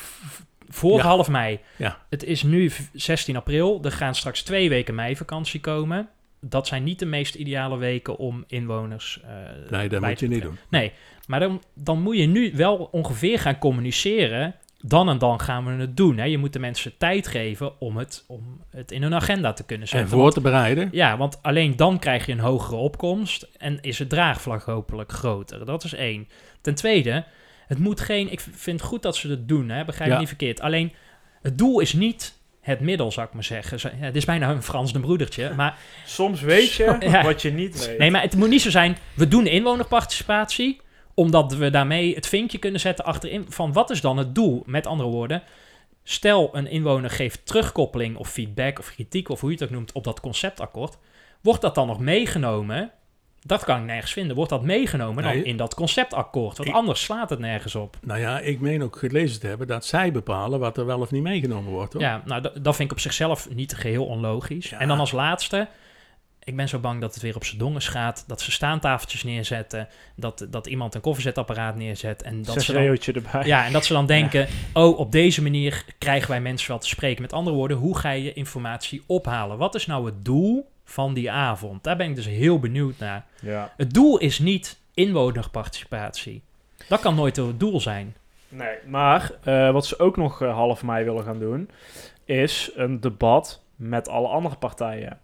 voor 0.68 0.96
Ja. 0.96 1.02
half 1.02 1.28
mei. 1.28 1.60
Ja. 1.76 1.98
Het 2.10 2.24
is 2.24 2.42
nu 2.42 2.70
v- 2.70 2.80
16 2.92 3.36
april, 3.36 3.80
er 3.84 3.92
gaan 3.92 4.14
straks 4.14 4.42
twee 4.42 4.68
weken 4.68 4.94
meivakantie 4.94 5.60
komen. 5.60 6.08
Dat 6.40 6.66
zijn 6.66 6.84
niet 6.84 6.98
de 6.98 7.06
meest 7.06 7.34
ideale 7.34 7.76
weken 7.76 8.16
om 8.16 8.44
inwoners 8.46 9.20
eh 9.24 9.70
Nee, 9.70 9.88
dat 9.88 10.00
moet 10.00 10.20
je 10.20 10.28
niet 10.28 10.42
doen. 10.42 10.58
Nee, 10.70 10.92
maar 11.26 11.40
dan, 11.40 11.62
dan 11.74 12.02
moet 12.02 12.16
je 12.16 12.26
nu 12.26 12.52
wel 12.54 12.88
ongeveer 12.92 13.38
gaan 13.38 13.58
communiceren. 13.58 14.54
Dan 14.84 15.08
en 15.08 15.18
dan 15.18 15.40
gaan 15.40 15.64
we 15.64 15.70
het 15.80 15.96
doen. 15.96 16.18
Hè. 16.18 16.24
Je 16.24 16.38
moet 16.38 16.52
de 16.52 16.58
mensen 16.58 16.96
tijd 16.98 17.26
geven 17.26 17.80
om 17.80 17.96
het, 17.96 18.24
om 18.26 18.60
het 18.70 18.92
in 18.92 19.02
hun 19.02 19.14
agenda 19.14 19.52
te 19.52 19.64
kunnen 19.64 19.88
zetten. 19.88 20.04
En 20.06 20.12
voor 20.12 20.22
Want- 20.22 20.34
te 20.34 20.40
bereiden. 20.40 20.88
ja, 20.92 21.16
want 21.16 21.42
alleen 21.42 21.76
dan 21.76 21.98
krijg 21.98 22.26
je 22.26 22.32
een 22.32 22.38
hogere 22.38 22.76
opkomst 22.76 23.48
en 23.56 23.78
is 23.80 23.98
het 23.98 24.08
draagvlak 24.08 24.62
hopelijk 24.62 25.12
groter. 25.12 25.64
Dat 25.64 25.84
is 25.84 25.94
één. 25.94 26.28
Ten 26.60 26.74
tweede, 26.74 27.24
het 27.66 27.78
moet 27.78 28.00
geen. 28.00 28.32
Ik 28.32 28.40
vind 28.40 28.80
het 28.80 28.88
goed 28.88 29.02
dat 29.02 29.16
ze 29.16 29.28
het 29.30 29.48
doen, 29.48 29.68
hè, 29.68 29.84
begrijp 29.84 30.08
me 30.08 30.14
Ja. 30.14 30.20
niet 30.20 30.28
verkeerd. 30.28 30.60
Alleen 30.60 30.92
het 31.42 31.58
doel 31.58 31.80
is 31.80 31.92
niet 31.92 32.36
het 32.60 32.80
middel, 32.80 33.12
zou 33.12 33.26
ik 33.26 33.32
maar 33.34 33.44
zeggen. 33.44 33.78
Ja, 34.00 34.04
het 34.04 34.16
is 34.16 34.24
bijna 34.24 34.50
een 34.50 34.62
Frans 34.62 34.92
de 34.92 35.00
broedertje. 35.00 35.52
Maar 35.56 35.78
Soms 36.06 36.40
weet 36.40 36.72
je 36.72 36.96
Ja. 37.00 37.22
wat 37.22 37.42
je 37.42 37.50
niet 37.52 37.86
weet. 37.86 37.98
nee, 37.98 38.10
maar 38.10 38.22
het 38.22 38.36
moet 38.36 38.48
niet 38.48 38.62
zo 38.62 38.70
zijn. 38.70 38.96
We 39.14 39.28
doen 39.28 39.46
inwonerparticipatie 39.46 40.80
omdat 41.18 41.54
we 41.54 41.70
daarmee 41.70 42.14
het 42.14 42.26
vinkje 42.26 42.58
kunnen 42.58 42.80
zetten 42.80 43.04
achterin 43.04 43.46
van 43.48 43.72
wat 43.72 43.90
is 43.90 44.00
dan 44.00 44.16
het 44.16 44.34
doel? 44.34 44.62
Met 44.66 44.86
andere 44.86 45.08
woorden, 45.08 45.42
stel 46.04 46.48
een 46.52 46.66
inwoner 46.66 47.10
geeft 47.10 47.46
terugkoppeling 47.46 48.16
of 48.16 48.28
feedback 48.28 48.78
of 48.78 48.90
kritiek 48.94 49.28
of 49.28 49.40
hoe 49.40 49.50
je 49.50 49.54
het 49.56 49.64
ook 49.64 49.70
noemt 49.74 49.92
op 49.92 50.04
dat 50.04 50.20
conceptakkoord. 50.20 50.98
Wordt 51.40 51.60
dat 51.60 51.74
dan 51.74 51.86
nog 51.86 52.00
meegenomen? 52.00 52.90
Dat 53.42 53.64
kan 53.64 53.78
ik 53.78 53.84
nergens 53.84 54.12
vinden. 54.12 54.36
Wordt 54.36 54.50
dat 54.50 54.62
meegenomen 54.62 55.22
dan 55.22 55.32
Nee. 55.32 55.42
in 55.42 55.56
dat 55.56 55.74
conceptakkoord? 55.74 56.56
Want 56.56 56.68
Ik- 56.68 56.74
anders 56.74 57.02
slaat 57.02 57.30
het 57.30 57.38
nergens 57.38 57.74
op. 57.74 57.96
Nou 58.02 58.20
ja, 58.20 58.38
ik 58.40 58.60
meen 58.60 58.82
ook 58.82 58.96
gelezen 58.96 59.40
te 59.40 59.46
hebben 59.46 59.66
dat 59.66 59.86
zij 59.86 60.12
bepalen 60.12 60.58
wat 60.60 60.76
er 60.76 60.86
wel 60.86 61.00
of 61.00 61.10
niet 61.10 61.22
meegenomen 61.22 61.72
wordt. 61.72 61.92
Hoor. 61.92 62.02
Ja, 62.02 62.22
nou, 62.24 62.42
dat, 62.42 62.76
vind 62.76 62.90
ik 62.90 62.96
op 62.96 63.00
zichzelf 63.00 63.48
niet 63.54 63.74
geheel 63.76 64.06
onlogisch. 64.06 64.70
Ja. 64.70 64.78
En 64.78 64.88
dan 64.88 64.98
als 64.98 65.12
laatste, 65.12 65.68
ik 66.48 66.56
ben 66.56 66.68
zo 66.68 66.78
bang 66.78 67.00
dat 67.00 67.14
het 67.14 67.22
weer 67.22 67.36
op 67.36 67.44
zijn 67.44 67.58
dongens 67.58 67.88
gaat. 67.88 68.24
Dat 68.26 68.40
ze 68.40 68.50
staantafeltjes 68.50 69.22
neerzetten. 69.22 69.88
Dat, 70.14 70.46
dat 70.50 70.66
iemand 70.66 70.94
een 70.94 71.00
koffiezetapparaat 71.00 71.76
neerzet. 71.76 72.22
En 72.22 72.42
dat 72.42 72.62
ze 72.62 72.72
dan, 72.72 72.82
erbij. 72.82 73.46
ja, 73.46 73.64
en 73.66 73.72
dat 73.72 73.84
ze 73.84 73.92
dan 73.92 74.06
denken, 74.06 74.48
oh, 74.72 74.98
op 74.98 75.12
deze 75.12 75.42
manier 75.42 75.84
krijgen 75.98 76.30
wij 76.30 76.40
mensen 76.40 76.68
wel 76.68 76.78
te 76.78 76.88
spreken. 76.88 77.22
Met 77.22 77.32
andere 77.32 77.56
woorden, 77.56 77.76
hoe 77.76 77.98
ga 77.98 78.10
je 78.10 78.32
informatie 78.32 79.02
ophalen? 79.06 79.58
Wat 79.58 79.74
is 79.74 79.86
nou 79.86 80.06
het 80.06 80.24
doel 80.24 80.68
van 80.84 81.14
die 81.14 81.30
avond? 81.30 81.84
Daar 81.84 81.96
ben 81.96 82.08
ik 82.08 82.16
dus 82.16 82.26
heel 82.26 82.58
benieuwd 82.58 82.98
naar. 82.98 83.24
Ja. 83.40 83.72
Het 83.76 83.94
doel 83.94 84.18
is 84.18 84.38
niet 84.38 84.78
inwonerparticipatie. 84.94 86.42
Dat 86.88 87.00
kan 87.00 87.14
nooit 87.14 87.36
het 87.36 87.60
doel 87.60 87.80
zijn. 87.80 88.16
Nee, 88.48 88.76
maar 88.86 89.30
eh, 89.42 89.70
wat 89.70 89.86
ze 89.86 89.98
ook 89.98 90.16
nog 90.16 90.42
eh, 90.42 90.54
half 90.54 90.82
mei 90.82 91.04
willen 91.04 91.24
gaan 91.24 91.38
doen, 91.38 91.70
is 92.24 92.70
een 92.74 93.00
debat 93.00 93.62
met 93.76 94.08
alle 94.08 94.28
andere 94.28 94.56
partijen. 94.56 95.18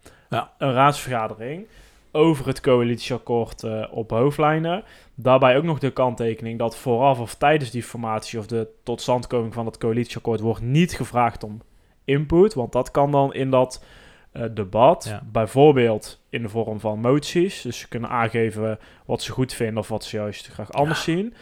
Een 0.58 0.72
raadsvergadering 0.72 1.66
over 2.12 2.46
het 2.46 2.60
coalitieakkoord 2.60 3.62
eh, 3.62 3.84
op 3.90 4.10
hoofdlijnen. 4.10 4.84
Daarbij 5.14 5.56
ook 5.56 5.64
nog 5.64 5.78
de 5.78 5.90
kanttekening 5.90 6.58
dat 6.58 6.76
vooraf 6.76 7.18
of 7.20 7.34
tijdens 7.34 7.70
die 7.70 7.82
formatie 7.82 8.38
of 8.38 8.46
de 8.46 8.68
totstandkoming 8.82 9.54
van 9.54 9.66
het 9.66 9.78
coalitieakkoord 9.78 10.40
wordt 10.40 10.60
niet 10.62 10.92
gevraagd 10.92 11.44
om 11.44 11.62
input. 12.04 12.54
Want 12.54 12.72
dat 12.72 12.90
kan 12.90 13.10
dan 13.10 13.34
in 13.34 13.50
dat 13.50 13.84
eh, 14.32 14.44
debat, 14.54 15.04
Ja. 15.08 15.22
bijvoorbeeld 15.32 16.20
in 16.28 16.42
de 16.42 16.48
vorm 16.48 16.80
van 16.80 17.00
moties. 17.00 17.62
Dus 17.62 17.78
ze 17.78 17.88
kunnen 17.88 18.10
aangeven 18.10 18.78
wat 19.04 19.22
ze 19.22 19.32
goed 19.32 19.52
vinden 19.52 19.78
of 19.78 19.88
wat 19.88 20.04
ze 20.04 20.16
juist 20.16 20.46
graag 20.46 20.72
anders 20.72 21.02
zien. 21.02 21.34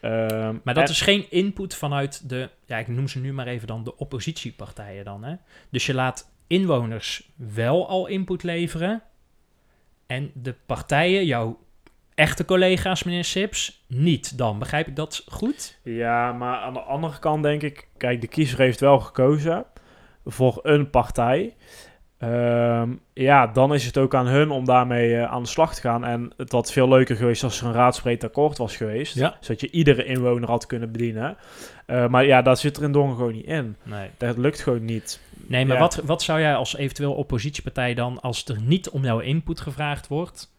Ehm, 0.00 0.56
Maar 0.64 0.74
dat 0.74 0.84
en- 0.84 0.90
is 0.90 1.00
geen 1.00 1.30
input 1.30 1.74
vanuit 1.74 2.28
de, 2.28 2.48
ja, 2.66 2.76
ik 2.78 2.88
noem 2.88 3.08
ze 3.08 3.18
nu 3.20 3.32
maar 3.32 3.46
even 3.46 3.66
dan 3.66 3.84
de 3.84 3.96
oppositiepartijen 3.96 5.04
dan. 5.04 5.24
Hè? 5.24 5.34
Dus 5.70 5.86
je 5.86 5.94
laat 5.94 6.30
inwoners 6.48 7.30
wel 7.36 7.88
al 7.88 8.06
input 8.06 8.42
leveren 8.42 9.02
en 10.06 10.30
de 10.34 10.54
partijen, 10.66 11.26
jouw 11.26 11.58
echte 12.14 12.44
collega's, 12.44 13.02
meneer 13.02 13.24
Sips, 13.24 13.84
niet 13.86 14.38
dan. 14.38 14.58
Begrijp 14.58 14.86
ik 14.86 14.96
dat 14.96 15.24
goed? 15.28 15.78
Ja, 15.82 16.32
maar 16.32 16.58
aan 16.58 16.72
de 16.72 16.80
andere 16.80 17.18
kant 17.18 17.42
denk 17.42 17.62
ik, 17.62 17.88
kijk, 17.96 18.20
de 18.20 18.26
kiezer 18.26 18.58
heeft 18.58 18.80
wel 18.80 19.00
gekozen 19.00 19.64
voor 20.24 20.60
een 20.62 20.90
partij. 20.90 21.56
Ehm, 22.18 22.92
ja, 23.12 23.46
dan 23.46 23.74
is 23.74 23.84
het 23.84 23.98
ook 23.98 24.14
aan 24.14 24.26
hun 24.26 24.50
om 24.50 24.64
daarmee 24.64 25.16
eh, 25.16 25.32
aan 25.32 25.42
de 25.42 25.48
slag 25.48 25.74
te 25.74 25.80
gaan. 25.80 26.04
En 26.04 26.32
het 26.36 26.52
had 26.52 26.72
veel 26.72 26.88
leuker 26.88 27.16
geweest 27.16 27.44
als 27.44 27.60
er 27.60 27.66
een 27.66 27.72
raadsbreed 27.72 28.24
akkoord 28.24 28.58
was 28.58 28.76
geweest. 28.76 29.14
Ja. 29.14 29.36
Zodat 29.40 29.60
je 29.60 29.70
iedere 29.70 30.04
inwoner 30.04 30.48
had 30.48 30.66
kunnen 30.66 30.92
bedienen. 30.92 31.36
Eh, 31.88 32.08
maar 32.08 32.24
ja, 32.24 32.42
dat 32.42 32.58
zit 32.58 32.76
er 32.76 32.82
in 32.82 32.92
Dongen 32.92 33.16
gewoon 33.16 33.32
niet 33.32 33.46
in. 33.46 33.76
Nee. 33.82 34.10
Dat 34.16 34.36
lukt 34.36 34.60
gewoon 34.60 34.84
niet. 34.84 35.20
Nee, 35.46 35.66
maar 35.66 35.76
Ja. 35.76 35.82
wat, 35.82 35.94
wat 36.04 36.22
zou 36.22 36.40
jij 36.40 36.54
als 36.54 36.76
eventueel 36.76 37.14
oppositiepartij 37.14 37.94
dan, 37.94 38.20
als 38.20 38.44
er 38.44 38.60
niet 38.62 38.90
om 38.90 39.04
jouw 39.04 39.18
input 39.18 39.60
gevraagd 39.60 40.08
wordt? 40.08 40.56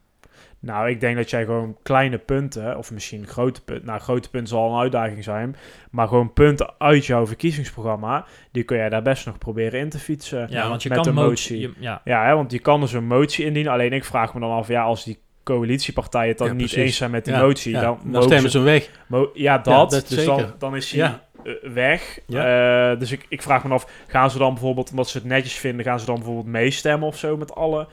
Nou, 0.61 0.89
ik 0.89 0.99
denk 0.99 1.15
dat 1.15 1.29
jij 1.29 1.45
gewoon 1.45 1.77
kleine 1.83 2.17
punten, 2.17 2.77
of 2.77 2.91
misschien 2.91 3.27
grote 3.27 3.61
punten, 3.63 3.85
nou, 3.85 3.99
grote 3.99 4.29
punten 4.29 4.49
zal 4.49 4.71
een 4.73 4.79
uitdaging 4.79 5.23
zijn, 5.23 5.55
maar 5.91 6.07
gewoon 6.07 6.33
punten 6.33 6.73
uit 6.77 7.05
jouw 7.05 7.27
verkiezingsprogramma, 7.27 8.25
die 8.51 8.63
kun 8.63 8.77
jij 8.77 8.89
daar 8.89 9.01
best 9.01 9.25
nog 9.25 9.37
proberen 9.37 9.79
in 9.79 9.89
te 9.89 9.99
fietsen. 9.99 10.47
Ja, 10.49 10.69
want 10.69 10.83
je 10.83 10.89
met 10.89 10.97
kan 10.97 11.07
een 11.07 11.13
motie. 11.13 11.55
motie. 11.67 11.75
je- 11.79 11.83
ja, 11.85 12.01
Ja, 12.03 12.25
hè, 12.25 12.35
want 12.35 12.51
je 12.51 12.59
kan 12.59 12.79
dus 12.79 12.93
een 12.93 13.07
motie 13.07 13.45
indienen. 13.45 13.71
Alleen 13.71 13.93
ik 13.93 14.05
vraag 14.05 14.33
me 14.33 14.39
dan 14.39 14.51
af, 14.51 14.67
ja, 14.67 14.81
als 14.83 15.03
die 15.03 15.19
coalitiepartijen 15.55 16.29
het 16.29 16.37
dan 16.37 16.47
Ja, 16.47 16.53
niet 16.53 16.73
eens 16.73 16.97
zijn 16.97 17.11
met 17.11 17.25
die 17.25 17.33
Ja, 17.33 17.41
motie, 17.41 17.71
ja, 17.71 17.81
dan, 17.81 17.99
dan 18.03 18.23
stemmen 18.23 18.51
ze 18.51 18.57
hem 18.57 18.65
weg. 18.65 18.89
Ja, 19.33 19.57
dat. 19.57 20.05
Dus 20.07 20.25
dan, 20.25 20.45
dan 20.59 20.75
is 20.75 20.91
hij 20.91 20.99
Ja. 21.01 21.23
eh, 21.43 21.53
weg. 21.73 22.19
Ja. 22.27 22.91
Eh, 22.91 22.99
dus 22.99 23.11
ik, 23.11 23.25
ik 23.29 23.41
vraag 23.41 23.63
me 23.63 23.73
af, 23.73 23.87
gaan 24.07 24.31
ze 24.31 24.37
dan 24.37 24.53
bijvoorbeeld, 24.53 24.89
omdat 24.89 25.09
ze 25.09 25.17
het 25.17 25.27
netjes 25.27 25.53
vinden, 25.53 25.85
gaan 25.85 25.99
ze 25.99 26.05
dan 26.05 26.15
bijvoorbeeld 26.15 26.45
meestemmen 26.47 27.07
of 27.07 27.17
zo 27.17 27.37
met 27.37 27.55
alle 27.55 27.87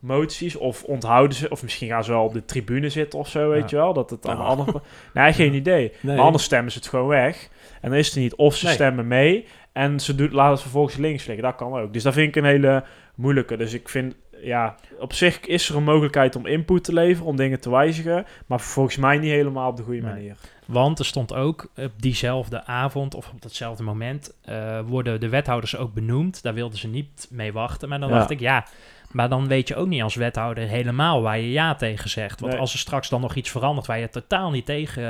moties? 0.00 0.56
Of 0.56 0.82
onthouden 0.82 1.36
ze, 1.36 1.50
of 1.50 1.62
misschien 1.62 1.88
gaan 1.88 2.04
ze 2.04 2.10
wel 2.10 2.24
op 2.24 2.32
de 2.32 2.44
tribune 2.44 2.88
zitten 2.88 3.18
of 3.18 3.28
zo, 3.28 3.48
weet 3.48 3.70
je 3.70 3.76
wel? 3.76 3.92
Dat 3.92 4.10
het 4.10 4.22
de 4.22 4.28
Nou. 4.28 4.40
andere... 4.40 4.80
Nee, 5.14 5.32
geen 5.32 5.54
idee. 5.62 5.92
Nee. 6.00 6.16
Maar 6.16 6.24
anders 6.24 6.44
stemmen 6.44 6.72
ze 6.72 6.78
het 6.78 6.88
gewoon 6.88 7.06
weg. 7.06 7.48
En 7.80 7.90
dan 7.90 7.98
is 7.98 8.06
het 8.06 8.16
niet 8.16 8.34
of 8.34 8.54
ze 8.56 8.64
Nee. 8.64 8.74
stemmen 8.74 9.06
mee 9.08 9.46
en 9.72 10.00
ze 10.00 10.14
doen, 10.14 10.30
laten 10.32 10.52
het 10.52 10.60
vervolgens 10.60 10.96
links 10.96 11.26
liggen. 11.26 11.44
Dat 11.44 11.54
kan 11.56 11.74
ook. 11.78 11.92
Dus 11.92 12.02
dat 12.02 12.14
vind 12.14 12.28
ik 12.28 12.36
een 12.36 12.48
hele 12.48 12.84
moeilijke. 13.14 13.56
Dus 13.56 13.72
ik 13.74 13.88
vind, 13.88 14.14
ja, 14.42 14.74
op 14.98 15.12
zich 15.12 15.40
is 15.40 15.68
er 15.68 15.76
een 15.76 15.82
mogelijkheid 15.84 16.36
om 16.36 16.46
input 16.46 16.84
te 16.84 16.92
leveren, 16.92 17.28
om 17.28 17.36
dingen 17.36 17.60
te 17.60 17.70
wijzigen. 17.70 18.26
Maar 18.46 18.60
volgens 18.60 18.96
mij 18.96 19.18
niet 19.18 19.30
helemaal 19.30 19.70
op 19.70 19.76
de 19.76 19.82
goede 19.82 20.00
Nee. 20.00 20.10
manier. 20.12 20.36
want 20.66 20.98
er 20.98 21.04
stond 21.04 21.34
ook 21.34 21.70
op 21.76 21.92
diezelfde 21.96 22.64
avond 22.64 23.14
of 23.14 23.30
op 23.30 23.42
datzelfde 23.42 23.82
moment 23.82 24.34
eh, 24.44 24.80
worden 24.86 25.20
de 25.20 25.28
wethouders 25.28 25.76
ook 25.76 25.94
benoemd. 25.94 26.42
Daar 26.42 26.54
wilden 26.54 26.78
ze 26.78 26.88
niet 26.88 27.26
mee 27.30 27.52
wachten. 27.52 27.88
Maar 27.88 28.00
dan 28.00 28.08
Ja. 28.08 28.14
dacht 28.18 28.30
ik, 28.30 28.40
ja, 28.40 28.66
maar 29.10 29.28
dan 29.28 29.48
weet 29.48 29.68
je 29.68 29.76
ook 29.76 29.86
niet 29.86 30.02
als 30.02 30.14
wethouder 30.14 30.68
helemaal 30.68 31.22
waar 31.22 31.38
je 31.38 31.50
ja 31.50 31.74
tegen 31.74 32.10
zegt. 32.10 32.40
Want 32.40 32.52
Nee. 32.52 32.60
als 32.60 32.72
er 32.72 32.78
straks 32.78 33.08
dan 33.08 33.20
nog 33.20 33.34
iets 33.34 33.50
verandert 33.50 33.86
waar 33.86 33.98
je 33.98 34.08
totaal 34.08 34.50
niet 34.50 34.66
tegen, 34.66 35.02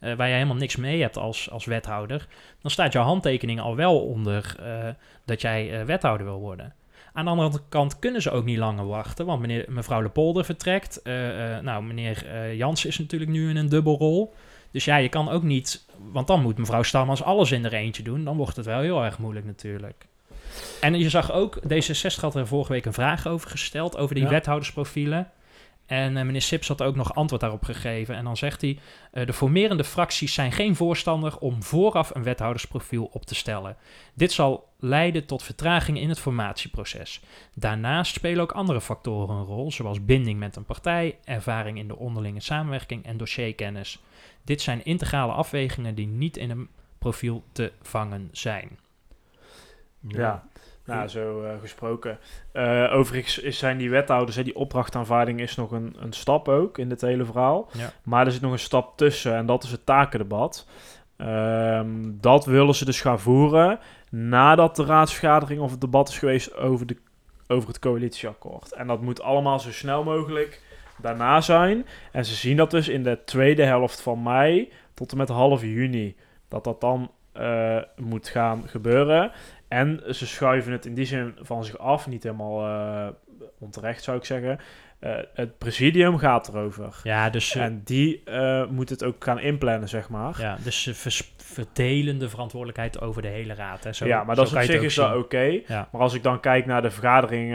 eh, 0.00 0.14
waar 0.14 0.28
je 0.28 0.34
helemaal 0.34 0.56
niks 0.56 0.76
mee 0.76 1.00
hebt 1.00 1.16
als, 1.16 1.50
als 1.50 1.64
wethouder, 1.64 2.26
dan 2.62 2.70
staat 2.70 2.92
jouw 2.92 3.04
handtekening 3.04 3.60
al 3.60 3.76
wel 3.76 4.00
onder 4.00 4.56
dat 5.24 5.40
jij 5.40 5.86
wethouder 5.86 6.26
wil 6.26 6.38
worden. 6.40 6.74
Aan 7.18 7.24
de 7.24 7.30
andere 7.30 7.62
kant 7.68 7.98
kunnen 7.98 8.22
ze 8.22 8.30
ook 8.30 8.44
niet 8.44 8.58
langer 8.58 8.86
wachten, 8.86 9.26
want 9.26 9.40
meneer, 9.40 9.64
mevrouw 9.68 10.02
Lepolder 10.02 10.44
vertrekt. 10.44 11.02
Eh, 11.02 11.56
eh, 11.56 11.62
nou, 11.62 11.82
meneer 11.84 12.26
eh 12.26 12.54
Jans 12.54 12.84
is 12.84 12.98
natuurlijk 12.98 13.30
nu 13.30 13.50
in 13.50 13.56
een 13.56 13.68
dubbelrol. 13.68 14.34
Dus 14.70 14.84
ja, 14.84 14.96
je 14.96 15.08
kan 15.08 15.28
ook 15.28 15.42
niet, 15.42 15.84
want 16.12 16.26
dan 16.26 16.42
moet 16.42 16.58
mevrouw 16.58 16.82
Stamans 16.82 17.22
alles 17.22 17.52
in 17.52 17.64
er 17.64 17.72
eentje 17.72 18.02
doen. 18.02 18.24
Dan 18.24 18.36
wordt 18.36 18.56
het 18.56 18.66
wel 18.66 18.80
heel 18.80 19.04
erg 19.04 19.18
moeilijk 19.18 19.46
natuurlijk. 19.46 20.06
En 20.80 20.98
je 20.98 21.08
zag 21.08 21.32
ook, 21.32 21.60
D66 21.62 22.20
had 22.20 22.34
er 22.34 22.46
vorige 22.46 22.72
week 22.72 22.86
een 22.86 22.92
vraag 22.92 23.26
over 23.26 23.50
gesteld, 23.50 23.96
over 23.96 24.14
die 24.14 24.24
Ja. 24.24 24.30
wethoudersprofielen. 24.30 25.30
En 25.88 26.16
eh, 26.16 26.24
meneer 26.24 26.42
Sips 26.42 26.68
had 26.68 26.82
ook 26.82 26.96
nog 26.96 27.14
antwoord 27.14 27.40
daarop 27.40 27.64
gegeven. 27.64 28.14
En 28.14 28.24
dan 28.24 28.36
zegt 28.36 28.60
hij, 28.60 28.78
eh, 29.12 29.26
de 29.26 29.32
formerende 29.32 29.84
fracties 29.84 30.34
zijn 30.34 30.52
geen 30.52 30.76
voorstander 30.76 31.38
om 31.38 31.62
vooraf 31.62 32.14
een 32.14 32.22
wethoudersprofiel 32.22 33.10
op 33.12 33.24
te 33.24 33.34
stellen. 33.34 33.76
Dit 34.14 34.32
zal 34.32 34.68
leiden 34.78 35.26
tot 35.26 35.42
vertraging 35.42 35.98
in 35.98 36.08
het 36.08 36.20
formatieproces. 36.20 37.20
Daarnaast 37.54 38.14
spelen 38.14 38.42
ook 38.42 38.52
andere 38.52 38.80
factoren 38.80 39.36
een 39.36 39.44
rol, 39.44 39.72
zoals 39.72 40.04
binding 40.04 40.38
met 40.38 40.56
een 40.56 40.64
partij, 40.64 41.18
ervaring 41.24 41.78
in 41.78 41.88
de 41.88 41.96
onderlinge 41.96 42.40
samenwerking 42.40 43.04
en 43.04 43.16
dossierkennis. 43.16 44.02
Dit 44.44 44.60
zijn 44.60 44.84
integrale 44.84 45.32
afwegingen 45.32 45.94
die 45.94 46.06
niet 46.06 46.36
in 46.36 46.50
een 46.50 46.68
profiel 46.98 47.44
te 47.52 47.72
vangen 47.82 48.28
zijn. 48.32 48.78
Ja, 50.00 50.47
nou, 50.96 51.08
zo 51.08 51.42
eh, 51.42 51.50
gesproken. 51.60 52.18
Eh, 52.52 52.90
overigens 52.92 53.38
is- 53.38 53.58
zijn 53.58 53.78
die 53.78 53.90
wethouders, 53.90 54.36
hè, 54.36 54.42
die 54.42 54.56
opdrachtaanvaarding 54.56 55.40
is 55.40 55.56
nog 55.56 55.70
een, 55.70 55.96
een 56.00 56.12
stap 56.12 56.48
ook 56.48 56.78
in 56.78 56.88
dit 56.88 57.00
hele 57.00 57.24
verhaal. 57.24 57.68
Ja. 57.72 57.90
Maar 58.02 58.26
er 58.26 58.32
zit 58.32 58.40
nog 58.40 58.52
een 58.52 58.58
stap 58.58 58.96
tussen 58.96 59.34
en 59.34 59.46
dat 59.46 59.62
is 59.62 59.70
het 59.70 59.86
takendebat. 59.86 60.66
Ehm, 61.16 61.88
dat 62.20 62.44
willen 62.44 62.74
ze 62.74 62.84
dus 62.84 63.00
gaan 63.00 63.20
voeren 63.20 63.78
nadat 64.10 64.76
de 64.76 64.84
raadsvergadering 64.84 65.60
of 65.60 65.70
het 65.70 65.80
debat 65.80 66.08
is 66.08 66.18
geweest 66.18 66.56
over, 66.56 66.86
de, 66.86 66.96
over 67.46 67.68
het 67.68 67.78
coalitieakkoord. 67.78 68.72
En 68.72 68.86
dat 68.86 69.00
moet 69.00 69.22
allemaal 69.22 69.60
zo 69.60 69.72
snel 69.72 70.04
mogelijk 70.04 70.62
daarna 70.96 71.40
zijn. 71.40 71.86
En 72.12 72.24
ze 72.24 72.34
zien 72.34 72.56
dat 72.56 72.70
dus 72.70 72.88
in 72.88 73.02
de 73.02 73.18
tweede 73.24 73.62
helft 73.64 74.00
van 74.00 74.22
mei 74.22 74.72
tot 74.94 75.10
en 75.12 75.16
met 75.18 75.28
half 75.28 75.62
juni. 75.62 76.16
Dat 76.48 76.64
dat 76.64 76.80
dan 76.80 77.10
eh, 77.32 77.76
moet 77.96 78.28
gaan 78.28 78.62
gebeuren. 78.66 79.30
En 79.68 80.02
ze 80.10 80.26
schuiven 80.26 80.72
het 80.72 80.86
in 80.86 80.94
die 80.94 81.04
zin 81.04 81.34
van 81.40 81.64
zich 81.64 81.78
af, 81.78 82.06
niet 82.06 82.22
helemaal 82.22 82.66
eh, 82.66 83.06
onterecht 83.58 84.02
zou 84.02 84.16
ik 84.16 84.24
zeggen. 84.24 84.58
Eh, 84.98 85.16
het 85.34 85.58
presidium 85.58 86.18
gaat 86.18 86.48
erover. 86.48 87.00
Ja, 87.02 87.30
dus, 87.30 87.54
En 87.54 87.80
die 87.84 88.22
eh, 88.24 88.66
moet 88.66 88.88
het 88.88 89.04
ook 89.04 89.24
gaan 89.24 89.38
inplannen, 89.40 89.88
zeg 89.88 90.08
maar. 90.08 90.34
Ja, 90.40 90.44
ja, 90.44 90.56
dus 90.64 90.82
ze 90.82 90.94
vers- 90.94 91.32
verdelen 91.36 92.18
de 92.18 92.28
verantwoordelijkheid 92.28 93.00
over 93.00 93.22
de 93.22 93.28
hele 93.28 93.54
raad. 93.54 93.84
Hè. 93.84 93.92
Zo, 93.92 94.06
maar 94.06 94.34
zo 94.36 94.42
dat 94.42 94.52
op 94.54 94.62
zich 94.62 94.82
is 94.82 94.94
dat 94.94 95.16
oké. 95.16 95.60
Ja. 95.66 95.88
Maar 95.92 96.00
als 96.00 96.14
ik 96.14 96.22
dan 96.22 96.40
kijk 96.40 96.66
naar 96.66 96.82
de 96.82 96.90
vergadering, 96.90 97.50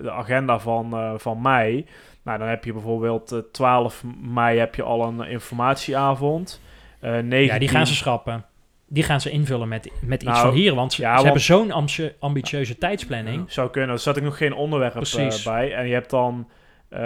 de 0.00 0.10
agenda 0.10 0.58
van, 0.58 1.14
van 1.20 1.40
mei. 1.40 1.86
Nou, 2.26 2.38
dan 2.38 2.48
heb 2.48 2.64
je 2.64 2.72
bijvoorbeeld 2.72 3.32
eh, 3.32 3.38
12 3.52 4.02
mei 4.20 4.58
heb 4.58 4.74
je 4.74 4.82
al 4.82 5.02
een 5.06 5.20
informatieavond. 5.20 6.60
Eh 7.00 7.10
19... 7.10 7.40
ja, 7.44 7.58
die 7.58 7.68
gaan 7.68 7.86
ze 7.86 7.94
schrappen. 7.94 8.44
Die 8.88 9.02
gaan 9.02 9.20
ze 9.20 9.30
invullen 9.30 9.68
met, 9.68 9.90
met 10.00 10.22
iets 10.22 10.30
Nou, 10.32 10.46
van 10.46 10.54
hier. 10.56 10.74
Want 10.74 10.92
ze, 10.92 11.00
ja, 11.00 11.06
ze 11.08 11.12
want- 11.14 11.24
hebben 11.24 11.42
zo'n 11.42 11.70
ambi- 11.72 12.12
ambitieuze 12.18 12.78
tijdsplanning. 12.78 13.52
Zou 13.52 13.70
kunnen. 13.70 13.90
Er 13.90 13.98
zat 13.98 14.16
ik 14.16 14.22
nog 14.22 14.36
geen 14.36 14.54
onderwerp 14.54 14.92
eh, 14.94 14.98
Precies. 14.98 15.42
bij. 15.42 15.74
En 15.74 15.86
je 15.86 15.92
hebt 15.92 16.10
dan... 16.10 16.48
eh, 16.88 16.98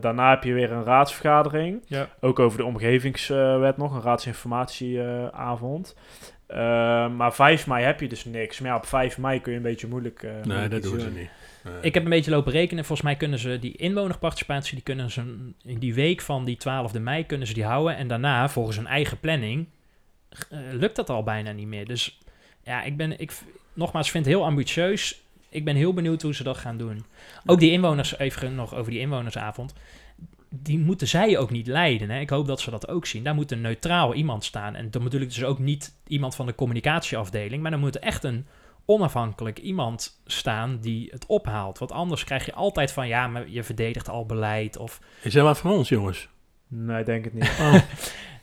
daarna 0.00 0.30
heb 0.30 0.44
je 0.44 0.52
weer 0.52 0.72
een 0.72 0.84
raadsvergadering. 0.84 1.82
Ja. 1.86 2.08
Ook 2.20 2.38
over 2.38 2.58
de 2.58 2.64
omgevingswet 2.64 3.76
nog. 3.76 3.94
Een 3.94 4.02
raadsinformatieavond. 4.02 5.96
Eh, 6.46 6.56
maar 7.08 7.34
5 7.34 7.66
mei 7.66 7.84
heb 7.84 8.00
je 8.00 8.08
dus 8.08 8.24
niks. 8.24 8.60
Maar 8.60 8.70
ja, 8.70 8.76
op 8.76 8.86
5 8.86 9.18
mei 9.18 9.40
kun 9.40 9.50
je 9.52 9.56
een 9.58 9.64
beetje 9.64 9.86
moeilijk... 9.86 10.22
eh, 10.22 10.30
Nee, 10.30 10.42
moeilijk 10.44 10.70
dat 10.70 10.82
doen 10.82 11.00
ze 11.00 11.10
niet. 11.10 11.30
Nee. 11.64 11.74
Ik 11.80 11.94
heb 11.94 12.04
een 12.04 12.10
beetje 12.10 12.30
lopen 12.30 12.52
rekenen. 12.52 12.84
Volgens 12.84 13.08
mij 13.08 13.16
kunnen 13.16 13.38
ze 13.38 13.58
die 13.58 13.76
inwonerparticipatie, 13.76 14.74
die 14.74 14.82
kunnen 14.82 15.10
ze 15.10 15.20
in 15.64 15.78
die 15.78 15.94
week 15.94 16.20
van 16.20 16.44
die 16.44 16.58
12e 16.68 17.00
mei 17.00 17.26
kunnen 17.26 17.46
ze 17.46 17.54
die 17.54 17.64
houden. 17.64 17.96
En 17.96 18.08
daarna, 18.08 18.48
volgens 18.48 18.76
hun 18.76 18.86
eigen 18.86 19.20
planning, 19.20 19.66
eh, 20.50 20.58
lukt 20.72 20.96
dat 20.96 21.10
al 21.10 21.22
bijna 21.22 21.52
niet 21.52 21.66
meer. 21.66 21.86
Dus 21.86 22.18
ja, 22.62 22.82
ik 22.82 22.96
ben, 22.96 23.18
ik, 23.18 23.32
nogmaals, 23.72 24.10
vind 24.10 24.24
het 24.24 24.34
heel 24.34 24.44
ambitieus. 24.44 25.22
Ik 25.48 25.64
ben 25.64 25.76
heel 25.76 25.94
benieuwd 25.94 26.22
hoe 26.22 26.34
ze 26.34 26.42
dat 26.42 26.56
gaan 26.56 26.76
doen. 26.76 27.04
Ook 27.46 27.58
die 27.58 27.70
inwoners, 27.70 28.18
even 28.18 28.54
nog 28.54 28.74
over 28.74 28.90
die 28.90 29.00
inwonersavond. 29.00 29.74
Die 30.48 30.78
moeten 30.78 31.08
zij 31.08 31.38
ook 31.38 31.50
niet 31.50 31.66
leiden. 31.66 32.10
Hè? 32.10 32.20
Ik 32.20 32.30
hoop 32.30 32.46
dat 32.46 32.60
ze 32.60 32.70
dat 32.70 32.88
ook 32.88 33.06
zien. 33.06 33.24
Daar 33.24 33.34
moet 33.34 33.52
een 33.52 33.60
neutraal 33.60 34.14
iemand 34.14 34.44
staan. 34.44 34.74
En 34.74 34.90
dan 34.90 35.02
bedoel 35.02 35.20
ik 35.20 35.28
dus 35.28 35.44
ook 35.44 35.58
niet 35.58 35.94
iemand 36.06 36.34
van 36.34 36.46
de 36.46 36.54
communicatieafdeling. 36.54 37.62
Maar 37.62 37.70
dan 37.70 37.80
moet 37.80 37.94
er 37.94 38.00
echt 38.00 38.24
een 38.24 38.46
onafhankelijk 38.84 39.58
iemand 39.58 40.20
staan 40.26 40.78
die 40.80 41.08
het 41.10 41.26
ophaalt. 41.26 41.78
Want 41.78 41.92
anders 41.92 42.24
krijg 42.24 42.46
je 42.46 42.54
altijd 42.54 42.92
van 42.92 43.08
ja, 43.08 43.28
maar 43.28 43.48
je 43.48 43.62
verdedigt 43.62 44.08
al 44.08 44.26
beleid. 44.26 44.76
Of 44.76 45.00
Is 45.22 45.32
dat 45.32 45.44
wat 45.44 45.58
voor 45.58 45.70
ons, 45.70 45.88
jongens? 45.88 46.28
Nee, 46.68 47.00
ik 47.00 47.06
denk 47.06 47.24
het 47.24 47.34
niet. 47.34 47.52
Oh, 47.60 47.74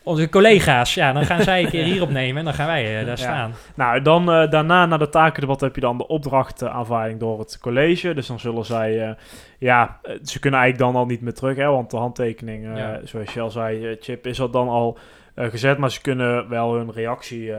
onze 0.04 0.30
collega's, 0.30 0.94
ja, 0.94 1.14
dan 1.14 1.26
gaan 1.26 1.42
zij 1.42 1.64
een 1.64 1.70
keer 1.70 1.84
hierop 1.84 2.10
nemen 2.10 2.38
en 2.38 2.46
dan 2.46 2.54
gaan 2.54 2.68
wij 2.68 3.00
eh, 3.00 3.06
daar 3.06 3.18
staan. 3.18 3.54
Nou, 3.76 4.02
dan 4.02 4.32
eh, 4.32 4.50
daarna, 4.50 4.86
na 4.86 4.98
de 4.98 5.10
takendebat, 5.10 5.62
heb 5.62 5.76
je 5.76 5.82
dan 5.82 5.98
de 5.98 6.08
opdrachtaanvaarding 6.08 7.20
door 7.20 7.40
het 7.40 7.60
college. 7.60 8.14
Dus 8.14 8.28
dan 8.28 8.40
zullen 8.40 8.66
zij, 8.66 9.08
eh, 9.08 9.16
ja, 9.58 10.00
ze 10.24 10.40
kunnen 10.40 10.60
eigenlijk 10.60 10.92
dan 10.92 11.02
al 11.02 11.08
niet 11.08 11.22
meer 11.22 11.34
terug, 11.34 11.58
hè, 11.58 11.66
want 11.66 11.92
de 11.92 11.98
handtekening, 11.98 12.80
zoals 13.04 13.34
je 13.34 13.42
al 13.42 13.52
zei, 13.52 13.98
Chip, 14.00 14.28
is 14.28 14.40
er 14.40 14.52
dan 14.52 14.68
al 14.68 14.98
gezet. 15.36 15.78
Maar 15.78 15.92
ze 15.92 16.02
kunnen 16.02 16.50
wel 16.50 16.74
hun 16.74 16.92
reactie 16.92 17.54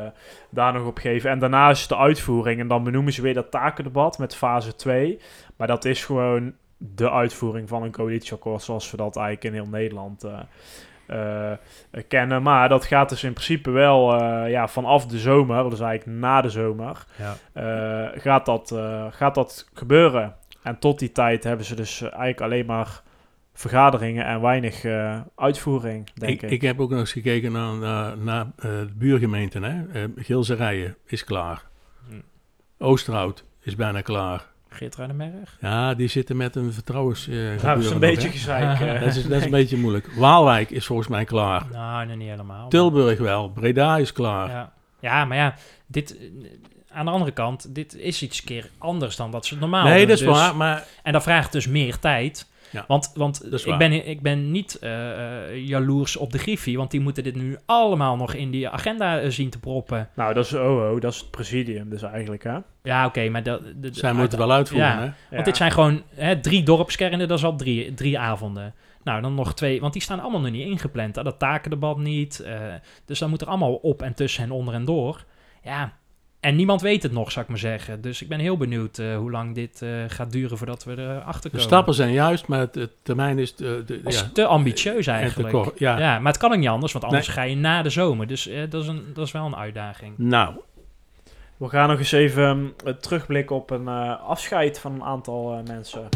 daar 0.51 0.73
nog 0.73 0.87
op 0.87 0.99
geven. 0.99 1.31
En 1.31 1.39
daarna 1.39 1.71
is 1.71 1.87
de 1.87 1.97
uitvoering 1.97 2.61
en 2.61 2.69
dan 2.69 2.85
benoemen 2.85 3.13
ze 3.13 3.23
weer 3.23 3.35
dat 3.35 3.51
takendebat 3.51 4.19
met 4.19 4.37
fase 4.37 4.75
2. 4.75 5.19
Maar 5.57 5.67
dat 5.67 5.85
is 5.85 6.05
gewoon 6.05 6.53
de 6.77 7.11
uitvoering 7.11 7.69
van 7.69 7.83
een 7.83 7.93
coalitieakkoord 7.93 8.63
zoals 8.63 8.91
we 8.91 8.97
dat 8.97 9.17
eigenlijk 9.17 9.55
in 9.55 9.63
heel 9.63 9.71
Nederland 9.71 10.25
kennen. 12.09 12.43
Maar 12.43 12.69
dat 12.69 12.85
gaat 12.85 13.09
dus 13.09 13.25
in 13.25 13.33
principe 13.33 13.71
wel 13.71 14.21
eh, 14.21 14.51
ja, 14.51 14.69
vanaf 14.69 15.07
de 15.07 15.19
zomer, 15.19 15.71
dus 15.71 15.81
eigenlijk 15.81 16.19
na 16.19 16.41
de 16.41 16.51
zomer, 16.51 17.05
Ja. 17.17 17.35
eh, 17.53 18.21
gaat, 18.23 18.47
dat, 18.47 18.71
eh, 18.71 19.07
gaat 19.11 19.35
dat 19.35 19.69
gebeuren. 19.75 20.35
En 20.63 20.79
tot 20.79 20.99
die 20.99 21.13
tijd 21.13 21.45
hebben 21.45 21.67
ze 21.67 21.75
dus 21.75 21.97
eh, 22.01 22.07
eigenlijk 22.09 22.41
alleen 22.41 22.67
maar 22.67 23.03
vergaderingen 23.55 24.25
en 24.27 24.41
weinig 24.41 24.85
eh, 24.85 25.21
uitvoering, 25.37 26.11
denk 26.15 26.33
ik, 26.33 26.43
ik. 26.43 26.51
ik 26.51 26.63
heb 26.63 26.81
ook 26.81 26.91
nog 26.91 26.99
eens 26.99 27.13
gekeken 27.13 27.53
naar, 27.53 27.75
naar, 27.75 28.19
naar 28.19 28.47
eh, 28.57 28.71
de 28.71 28.93
buurgemeenten. 28.95 29.63
Hè? 29.63 30.03
Eh, 30.03 30.09
Gilserijen 30.17 30.97
is 31.07 31.25
klaar. 31.25 31.63
Hm. 32.09 32.15
Oosterhout 32.79 33.45
is 33.61 33.77
bijna 33.77 34.01
klaar. 34.01 34.51
Geert 34.73 34.97
Ruidenberg? 34.97 35.57
Ja, 35.61 35.95
die 35.95 36.09
zitten 36.09 36.37
met 36.37 36.57
een 36.57 36.73
vertrouwens... 36.73 37.29
eh, 37.29 37.35
Nou, 37.37 37.61
dat 37.61 37.79
is 37.79 37.91
een 37.91 37.99
beetje 37.99 38.29
gezeik. 38.29 38.79
Dat 39.01 39.17
is, 39.17 39.23
dat 39.29 39.39
is 39.39 39.45
een 39.45 39.51
beetje 39.51 39.77
moeilijk. 39.77 40.09
Waalwijk 40.17 40.71
is 40.71 40.87
volgens 40.87 41.09
mij 41.09 41.25
klaar. 41.25 41.67
Nou, 41.73 42.07
nog 42.07 42.17
niet 42.17 42.29
helemaal. 42.29 42.61
maar- 42.61 42.69
Tilburg 42.69 43.19
wel. 43.19 43.49
Breda 43.51 43.97
is 43.97 44.13
klaar. 44.13 44.49
Ja. 44.51 44.73
ja, 45.01 45.25
maar 45.25 45.37
ja, 45.37 45.55
dit, 45.87 46.17
aan 46.91 47.05
de 47.05 47.11
andere 47.11 47.31
kant, 47.31 47.75
dit 47.75 47.95
is 47.95 48.23
iets 48.23 48.45
keer 48.45 48.69
anders 48.79 49.17
dan 49.17 49.31
wat 49.31 49.47
ze 49.47 49.57
normaal 49.57 49.85
nee, 49.85 49.99
doen. 49.99 50.09
dat 50.09 50.19
is 50.21 50.27
Dus- 50.27 50.37
waar. 50.37 50.57
Maar 50.57 50.85
En 51.03 51.13
dat 51.13 51.23
vraagt 51.23 51.53
dus 51.53 51.67
meer 51.69 51.99
tijd. 51.99 52.47
Ja, 52.73 52.85
want 52.89 53.13
want 53.15 53.67
ik, 53.67 53.79
ben, 53.79 54.09
ik 54.09 54.21
ben 54.21 54.51
niet 54.51 54.79
eh, 54.79 55.49
eh, 55.51 55.67
jaloers 55.69 56.17
op 56.17 56.33
de 56.33 56.39
Griffie, 56.39 56.77
want 56.77 56.91
die 56.91 57.01
moeten 57.01 57.23
dit 57.23 57.35
nu 57.37 57.59
allemaal 57.67 58.17
nog 58.17 58.35
in 58.35 58.51
die 58.51 58.69
agenda 58.69 59.21
eh, 59.21 59.31
zien 59.31 59.51
te 59.51 59.59
proppen. 59.59 60.09
Nou, 60.15 60.35
dat 60.35 60.45
is 60.45 60.55
OO, 60.55 60.99
dat 60.99 61.13
is 61.13 61.19
het 61.19 61.31
presidium 61.31 61.91
dus 61.91 62.03
eigenlijk, 62.03 62.43
hè? 62.43 62.59
Ja, 62.83 63.07
oké, 63.07 63.29
maar 63.29 63.43
dat... 63.43 63.61
zij 63.91 64.13
moeten 64.13 64.39
wel 64.39 64.53
uitvoeren, 64.53 64.89
Ja. 64.89 64.95
hè? 64.95 65.01
Want 65.05 65.15
Ja. 65.31 65.43
dit 65.43 65.57
zijn 65.57 65.71
gewoon 65.73 66.03
hè, 66.15 66.41
drie 66.41 66.63
dorpskernen, 66.63 67.29
dat 67.29 67.39
is 67.39 67.45
al 67.45 67.57
drie, 67.57 67.95
drie 67.95 68.19
avonden. 68.19 68.75
Nou, 69.05 69.23
dan 69.23 69.35
nog 69.35 69.55
twee, 69.55 69.81
want 69.81 69.93
die 69.93 70.03
staan 70.03 70.21
allemaal 70.21 70.41
nog 70.41 70.51
niet 70.51 70.67
ingepland. 70.67 71.15
Dat 71.15 71.39
takendebat 71.39 71.99
niet. 71.99 72.41
eh, 72.41 72.61
dus 73.07 73.19
dan 73.19 73.31
moet 73.31 73.41
er 73.41 73.47
allemaal 73.49 73.75
op 73.75 74.03
en 74.03 74.15
tussen 74.15 74.45
en 74.45 74.51
onder 74.51 74.75
en 74.75 74.85
door. 74.85 75.25
Ja, 75.63 75.93
en 76.43 76.57
niemand 76.57 76.81
weet 76.81 77.03
het 77.03 77.13
nog, 77.13 77.33
zou 77.33 77.45
ik 77.45 77.51
maar 77.51 77.61
zeggen. 77.61 78.01
Dus 78.01 78.23
ik 78.23 78.29
ben 78.29 78.39
heel 78.39 78.57
benieuwd 78.57 78.99
eh, 78.99 79.17
hoe 79.17 79.31
lang 79.31 79.55
dit 79.55 79.83
eh, 79.83 79.89
gaat 80.09 80.33
duren 80.33 80.59
voordat 80.59 80.85
we 80.85 80.93
erachter 80.99 81.43
De 81.43 81.49
komen. 81.49 81.61
stappen 81.67 81.95
zijn 81.95 82.13
juist, 82.13 82.47
maar 82.47 82.59
het, 82.59 82.75
het 82.75 82.91
termijn 83.03 83.39
is... 83.39 83.55
De, 83.57 83.83
de, 83.87 84.03
Dat 84.03 84.13
is 84.13 84.21
ja, 84.21 84.31
te 84.33 84.47
ambitieus 84.47 85.07
en 85.07 85.15
te 85.15 85.21
eigenlijk. 85.21 85.55
kort. 85.55 85.79
Ja. 85.79 85.99
Ja, 85.99 86.19
maar 86.19 86.33
het 86.33 86.41
kan 86.41 86.53
ook 86.53 86.59
niet 86.59 86.69
anders, 86.69 86.93
want 86.93 87.05
anders 87.05 87.29
ga 87.29 87.43
je 87.43 87.57
na 87.57 87.83
de 87.83 87.91
zomer. 87.91 88.27
Dus 88.27 88.47
eh, 88.47 88.61
dat, 88.71 88.83
is 88.83 88.89
een, 88.89 89.05
dat 89.15 89.27
is 89.27 89.33
wel 89.33 89.47
een 89.47 89.57
uitdaging. 89.57 90.15
Nou, 90.19 90.55
We 91.57 91.69
gaan 91.69 91.89
nog 91.89 91.99
eens 91.99 92.13
even 92.13 92.75
eh, 92.85 92.93
terugblikken 92.95 93.57
op 93.57 93.71
een 93.71 93.89
eh, 93.89 94.21
afscheid 94.21 94.79
van 94.79 94.93
een 94.95 95.03
aantal 95.05 95.53
eh, 95.53 95.65
mensen. 95.67 96.09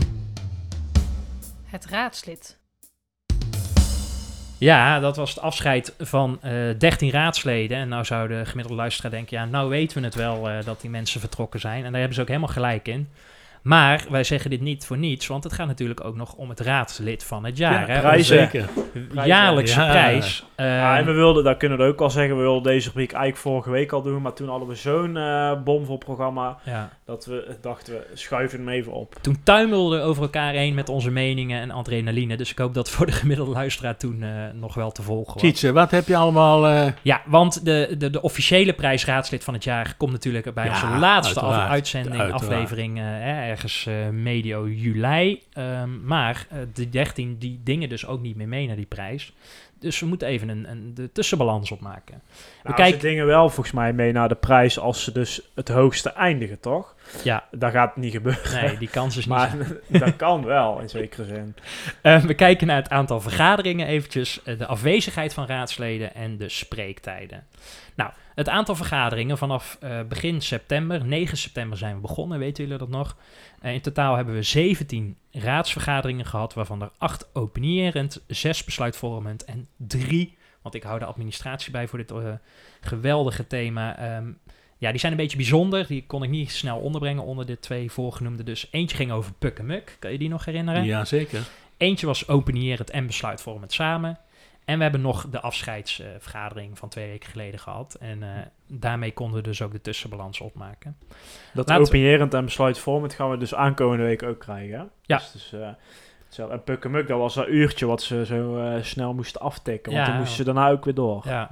Het 1.64 1.87
raadslid. 1.87 2.59
Ja, 4.59 5.00
dat 5.00 5.16
was 5.16 5.30
het 5.30 5.40
afscheid 5.40 5.94
van 5.98 6.38
eh 6.42 6.52
13 6.78 7.11
raadsleden. 7.11 7.76
En 7.76 7.88
nou 7.88 8.04
zou 8.04 8.28
de 8.28 8.44
gemiddelde 8.44 8.80
luisteraar 8.80 9.11
denken, 9.11 9.36
ja, 9.36 9.44
nou 9.44 9.68
weten 9.68 9.98
we 9.98 10.04
het 10.04 10.14
wel 10.14 10.48
eh, 10.48 10.64
dat 10.64 10.80
die 10.80 10.90
mensen 10.90 11.20
vertrokken 11.20 11.61
zijn. 11.61 11.84
En 11.84 11.90
daar 11.90 11.98
hebben 12.00 12.14
ze 12.14 12.20
ook 12.20 12.28
helemaal 12.28 12.48
gelijk 12.48 12.88
in. 12.88 13.09
Maar 13.67 14.05
wij 14.11 14.25
zeggen 14.25 14.51
dit 14.51 14.61
niet 14.61 14.87
voor 14.87 14.99
niets, 14.99 15.27
want 15.27 15.45
het 15.45 15.53
gaat 15.53 15.67
natuurlijk 15.67 16.05
ook 16.05 16.17
nog 16.17 16.33
om 16.35 16.49
het 16.49 16.61
raadslid 16.61 17.25
van 17.25 17.45
het 17.45 17.57
jaar. 17.59 17.89
ja, 17.89 17.95
hè? 17.95 18.01
prijzen. 18.01 18.37
zeker. 18.39 18.69
Jaarlijkse 19.25 19.81
Ja. 19.81 19.91
prijs. 19.91 20.45
Eh, 20.55 20.67
Ja, 20.67 20.99
en 20.99 21.05
we 21.05 21.12
wilden, 21.12 21.45
dat 21.45 21.57
kunnen 21.57 21.79
we 21.79 21.85
ook 21.85 22.01
al 22.01 22.11
zeggen, 22.11 22.37
we 22.37 22.43
wilden 22.43 22.62
deze 22.73 22.87
rubriek 22.87 23.12
eigenlijk 23.12 23.43
vorige 23.43 23.71
week 23.71 23.93
al 23.93 24.03
doen. 24.03 24.23
Maar 24.23 24.33
toen 24.33 24.49
hadden 24.49 24.69
we 24.69 24.75
zo'n 24.75 25.17
eh 25.17 25.53
bomvol 25.64 25.99
programma 25.99 26.59
ja. 26.64 26.91
dat 27.05 27.25
we 27.27 27.57
dachten, 27.61 27.93
we 27.93 28.07
schuiven 28.14 28.59
hem 28.59 28.69
even 28.69 28.93
op. 28.93 29.14
Toen 29.21 29.37
tuimelden 29.43 29.99
we 29.99 30.05
over 30.05 30.23
elkaar 30.23 30.53
heen 30.53 30.75
met 30.75 30.89
onze 30.89 31.11
meningen 31.11 31.61
en 31.61 31.71
adrenaline. 31.71 32.37
Dus 32.37 32.51
ik 32.51 32.59
hoop 32.59 32.75
dat 32.75 32.91
voor 32.91 33.07
de 33.07 33.12
gemiddelde 33.12 33.53
luisteraar 33.53 33.97
toen 33.97 34.23
eh, 34.23 34.29
nog 34.55 34.75
wel 34.75 34.91
te 34.93 35.03
volgen 35.03 35.33
was. 35.33 35.43
Tietse, 35.43 35.73
wat 35.73 35.91
heb 35.91 36.07
je 36.07 36.17
allemaal... 36.17 36.67
eh, 36.69 36.87
Ja, 37.03 37.23
want 37.27 37.64
de, 37.64 37.95
de, 37.99 38.11
de 38.11 38.23
officiële 38.23 38.73
prijs 38.73 39.05
raadslid 39.05 39.45
van 39.45 39.55
het 39.55 39.64
jaar 39.64 39.95
komt 39.97 40.12
natuurlijk 40.12 40.55
bij 40.55 40.64
Ja, 40.64 40.71
onze 40.73 40.87
laatste 40.99 41.41
af- 41.41 41.69
uitzending, 41.69 42.17
Uiteraard. 42.21 42.43
aflevering, 42.43 42.99
eh, 42.99 43.05
hè, 43.07 43.55
ergens 43.57 43.86
eh, 43.86 44.09
medio 44.09 44.68
juli. 44.68 45.42
Ehm, 45.52 46.07
maar 46.07 46.46
eh, 46.50 46.59
de 46.74 46.88
13 46.88 47.36
die 47.38 47.61
dingen 47.64 47.88
dus 47.88 48.07
ook 48.07 48.20
niet 48.20 48.36
meer 48.36 48.48
mee 48.48 48.66
naar 48.66 48.76
die 48.76 48.86
prijs. 48.86 49.32
Dus 49.78 50.00
we 50.00 50.07
moeten 50.07 50.28
even 50.28 50.48
een, 50.48 50.70
een 50.70 50.94
de 50.94 51.12
tussenbalans 51.12 51.70
opmaken. 51.70 52.22
Nou, 52.62 52.76
kijken- 52.76 53.00
ze 53.00 53.07
dingen 53.07 53.26
wel 53.26 53.48
volgens 53.48 53.74
mij 53.74 53.92
mee 53.92 54.12
naar 54.12 54.28
de 54.28 54.34
prijs 54.34 54.78
als 54.78 55.04
ze 55.04 55.12
dus 55.12 55.50
het 55.54 55.68
hoogste 55.68 56.11
eindigen, 56.11 56.61
toch? 56.61 56.94
Ja, 57.24 57.44
Dat 57.50 57.72
gaat 57.72 57.96
niet 57.96 58.12
gebeuren. 58.12 58.64
nee, 58.64 58.78
die 58.78 58.88
kans 58.88 59.16
is 59.16 59.26
niet 59.26 59.34
Maar 59.34 59.57
dat 59.88 60.16
kan 60.16 60.44
wel, 60.44 60.80
in 60.80 60.88
zekere 60.88 61.24
zin. 61.24 61.54
Eh, 62.00 62.20
we 62.20 62.34
kijken 62.34 62.66
naar 62.66 62.76
het 62.76 62.90
aantal 62.90 63.20
vergaderingen 63.20 63.86
eventjes, 63.86 64.42
eh, 64.42 64.59
de 64.59 64.66
afwezigheid 64.66 65.34
van 65.34 65.46
raadsleden 65.46 66.14
en 66.14 66.36
de 66.36 66.48
spreektijden. 66.48 67.44
Nou, 67.94 68.11
het 68.34 68.48
aantal 68.48 68.74
vergaderingen 68.74 69.38
vanaf 69.38 69.76
eh, 69.80 70.00
begin 70.09 70.42
september, 70.42 71.04
9 71.04 71.36
september 71.36 71.78
zijn 71.78 71.94
we 71.94 72.00
begonnen, 72.00 72.38
weten 72.38 72.64
jullie 72.64 72.78
dat 72.78 72.88
nog? 72.88 73.16
In 73.62 73.80
totaal 73.80 74.16
hebben 74.16 74.34
we 74.34 74.42
17 74.42 75.16
raadsvergaderingen 75.30 76.26
gehad, 76.26 76.54
waarvan 76.54 76.82
er 76.82 76.90
8 76.98 77.28
opinierend, 77.32 78.24
6 78.26 78.64
besluitvormend 78.64 79.44
en 79.44 79.66
3, 79.76 80.36
want 80.62 80.74
ik 80.74 80.82
hou 80.82 80.98
de 80.98 81.04
administratie 81.04 81.72
bij 81.72 81.88
voor 81.88 81.98
dit 81.98 82.12
geweldige 82.80 83.46
thema. 83.46 83.96
ehm, 83.96 84.32
ja, 84.79 84.91
die 84.91 85.01
zijn 85.01 85.12
een 85.12 85.18
beetje 85.18 85.37
bijzonder. 85.37 85.87
Die 85.87 86.05
kon 86.07 86.22
ik 86.22 86.31
niet 86.31 86.51
snel 86.53 86.79
onderbrengen 86.79 87.22
onder 87.22 87.47
de 87.47 87.59
twee 87.59 87.91
voorgenoemde. 87.93 88.43
Dus 88.43 88.68
eentje 88.70 88.97
ging 88.97 89.12
over 89.12 89.33
Puk 89.33 89.59
en 89.59 89.66
Muk. 89.66 89.97
Kan 89.99 90.12
je 90.12 90.18
die 90.18 90.29
nog 90.29 90.45
herinneren? 90.45 90.85
ja, 90.85 91.05
zeker. 91.05 91.41
Eentje 91.77 92.07
was 92.07 92.29
openierend 92.29 92.91
en 92.91 93.07
besluitvormend 93.07 93.72
samen. 93.72 94.18
En 94.64 94.77
we 94.77 94.83
hebben 94.83 95.01
nog 95.01 95.29
de 95.31 95.41
afscheidsvergadering 95.41 96.79
van 96.79 96.89
twee 96.89 97.09
weken 97.09 97.31
geleden 97.31 97.61
gehad. 97.61 97.95
En 98.01 98.22
eh, 98.22 98.29
daarmee 98.66 99.12
konden 99.12 99.37
we 99.37 99.43
dus 99.43 99.62
ook 99.62 99.72
de 99.72 99.81
tussenbalans 99.81 100.41
opmaken. 100.41 100.97
Dat 101.55 101.68
Laten 101.68 101.85
opinierend 101.87 102.35
en 102.35 102.45
besluitvormend 102.45 103.14
gaan 103.14 103.31
we 103.31 103.37
dus 103.37 103.55
aankomende 103.55 104.05
week 104.05 104.22
ook 104.22 104.39
krijgen. 104.39 104.79
hè? 104.79 104.85
Ja. 105.03 105.16
Dus, 105.16 105.33
dus, 105.33 105.53
eh, 105.53 105.68
zo- 106.29 106.49
en 106.49 106.62
Pukkemuk, 106.64 107.09
dat 107.09 107.18
was 107.18 107.35
dat 107.35 107.49
uurtje 107.49 107.87
wat 107.87 108.03
ze 108.03 108.24
zo 108.27 108.59
eh, 108.59 108.83
snel 108.83 109.14
moesten 109.14 109.41
aftikken. 109.41 109.93
Want 109.93 110.05
Ja. 110.05 110.11
dan 110.11 110.20
moesten 110.20 110.37
ze 110.37 110.45
daarna 110.45 110.70
ook 110.70 110.85
weer 110.85 110.95
door. 110.95 111.22
Ja. 111.24 111.51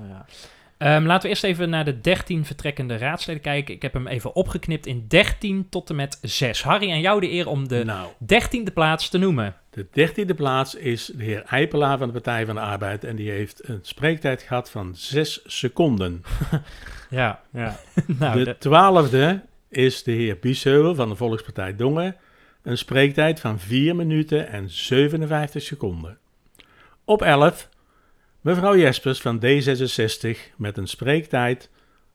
Ehm, 0.85 1.05
laten 1.05 1.22
we 1.22 1.28
eerst 1.28 1.45
even 1.45 1.70
naar 1.70 1.85
de 1.85 2.01
13 2.01 2.45
vertrekkende 2.45 2.97
raadsleden 2.97 3.43
kijken. 3.43 3.74
Ik 3.74 3.82
heb 3.82 3.93
hem 3.93 4.07
even 4.07 4.35
opgeknipt 4.35 4.87
in 4.87 5.05
13 5.09 5.66
tot 5.70 5.91
en 5.91 5.97
met 5.97 6.18
6. 6.22 6.62
Harry, 6.62 6.91
aan 6.91 7.01
jou 7.01 7.20
de 7.20 7.30
eer 7.30 7.47
om 7.49 7.68
de 7.68 7.85
Nou, 7.85 8.09
13e 8.26 8.72
plaats 8.74 9.09
te 9.09 9.18
noemen. 9.18 9.55
de 9.70 9.87
dertiende 9.93 10.35
plaats 10.35 10.74
is 10.74 11.07
de 11.16 11.24
heer 11.24 11.43
Eipelaar 11.49 11.99
van 11.99 12.07
de 12.07 12.12
Partij 12.12 12.47
van 12.47 12.55
de 12.55 12.61
Arbeid. 12.61 13.05
En 13.05 13.16
die 13.16 13.30
heeft 13.30 13.68
een 13.68 13.78
spreektijd 13.82 14.43
gehad 14.43 14.70
van 14.70 14.93
zes 14.97 15.41
seconden. 15.47 16.22
Ja, 17.11 17.41
Ja. 17.53 17.76
nou, 18.18 18.39
de 18.39 18.45
de- 18.45 18.59
twaalfde 18.59 19.43
is 19.68 20.03
de 20.03 20.12
heer 20.12 20.39
Biesheuvel 20.41 20.95
van 20.95 21.09
de 21.09 21.16
Volkspartij 21.16 21.76
Dongen. 21.76 22.16
Een 22.62 22.78
spreektijd 22.78 23.41
van 23.41 23.59
4 23.59 23.97
minuten 23.97 24.49
en 24.49 24.70
57 24.70 25.62
seconden. 25.62 26.18
Op 27.05 27.22
11 27.22 27.68
mevrouw 28.45 28.76
Jespers 28.76 29.20
van 29.20 29.42
D66 29.45 30.38
met 30.57 30.76
een 30.76 30.86
spreektijd 30.86 31.70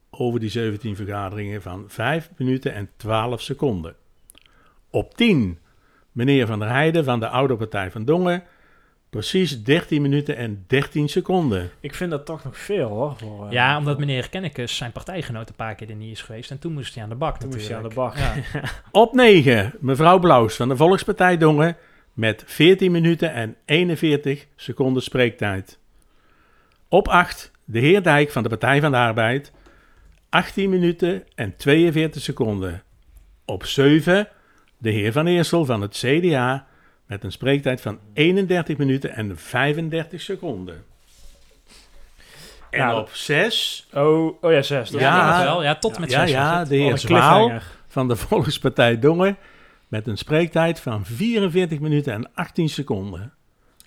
over 0.09 0.39
die 0.39 0.49
17 0.49 0.95
vergaderingen 0.95 1.61
van 1.61 1.86
5 1.88 2.30
minuten 2.38 2.73
en 2.73 2.89
12 2.97 3.41
seconden. 3.41 3.95
Op 4.89 5.13
10 5.15 5.59
meneer 6.11 6.47
Van 6.47 6.59
der 6.59 6.69
Heijden 6.69 7.03
van 7.03 7.19
de 7.19 7.27
Oude 7.27 7.55
Partij 7.55 7.91
van 7.91 8.05
Dongen. 8.05 8.43
Precies 9.09 9.63
13 9.63 10.01
minuten 10.01 10.36
en 10.36 10.63
13 10.67 11.09
seconden. 11.09 11.69
Ik 11.80 11.95
vind 11.95 12.11
dat 12.11 12.25
toch 12.25 12.43
nog 12.43 12.57
veel 12.57 12.89
hoor. 12.89 13.15
Voor, 13.17 13.45
eh, 13.45 13.51
ja, 13.51 13.77
omdat 13.77 13.99
meneer 13.99 14.30
Kennekes 14.30 14.75
zijn 14.75 14.91
partijgenoot 14.91 15.49
een 15.49 15.55
paar 15.55 15.75
keer 15.75 15.89
er 15.89 15.95
niet 15.95 16.11
is 16.11 16.21
geweest. 16.21 16.51
En 16.51 16.59
toen 16.59 16.73
moest 16.73 16.93
hij 16.93 17.03
aan 17.03 17.09
de 17.09 17.15
bak 17.15 17.38
Toen 17.38 17.49
moest 17.49 17.67
hij 17.67 17.77
aan 17.77 17.89
de 17.89 17.95
natuurlijk. 17.95 18.43
bak. 18.53 18.63
Ja. 18.63 18.69
Op 19.01 19.13
9 19.13 19.73
mevrouw 19.80 20.19
Blaus 20.19 20.55
van 20.55 20.69
de 20.69 20.75
Volkspartij 20.75 21.38
Dongen 21.38 21.77
met 22.13 22.43
14 22.45 22.91
minuten 22.91 23.34
en 23.34 23.55
41 23.65 24.45
seconden 24.55 25.03
spreektijd. 25.03 25.78
Op 26.89 27.07
8 27.07 27.51
de 27.65 27.79
heer 27.79 28.03
Dijk 28.03 28.31
van 28.31 28.43
de 28.43 28.49
Partij 28.49 28.81
van 28.81 28.91
de 28.91 28.97
Arbeid 28.97 29.51
18 30.29 30.69
minuten 30.69 31.23
en 31.35 31.55
42 31.55 32.21
seconden. 32.21 32.83
Op 33.45 33.65
7 33.65 34.27
de 34.77 34.89
heer 34.89 35.11
Van 35.11 35.27
Eersel 35.27 35.65
van 35.65 35.81
het 35.81 35.97
CDA 36.05 36.67
met 37.05 37.23
een 37.23 37.31
spreektijd 37.31 37.81
van 37.81 37.99
31 38.13 38.77
minuten 38.77 39.15
en 39.15 39.37
35 39.37 40.21
seconden. 40.21 40.83
En 42.69 42.79
Nou, 42.79 42.99
op 43.01 43.09
6 43.09 43.87
Oh, 43.93 44.43
oh 44.43 44.51
ja, 44.51 44.61
zes. 44.61 44.89
dat 44.89 45.01
Ja, 45.01 45.15
Ja. 45.39 45.43
wel. 45.43 45.63
Ja, 45.63 45.75
tot 45.75 45.99
met 45.99 46.11
ja, 46.11 46.19
zes 46.25 46.35
was 46.35 46.43
ja, 46.43 46.59
het. 46.59 46.69
de 46.69 46.75
heer 46.75 46.97
Zwaal 46.97 47.51
van 47.87 48.07
de 48.07 48.15
Volkspartij 48.27 48.99
Dongen 48.99 49.37
met 49.87 50.07
een 50.07 50.17
spreektijd 50.17 50.79
van 50.79 51.05
44 51.05 51.79
minuten 51.79 52.13
en 52.13 52.33
18 52.33 52.69
seconden. 52.69 53.33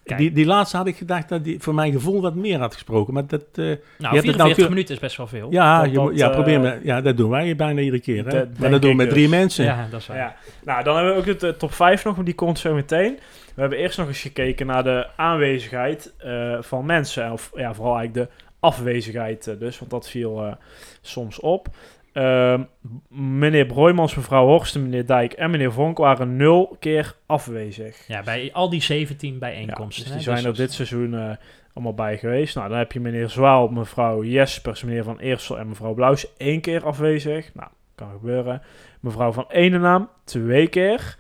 Kijk. 0.05 0.21
Die, 0.21 0.33
die 0.33 0.47
laatste 0.47 0.77
had 0.77 0.87
ik 0.87 0.97
gedacht 0.97 1.29
dat 1.29 1.45
die 1.45 1.61
voor 1.61 1.75
mijn 1.75 1.93
gevoel 1.93 2.21
wat 2.21 2.35
meer 2.35 2.59
had 2.59 2.73
gesproken. 2.75 3.15
Maar 3.15 3.27
dat, 3.27 3.41
eh, 3.53 3.65
Nou, 3.65 3.75
het 3.75 3.79
44 3.99 4.37
nou 4.37 4.55
keur- 4.55 4.69
minuten 4.69 4.95
is 4.95 5.01
best 5.01 5.17
wel 5.17 5.27
veel. 5.27 5.47
ja, 5.51 5.83
dat 5.83 5.91
je, 5.93 5.99
moet- 5.99 6.09
dat, 6.11 6.19
ja, 6.19 6.27
eh, 6.29 6.33
probeer 6.35 6.61
me, 6.61 6.81
ja, 6.83 7.01
dat 7.01 7.17
doen 7.17 7.31
wij 7.31 7.57
bijna 7.57 7.81
iedere 7.81 8.03
keer. 8.03 8.25
Hè? 8.25 8.31
dat 8.31 8.59
maar 8.59 8.71
dat 8.71 8.83
doen 8.83 8.91
we 8.91 8.97
met 8.97 9.09
drie 9.11 9.29
dus. 9.29 9.31
mensen. 9.39 9.65
Ja, 9.65 9.87
dat 9.91 10.01
is 10.01 10.07
waar. 10.07 10.17
Ja. 10.17 10.37
Nou, 10.65 10.85
dan 10.85 10.97
hebben 10.97 11.15
we 11.25 11.31
ook 11.33 11.39
de 11.41 11.47
eh, 11.47 11.53
top 11.53 11.73
5 11.73 12.05
nog, 12.05 12.17
maar 12.17 12.25
die 12.25 12.35
komt 12.35 12.59
zo 12.59 12.75
meteen. 12.75 13.19
We 13.55 13.61
hebben 13.61 13.79
eerst 13.79 13.99
nog 13.99 14.07
eens 14.09 14.21
gekeken 14.21 14.67
naar 14.67 14.85
de 14.85 15.07
aanwezigheid 15.17 16.13
eh, 16.19 16.57
van 16.61 16.87
mensen. 16.87 17.33
Of 17.33 17.51
ja, 17.55 17.75
vooral 17.75 17.97
eigenlijk 17.99 18.29
de 18.29 18.35
afwezigheid 18.61 19.57
dus, 19.59 19.79
want 19.79 19.91
dat 19.91 20.09
viel 20.09 20.45
eh, 20.45 20.53
soms 21.01 21.41
op. 21.41 21.69
Ehm, 22.13 22.63
meneer 23.09 23.67
Broijmans, 23.67 24.15
mevrouw 24.15 24.47
Horsten, 24.47 24.83
meneer 24.83 25.07
Dijk 25.07 25.33
en 25.33 25.51
meneer 25.51 25.73
Vonk 25.73 25.99
waren 25.99 26.37
nul 26.37 26.77
keer 26.81 27.15
afwezig. 27.27 28.07
Ja, 28.07 28.23
bij 28.23 28.51
al 28.53 28.71
die 28.71 28.83
17 28.83 29.33
Ja, 29.33 29.39
bijeenkomsten. 29.39 30.03
dus 30.05 30.13
hè, 30.13 30.17
die 30.19 30.25
zijn 30.25 30.45
er 30.45 30.55
dit 30.55 30.73
seizoen 30.73 31.15
eh, 31.15 31.31
allemaal 31.75 31.95
bij 31.95 32.19
geweest. 32.19 32.55
Nou, 32.55 32.69
dan 32.69 32.79
heb 32.79 32.93
je 32.93 33.01
meneer 33.01 33.29
Zwaal, 33.29 33.69
mevrouw 33.69 34.25
Jespers, 34.25 34.83
meneer 34.83 35.05
Van 35.05 35.19
Eersel 35.19 35.59
en 35.59 35.69
mevrouw 35.69 35.95
Blauws 35.95 36.37
één 36.37 36.61
keer 36.61 36.85
afwezig. 36.85 37.55
Nou, 37.55 37.69
kan 37.95 38.11
gebeuren. 38.11 38.63
Mevrouw 39.01 39.33
van 39.33 39.45
Enenaam 39.49 40.09
twee 40.25 40.67
keer. 40.69 41.17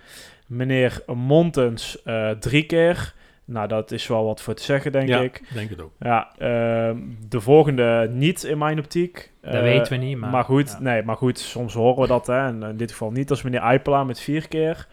Meneer 0.47 1.03
Montens 1.07 2.03
eh, 2.03 2.31
drie 2.31 2.65
keer. 2.67 3.15
Nou, 3.45 3.69
dat 3.69 3.91
is 3.91 4.07
wel 4.07 4.25
wat 4.25 4.41
voor 4.43 4.55
te 4.55 4.63
zeggen, 4.63 4.93
denk 4.93 5.09
ja, 5.09 5.21
ik. 5.21 5.43
denk 5.55 5.71
het 5.71 5.81
ook. 5.83 5.93
Ja, 5.99 6.31
ehm, 6.39 6.99
de 7.29 7.41
volgende 7.41 8.09
niet 8.13 8.43
in 8.43 8.59
mijn 8.59 8.79
optiek. 8.79 9.31
Dat 9.43 9.55
Eh, 9.55 9.61
weten 9.61 9.93
we 9.93 9.99
niet, 10.05 10.17
maar... 10.19 10.31
maar, 10.31 10.45
goed, 10.45 10.71
ja. 10.71 10.81
nee, 10.81 11.03
maar 11.03 11.17
goed, 11.17 11.39
soms 11.39 11.75
horen 11.75 12.01
we 12.03 12.07
dat. 12.09 12.27
Hè, 12.27 12.47
en 12.47 12.63
in 12.63 12.77
dit 12.77 12.91
geval 12.91 13.11
niet. 13.11 13.31
Is 13.31 13.43
meneer 13.43 13.61
Eipela 13.61 14.05
met 14.05 14.21
vier 14.21 14.49
keer. 14.49 14.87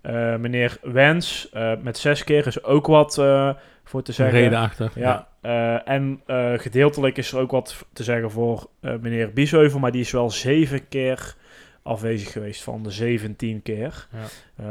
Eh, 0.00 0.36
meneer 0.36 0.78
Wens 0.82 1.48
eh, 1.52 1.72
met 1.80 1.98
zes 1.98 2.24
keer 2.24 2.46
is 2.46 2.64
ook 2.64 2.86
wat 2.86 3.18
eh, 3.18 3.50
voor 3.84 4.02
te 4.02 4.08
Een 4.10 4.14
zeggen. 4.14 4.38
reden 4.38 4.58
achter. 4.58 4.90
Ja, 4.94 5.28
eh, 5.40 5.88
en 5.88 6.20
eh, 6.26 6.52
gedeeltelijk 6.56 7.16
is 7.18 7.32
er 7.32 7.38
ook 7.38 7.50
wat 7.50 7.84
te 7.92 8.02
zeggen 8.04 8.30
voor 8.30 8.68
eh, 8.80 8.92
meneer 9.00 9.32
Biesheuvel, 9.32 9.78
maar 9.78 9.90
die 9.92 10.00
is 10.00 10.10
wel 10.10 10.30
zeven 10.30 10.88
keer 10.88 11.34
afwezig 11.82 12.32
geweest 12.32 12.62
van 12.62 12.82
de 12.82 12.90
17 12.90 13.62
keer. 13.62 14.06
Ja. 14.12 14.18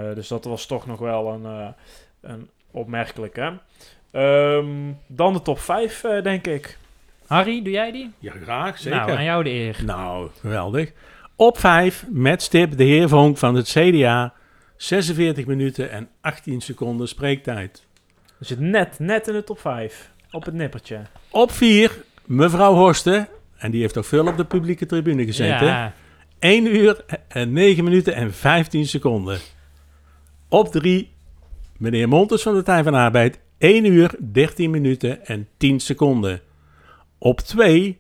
Eh, 0.10 0.16
dus 0.16 0.28
dat 0.28 0.46
was 0.46 0.66
toch 0.66 0.86
nog 0.88 1.00
wel 1.00 1.34
een, 1.34 1.46
eh, 1.46 1.68
een 2.76 2.82
opmerkelijke. 2.82 3.54
Ehm, 4.12 4.68
dan 5.08 5.34
de 5.34 5.42
top 5.42 5.60
5, 5.60 6.02
denk 6.24 6.48
ik. 6.48 6.78
Harry, 7.28 7.64
doe 7.64 7.74
jij 7.74 7.92
die? 7.92 8.12
Ja, 8.20 8.34
graag, 8.44 8.78
zeker. 8.78 9.00
Nou, 9.00 9.12
aan 9.12 9.24
jou 9.24 9.44
de 9.44 9.50
eer. 9.50 9.78
Nou, 9.86 10.30
geweldig. 10.40 10.92
Op 11.36 11.58
5 11.58 12.06
met 12.10 12.42
stip 12.42 12.78
de 12.78 12.84
heer 12.84 13.10
Vonk 13.10 13.38
van 13.38 13.56
het 13.56 13.68
CDA. 13.68 14.34
46 14.78 15.46
minuten 15.46 15.92
en 15.92 16.10
18 16.22 16.62
seconden 16.62 17.08
spreektijd. 17.08 17.86
We 18.38 18.46
zitten 18.46 18.70
net, 18.70 19.00
net 19.00 19.28
in 19.28 19.34
de 19.34 19.44
top 19.44 19.60
5. 19.60 20.12
Op 20.32 20.46
het 20.46 20.54
nippertje. 20.54 21.02
Op 21.30 21.52
4 21.52 22.04
mevrouw 22.26 22.74
Horsten. 22.74 23.28
En 23.58 23.72
die 23.72 23.82
heeft 23.82 23.94
toch 23.94 24.06
veel 24.06 24.28
op 24.28 24.38
de 24.38 24.46
publieke 24.46 24.86
tribune 24.86 25.26
gezeten. 25.26 25.68
Ja, 25.68 25.94
1 26.40 26.76
uur 26.76 27.06
en 27.28 27.54
9 27.54 27.84
minuten 27.84 28.16
en 28.16 28.34
15 28.34 28.86
seconden. 28.86 29.40
Op 30.50 30.72
3 30.72 31.15
meneer 31.78 32.08
Montes 32.08 32.42
van 32.42 32.56
de 32.56 32.64
Tij 32.64 32.84
van 32.84 32.94
Arbeid. 32.94 33.40
1 33.58 33.86
uur 33.86 34.16
13 34.32 34.72
minuten 34.72 35.26
en 35.26 35.48
10 35.58 35.80
seconden. 35.80 36.42
Op 37.18 37.40
2 37.40 38.00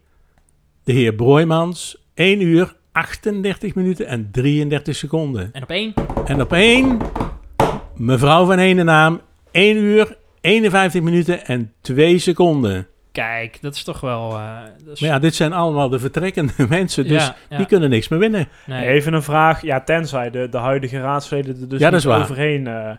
de 0.84 0.92
heer 0.92 1.14
Broijmans. 1.14 2.04
1 2.14 2.42
uur 2.42 2.76
38 2.92 3.76
minuten 3.76 4.08
en 4.08 4.32
33 4.32 4.96
seconden. 4.96 5.50
en 5.54 5.64
op 5.64 5.70
één? 5.70 5.94
En 6.26 6.42
op 6.42 6.54
1 6.54 6.98
mevrouw 7.96 8.46
van 8.46 8.58
Enenaam. 8.60 9.22
1 9.52 9.78
uur 9.78 10.18
51 10.42 11.02
minuten 11.02 11.46
en 11.46 11.74
2 11.82 12.18
seconden. 12.18 12.88
Kijk, 13.16 13.57
dat 13.61 13.76
is 13.76 13.84
toch 13.84 13.99
wel... 13.99 14.32
eh, 14.32 14.57
dat 14.86 14.93
is- 14.93 14.99
Maar 15.01 15.09
ja, 15.09 15.20
dit 15.20 15.36
zijn 15.36 15.53
allemaal 15.53 15.89
de 15.89 15.99
vertrekkende 15.99 16.53
mensen, 16.70 17.07
dus 17.07 17.26
Ja, 17.26 17.36
ja. 17.49 17.57
die 17.57 17.66
kunnen 17.66 17.89
niks 17.89 18.07
meer 18.07 18.20
winnen. 18.20 18.47
Nee. 18.66 18.88
Even 18.88 19.13
een 19.13 19.24
vraag. 19.24 19.61
Ja, 19.61 19.82
tenzij 19.82 20.30
de, 20.30 20.49
de 20.49 20.57
huidige 20.57 20.99
raadsleden 21.01 21.61
er 21.61 21.70
dus 21.70 21.80
Ja, 21.80 21.89
niet 21.89 22.05
overheen 22.07 22.68
eh, 22.68 22.89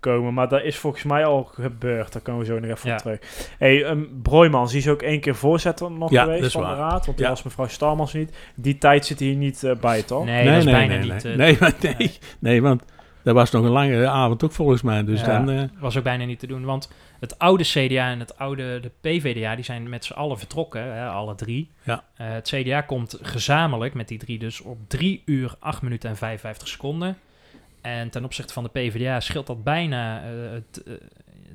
komen. 0.00 0.34
Maar 0.34 0.48
dat 0.48 0.62
is 0.62 0.76
volgens 0.76 1.02
mij 1.02 1.24
al 1.24 1.44
gebeurd. 1.44 2.12
Daar 2.12 2.22
komen 2.22 2.40
we 2.40 2.46
zo 2.46 2.58
nog 2.58 2.70
even 2.70 2.88
Ja. 2.88 2.94
op 2.94 3.00
terug. 3.00 3.18
hey, 3.58 3.84
um, 3.90 4.20
Broijmans, 4.22 4.70
die 4.70 4.80
is 4.80 4.88
ook 4.88 5.02
één 5.02 5.20
keer 5.20 5.34
voorzitter 5.34 5.90
nog 5.90 6.10
Ja, 6.10 6.22
geweest 6.22 6.38
dat 6.40 6.48
is 6.48 6.54
van 6.54 6.62
waar. 6.62 6.74
de 6.74 6.80
raad. 6.80 7.06
Want 7.06 7.16
toen 7.16 7.26
Ja. 7.26 7.32
was 7.32 7.42
mevrouw 7.42 7.66
Starmans 7.68 8.12
niet. 8.12 8.36
Die 8.54 8.78
tijd 8.78 9.06
zit 9.06 9.18
hier 9.18 9.34
niet 9.36 9.64
eh, 9.64 9.72
bij, 9.80 10.02
toch? 10.02 10.24
Nee, 10.24 10.44
dat 10.46 10.56
is 10.56 10.64
bijna 10.64 10.96
niet... 10.96 11.22
nee. 11.22 11.32
eh, 11.32 11.38
nee, 11.38 11.56
maar 11.60 11.72
nee, 11.82 11.94
nee. 11.98 12.18
nee, 12.38 12.62
want 12.62 12.82
dat 13.26 13.34
was 13.34 13.50
nog 13.50 13.64
een 13.64 13.70
lange 13.70 14.08
avond 14.08 14.44
ook 14.44 14.52
volgens 14.52 14.82
mij. 14.82 15.04
Dus 15.04 15.20
Ja. 15.20 15.26
dan, 15.26 15.50
eh, 15.50 15.62
was 15.78 15.96
ook 15.96 16.04
bijna 16.04 16.24
niet 16.24 16.38
te 16.38 16.46
doen. 16.46 16.64
Want 16.64 16.90
het 17.20 17.38
oude 17.38 17.64
CDA 17.64 18.10
en 18.10 18.18
het 18.18 18.38
oude 18.38 18.80
de 18.80 18.90
PVDA, 19.00 19.54
die 19.54 19.64
zijn 19.64 19.88
met 19.88 20.04
z'n 20.04 20.12
allen 20.12 20.38
vertrokken, 20.38 20.82
hè, 20.82 21.08
alle 21.08 21.34
drie. 21.34 21.70
Ja. 21.82 22.04
Eh, 22.14 22.26
het 22.30 22.48
CDA 22.48 22.80
komt 22.80 23.18
gezamenlijk 23.22 23.94
met 23.94 24.08
die 24.08 24.18
drie 24.18 24.38
dus 24.38 24.60
op 24.60 24.78
3 24.88 25.22
uur, 25.24 25.54
8 25.58 25.82
minuten 25.82 26.10
en 26.10 26.16
55 26.16 26.68
seconden. 26.68 27.18
En 27.80 28.10
ten 28.10 28.24
opzichte 28.24 28.52
van 28.52 28.62
de 28.62 28.70
PVDA 28.70 29.20
scheelt 29.20 29.46
dat 29.46 29.64
bijna 29.64 30.22
eh, 30.22 30.30
het, 30.50 30.82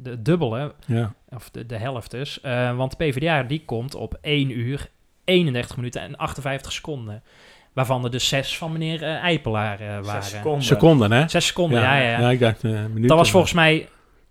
de 0.01 0.21
dubbele, 0.21 0.73
ja. 0.85 1.13
of 1.29 1.49
de, 1.49 1.65
de 1.65 1.77
helft 1.77 2.11
dus. 2.11 2.39
Want 2.75 2.97
de 2.97 3.05
PVDA 3.05 3.43
die 3.43 3.65
komt 3.65 3.95
op 3.95 4.17
1 4.21 4.59
uur, 4.59 4.89
31 5.23 5.75
minuten 5.75 6.01
en 6.01 6.15
58 6.15 6.71
seconden. 6.71 7.23
Waarvan 7.73 8.03
er 8.03 8.11
dus 8.11 8.27
zes 8.27 8.57
van 8.57 8.71
meneer 8.71 9.03
eh 9.03 9.23
Eipelaar 9.23 9.79
eh, 9.79 9.87
waren. 9.87 10.23
Zes 10.23 10.29
seconden. 10.29 10.63
seconden, 10.63 11.11
hè? 11.11 11.27
Zes 11.27 11.45
seconden, 11.47 11.81
ja, 11.81 11.95
ja. 11.97 12.19
ja. 12.19 12.29
ik 12.29 12.39
dacht 12.39 12.63
eh 12.63 12.71
minuten. 12.71 13.07
Dat 13.07 13.17
was 13.17 13.31
volgens 13.31 13.53
mij 13.53 13.87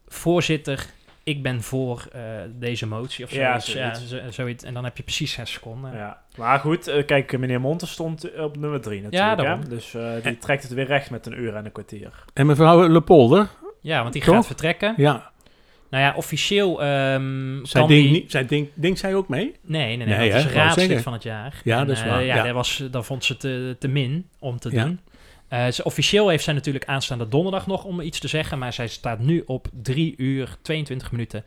voorzitter. 0.08 0.86
Ik 1.24 1.42
ben 1.42 1.62
voor 1.62 2.08
eh, 2.12 2.20
deze 2.58 2.86
motie 2.86 3.24
of 3.24 3.30
Ja, 3.32 3.58
zoiets. 3.58 3.72
Ja, 3.72 3.94
zoiets. 3.94 4.10
zo- 4.26 4.30
zoiets. 4.30 4.64
En 4.64 4.74
dan 4.74 4.84
heb 4.84 4.96
je 4.96 5.02
precies 5.02 5.32
zes 5.32 5.52
seconden. 5.52 5.92
Ja. 5.96 6.22
Maar 6.36 6.58
goed, 6.58 7.04
kijk, 7.06 7.38
meneer 7.38 7.60
Montes 7.60 7.90
stond 7.90 8.38
op 8.38 8.56
nummer 8.56 8.80
3 8.80 9.02
natuurlijk. 9.02 9.36
daarom. 9.36 9.60
hè? 9.60 9.68
Dus 9.68 9.94
eh, 9.94 10.02
die 10.22 10.38
trekt 10.38 10.62
het 10.62 10.72
weer 10.72 10.86
recht 10.86 11.10
met 11.10 11.26
een 11.26 11.40
uur 11.40 11.54
en 11.56 11.64
een 11.64 11.72
kwartier. 11.72 12.24
En 12.34 12.46
mevrouw 12.46 12.88
Lepolder, 12.88 13.48
Ja, 13.80 14.00
want 14.02 14.12
die 14.12 14.22
Toch? 14.24 14.34
gaat 14.34 14.46
vertrekken. 14.46 14.94
ja, 14.96 15.30
Nou 15.90 16.04
ja, 16.04 16.14
officieel 16.16 16.82
ehm 16.82 17.64
zij 17.64 17.86
denkt, 17.86 18.02
die... 18.02 18.10
niet, 18.10 18.30
zij 18.30 18.46
denkt, 18.46 18.70
denkt 18.74 18.98
zij 18.98 19.14
ook 19.14 19.28
mee? 19.28 19.42
Nee, 19.62 19.96
nee, 19.96 20.06
nee. 20.06 20.16
Nee, 20.18 20.32
het 20.32 20.44
is 20.44 20.52
raadslid 20.52 20.84
zeggen. 20.86 21.02
van 21.02 21.12
het 21.12 21.22
jaar. 21.22 21.60
Ja, 21.64 21.80
En, 21.80 21.86
dat 21.86 21.96
is 21.96 22.02
eh, 22.02 22.08
waar, 22.08 22.24
ja, 22.24 22.36
ja. 22.36 22.42
Dat, 22.42 22.52
was, 22.52 22.82
dat 22.90 23.06
vond 23.06 23.24
ze 23.24 23.36
te, 23.36 23.76
te 23.78 23.88
min 23.88 24.28
om 24.38 24.58
te 24.58 24.70
Ja. 24.72 24.84
doen. 24.84 25.00
Eh, 25.48 25.68
ze, 25.68 25.84
officieel 25.84 26.28
heeft 26.28 26.44
zij 26.44 26.54
natuurlijk 26.54 26.84
aanstaande 26.84 27.28
donderdag 27.28 27.66
nog 27.66 27.84
om 27.84 28.00
iets 28.00 28.18
te 28.18 28.28
zeggen. 28.28 28.58
Maar 28.58 28.72
zij 28.72 28.88
staat 28.88 29.18
nu 29.18 29.42
op 29.46 29.68
3 29.82 30.14
uur, 30.16 30.56
22 30.62 31.10
minuten 31.12 31.44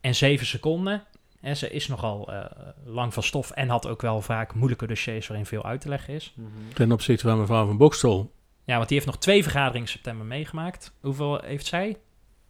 en 0.00 0.14
7 0.14 0.46
seconden. 0.46 1.02
En 1.40 1.56
ze 1.56 1.70
is 1.70 1.88
nogal 1.88 2.32
eh, 2.32 2.44
lang 2.84 3.14
van 3.14 3.22
stof 3.22 3.50
en 3.50 3.68
had 3.68 3.86
ook 3.86 4.02
wel 4.02 4.20
vaak 4.20 4.54
moeilijke 4.54 4.86
dossiers 4.86 5.26
waarin 5.26 5.46
veel 5.46 5.64
uit 5.64 5.80
te 5.80 5.88
leggen 5.88 6.14
is. 6.14 6.34
Ten 6.72 6.92
opzichte 6.92 7.28
van 7.28 7.40
mevrouw 7.40 7.66
van 7.66 7.76
Bokstel. 7.76 8.32
Ja, 8.64 8.76
want 8.76 8.88
die 8.88 8.96
heeft 8.96 9.10
nog 9.10 9.20
twee 9.20 9.42
vergaderingen 9.42 9.80
in 9.86 9.88
september 9.88 10.26
meegemaakt. 10.26 10.94
Hoeveel 11.00 11.40
heeft 11.44 11.66
zij? 11.66 11.96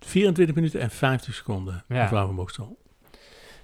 24 0.05 0.55
minuten 0.55 0.81
en 0.81 0.91
50 0.91 1.35
seconden, 1.35 1.85
Ja. 1.89 2.27
Bokstel. 2.27 2.77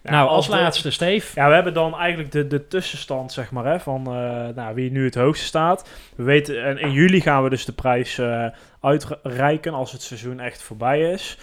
Ja, 0.03 0.11
nou, 0.11 0.29
als 0.29 0.47
laatste, 0.47 0.91
Steef. 0.91 1.35
Ja, 1.35 1.49
we 1.49 1.55
hebben 1.55 1.75
dan 1.75 1.97
eigenlijk 1.97 2.33
de, 2.33 2.47
de 2.47 2.67
tussenstand, 2.67 3.33
zeg 3.33 3.51
maar, 3.51 3.65
hè, 3.65 3.81
van 3.81 4.07
eh, 4.07 4.49
nou, 4.55 4.75
wie 4.75 4.91
nu 4.91 5.05
het 5.05 5.15
hoogste 5.15 5.45
staat. 5.45 5.89
We 6.17 6.23
weten, 6.23 6.65
en 6.65 6.79
in 6.79 6.93
juli 6.93 7.21
gaan 7.21 7.43
we 7.43 7.51
dus 7.51 7.65
de 7.65 7.73
prijs 7.73 8.19
eh, 8.19 8.47
uitreiken 8.81 9.75
als 9.75 9.93
het 9.93 10.03
seizoen 10.03 10.41
echt 10.41 10.63
voorbij 10.63 11.13
is. 11.13 11.39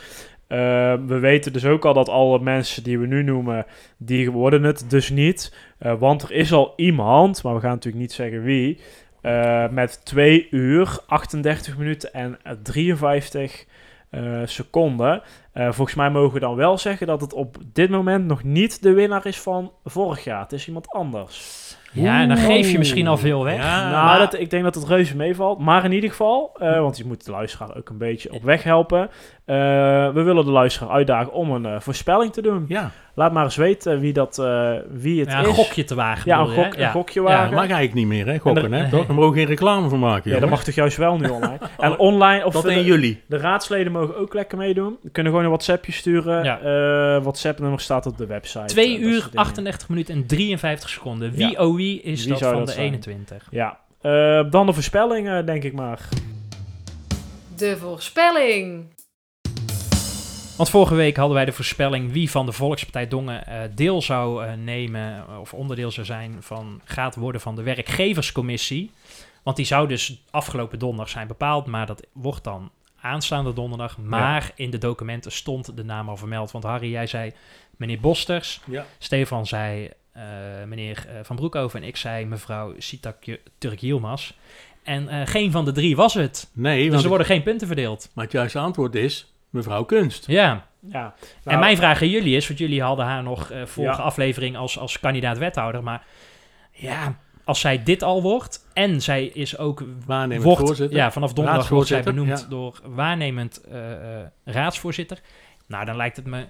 Eh, 0.47 0.57
we 1.05 1.19
weten 1.19 1.53
dus 1.53 1.65
ook 1.65 1.85
al 1.85 1.93
dat 1.93 2.09
alle 2.09 2.39
mensen 2.39 2.83
die 2.83 2.99
we 2.99 3.07
nu 3.07 3.23
noemen, 3.23 3.65
die 3.97 4.31
worden 4.31 4.63
het 4.63 4.85
dus 4.87 5.09
niet. 5.09 5.53
Eh, 5.77 5.93
want 5.99 6.21
er 6.21 6.31
is 6.31 6.53
al 6.53 6.73
iemand, 6.75 7.43
maar 7.43 7.53
we 7.53 7.61
gaan 7.61 7.71
natuurlijk 7.71 8.03
niet 8.03 8.13
zeggen 8.13 8.43
wie, 8.43 8.79
eh, 9.21 9.69
met 9.69 10.05
2 10.05 10.47
uur, 10.51 10.99
38 11.07 11.77
minuten 11.77 12.13
en 12.13 12.37
eh, 12.43 12.53
53 12.63 13.65
eh, 14.09 14.41
seconden. 14.45 15.21
Eh, 15.51 15.71
volgens 15.71 15.95
mij 15.95 16.09
mogen 16.09 16.33
we 16.33 16.39
dan 16.39 16.55
wel 16.55 16.77
zeggen 16.77 17.07
dat 17.07 17.21
het 17.21 17.33
op 17.33 17.57
dit 17.73 17.89
moment 17.89 18.25
nog 18.25 18.43
niet 18.43 18.81
de 18.81 18.93
winnaar 18.93 19.25
is 19.25 19.39
van 19.39 19.71
vorig 19.83 20.23
jaar. 20.23 20.41
Het 20.41 20.51
is 20.51 20.67
iemand 20.67 20.89
anders. 20.89 21.76
Ja, 22.03 22.21
en 22.21 22.27
dan 22.27 22.37
geef 22.37 22.71
je 22.71 22.77
misschien 22.77 23.07
al 23.07 23.17
veel 23.17 23.43
weg. 23.43 23.63
Ja, 23.63 23.89
nou, 23.89 24.05
maar- 24.05 24.19
dat, 24.19 24.39
ik 24.39 24.49
denk 24.49 24.63
dat 24.63 24.75
het 24.75 24.87
reuze 24.87 25.15
meevalt. 25.15 25.59
Maar 25.59 25.85
in 25.85 25.91
ieder 25.91 26.09
geval, 26.09 26.51
eh, 26.59 26.79
want 26.79 26.97
je 26.97 27.05
moet 27.05 27.25
de 27.25 27.31
luisteraar 27.31 27.77
ook 27.77 27.89
een 27.89 27.97
beetje 27.97 28.31
op 28.33 28.43
weg 28.43 28.63
helpen. 28.63 29.09
Eh, 29.45 29.55
we 30.13 30.21
willen 30.21 30.45
de 30.45 30.51
luisteraar 30.51 30.89
uitdagen 30.89 31.33
om 31.33 31.51
een 31.51 31.65
eh, 31.65 31.79
voorspelling 31.79 32.33
te 32.33 32.41
doen. 32.41 32.65
Ja, 32.67 32.91
Laat 33.15 33.33
maar 33.33 33.43
eens 33.43 33.55
weten 33.55 33.99
wie, 33.99 34.13
dat, 34.13 34.39
eh, 34.39 34.71
wie 34.91 35.19
het 35.19 35.31
Ja, 35.31 35.39
is. 35.39 35.47
een 35.47 35.53
gokje 35.53 35.83
te 35.83 35.95
wagen. 35.95 36.23
Ja, 36.25 36.39
een, 36.39 36.47
gok, 36.47 36.75
hè? 36.75 36.83
een 36.83 36.91
gokje 36.91 37.21
Ja, 37.21 37.27
ja, 37.29 37.33
wagen. 37.35 37.49
dat 37.51 37.59
mag 37.59 37.69
eigenlijk 37.69 37.93
niet 37.93 38.07
meer, 38.07 38.25
hè, 38.33 38.37
gokken, 38.39 38.63
En 38.65 38.71
hè? 38.73 38.89
Toch? 38.89 39.05
Daar 39.05 39.15
mogen 39.15 39.31
we 39.31 39.37
geen 39.37 39.47
reclame 39.47 39.89
van 39.89 39.99
maken, 39.99 40.31
ja, 40.31 40.39
dat 40.39 40.49
mag 40.49 40.63
toch 40.63 40.75
juist 40.75 40.97
wel 40.97 41.17
nu 41.17 41.27
online. 41.29 41.57
En 41.77 41.97
online, 41.99 42.45
of 42.45 42.53
Tot 42.53 42.63
de, 42.63 42.69
1 42.71 42.83
juli. 42.83 43.21
de 43.27 43.37
raadsleden 43.37 43.91
mogen 43.91 44.17
ook 44.17 44.33
lekker 44.33 44.57
meedoen. 44.57 44.97
We 45.01 45.09
kunnen 45.09 45.31
gewoon 45.31 45.47
een 45.47 45.53
WhatsAppje 45.53 45.91
sturen. 45.91 46.43
Ja. 46.43 46.59
WhatsApp-nummer 47.21 47.79
staat 47.79 48.05
op 48.05 48.17
de 48.17 48.25
website. 48.25 48.65
2 48.65 48.85
Eh, 48.85 48.91
dat 49.01 49.01
uur, 49.01 49.19
soort 49.19 49.31
dingen. 49.31 49.45
38 49.45 49.89
minuten 49.89 50.15
en 50.15 50.25
53 50.25 50.89
seconden. 50.89 51.31
Wie 51.31 51.49
Ja. 51.51 51.65
oh 51.65 51.75
wie 51.87 52.01
is 52.01 52.23
Wie 52.23 52.29
dat 52.33 52.41
van 52.41 52.57
dat 52.57 52.65
de 52.65 52.71
zijn? 52.71 52.85
21? 52.85 53.47
Ja. 53.51 53.79
Eh, 54.01 54.51
dan 54.51 54.65
de 54.65 54.73
voorspelling, 54.73 55.27
eh, 55.27 55.45
denk 55.45 55.63
ik 55.63 55.73
maar. 55.73 56.09
De 57.55 57.77
voorspelling. 57.77 58.85
Want 60.57 60.69
vorige 60.69 60.95
week 60.95 61.15
hadden 61.17 61.35
wij 61.35 61.45
de 61.45 61.51
voorspelling 61.51 62.11
wie 62.11 62.31
van 62.31 62.45
de 62.45 62.51
Volkspartij 62.51 63.07
Dongen 63.07 63.47
eh, 63.47 63.59
deel 63.75 64.01
zou 64.01 64.45
eh, 64.45 64.53
nemen 64.53 65.39
of 65.39 65.53
onderdeel 65.53 65.91
zou 65.91 66.05
zijn 66.05 66.35
van 66.39 66.81
gaat 66.83 67.15
worden 67.15 67.41
van 67.41 67.55
de 67.55 67.61
werkgeverscommissie. 67.63 68.91
Want 69.43 69.55
die 69.55 69.65
zou 69.65 69.87
dus 69.87 70.23
afgelopen 70.31 70.79
donderdag 70.79 71.09
zijn 71.09 71.27
bepaald, 71.27 71.65
maar 71.65 71.85
dat 71.85 72.07
wordt 72.13 72.43
dan 72.43 72.71
aanstaande 73.01 73.53
donderdag. 73.53 73.97
Maar 73.97 74.51
in 74.55 74.69
de 74.69 74.77
documenten 74.77 75.31
stond 75.31 75.77
de 75.77 75.83
naam 75.83 76.09
al 76.09 76.17
vermeld. 76.17 76.51
Want 76.51 76.63
Harry, 76.63 76.91
jij 76.91 77.07
zei 77.07 77.31
meneer 77.77 77.99
Bosters, 77.99 78.61
Ja. 78.65 78.85
Stefan 78.97 79.45
zei 79.45 79.89
meneer 80.65 81.05
eh, 81.09 81.19
Van 81.23 81.35
Broekhoven 81.35 81.81
en 81.81 81.87
ik 81.87 81.97
zei 81.97 82.25
mevrouw 82.25 82.73
Sitak 82.77 83.17
Turk 83.57 83.79
Yilmaz. 83.79 84.31
En 84.83 85.07
eh, 85.09 85.21
geen 85.27 85.51
van 85.51 85.65
de 85.65 85.71
drie 85.71 85.95
was 85.95 86.13
het. 86.13 86.49
Nee, 86.53 86.81
Dus 86.83 86.89
want 86.91 87.01
er 87.03 87.09
worden 87.09 87.27
geen 87.27 87.43
punten 87.43 87.67
verdeeld. 87.67 88.09
maar 88.13 88.23
het 88.23 88.33
juiste 88.33 88.59
antwoord 88.59 88.95
is 88.95 89.33
mevrouw 89.49 89.83
Kunst. 89.83 90.27
Ja, 90.27 90.65
Ja. 90.91 91.13
en 91.19 91.29
Nou, 91.43 91.59
mijn 91.59 91.77
vraag 91.77 92.01
aan 92.01 92.09
jullie 92.09 92.35
is, 92.35 92.47
want 92.47 92.59
jullie 92.59 92.81
hadden 92.81 93.05
haar 93.05 93.23
nog 93.23 93.51
eh 93.51 93.65
vorige 93.65 93.97
Ja. 93.97 94.03
aflevering 94.03 94.57
als, 94.57 94.79
als 94.79 94.99
kandidaat 94.99 95.37
wethouder, 95.37 95.83
maar 95.83 96.05
ja, 96.71 97.17
als 97.43 97.59
zij 97.59 97.83
dit 97.83 98.03
al 98.03 98.21
wordt 98.21 98.65
en 98.73 99.01
zij 99.01 99.25
is 99.25 99.57
ook 99.57 99.83
Waarnemend 100.05 100.43
wordt, 100.43 100.59
voorzitter. 100.59 100.97
ja, 100.97 101.11
vanaf 101.11 101.33
donderdag 101.33 101.69
wordt 101.69 101.87
zij 101.87 102.03
benoemd 102.03 102.39
ja. 102.39 102.45
door 102.49 102.79
waarnemend 102.85 103.61
eh, 103.61 103.91
eh, 103.91 104.27
raadsvoorzitter. 104.43 105.19
Nou, 105.67 105.85
dan 105.85 105.95
lijkt 105.95 106.15
het 106.15 106.25
me 106.25 106.45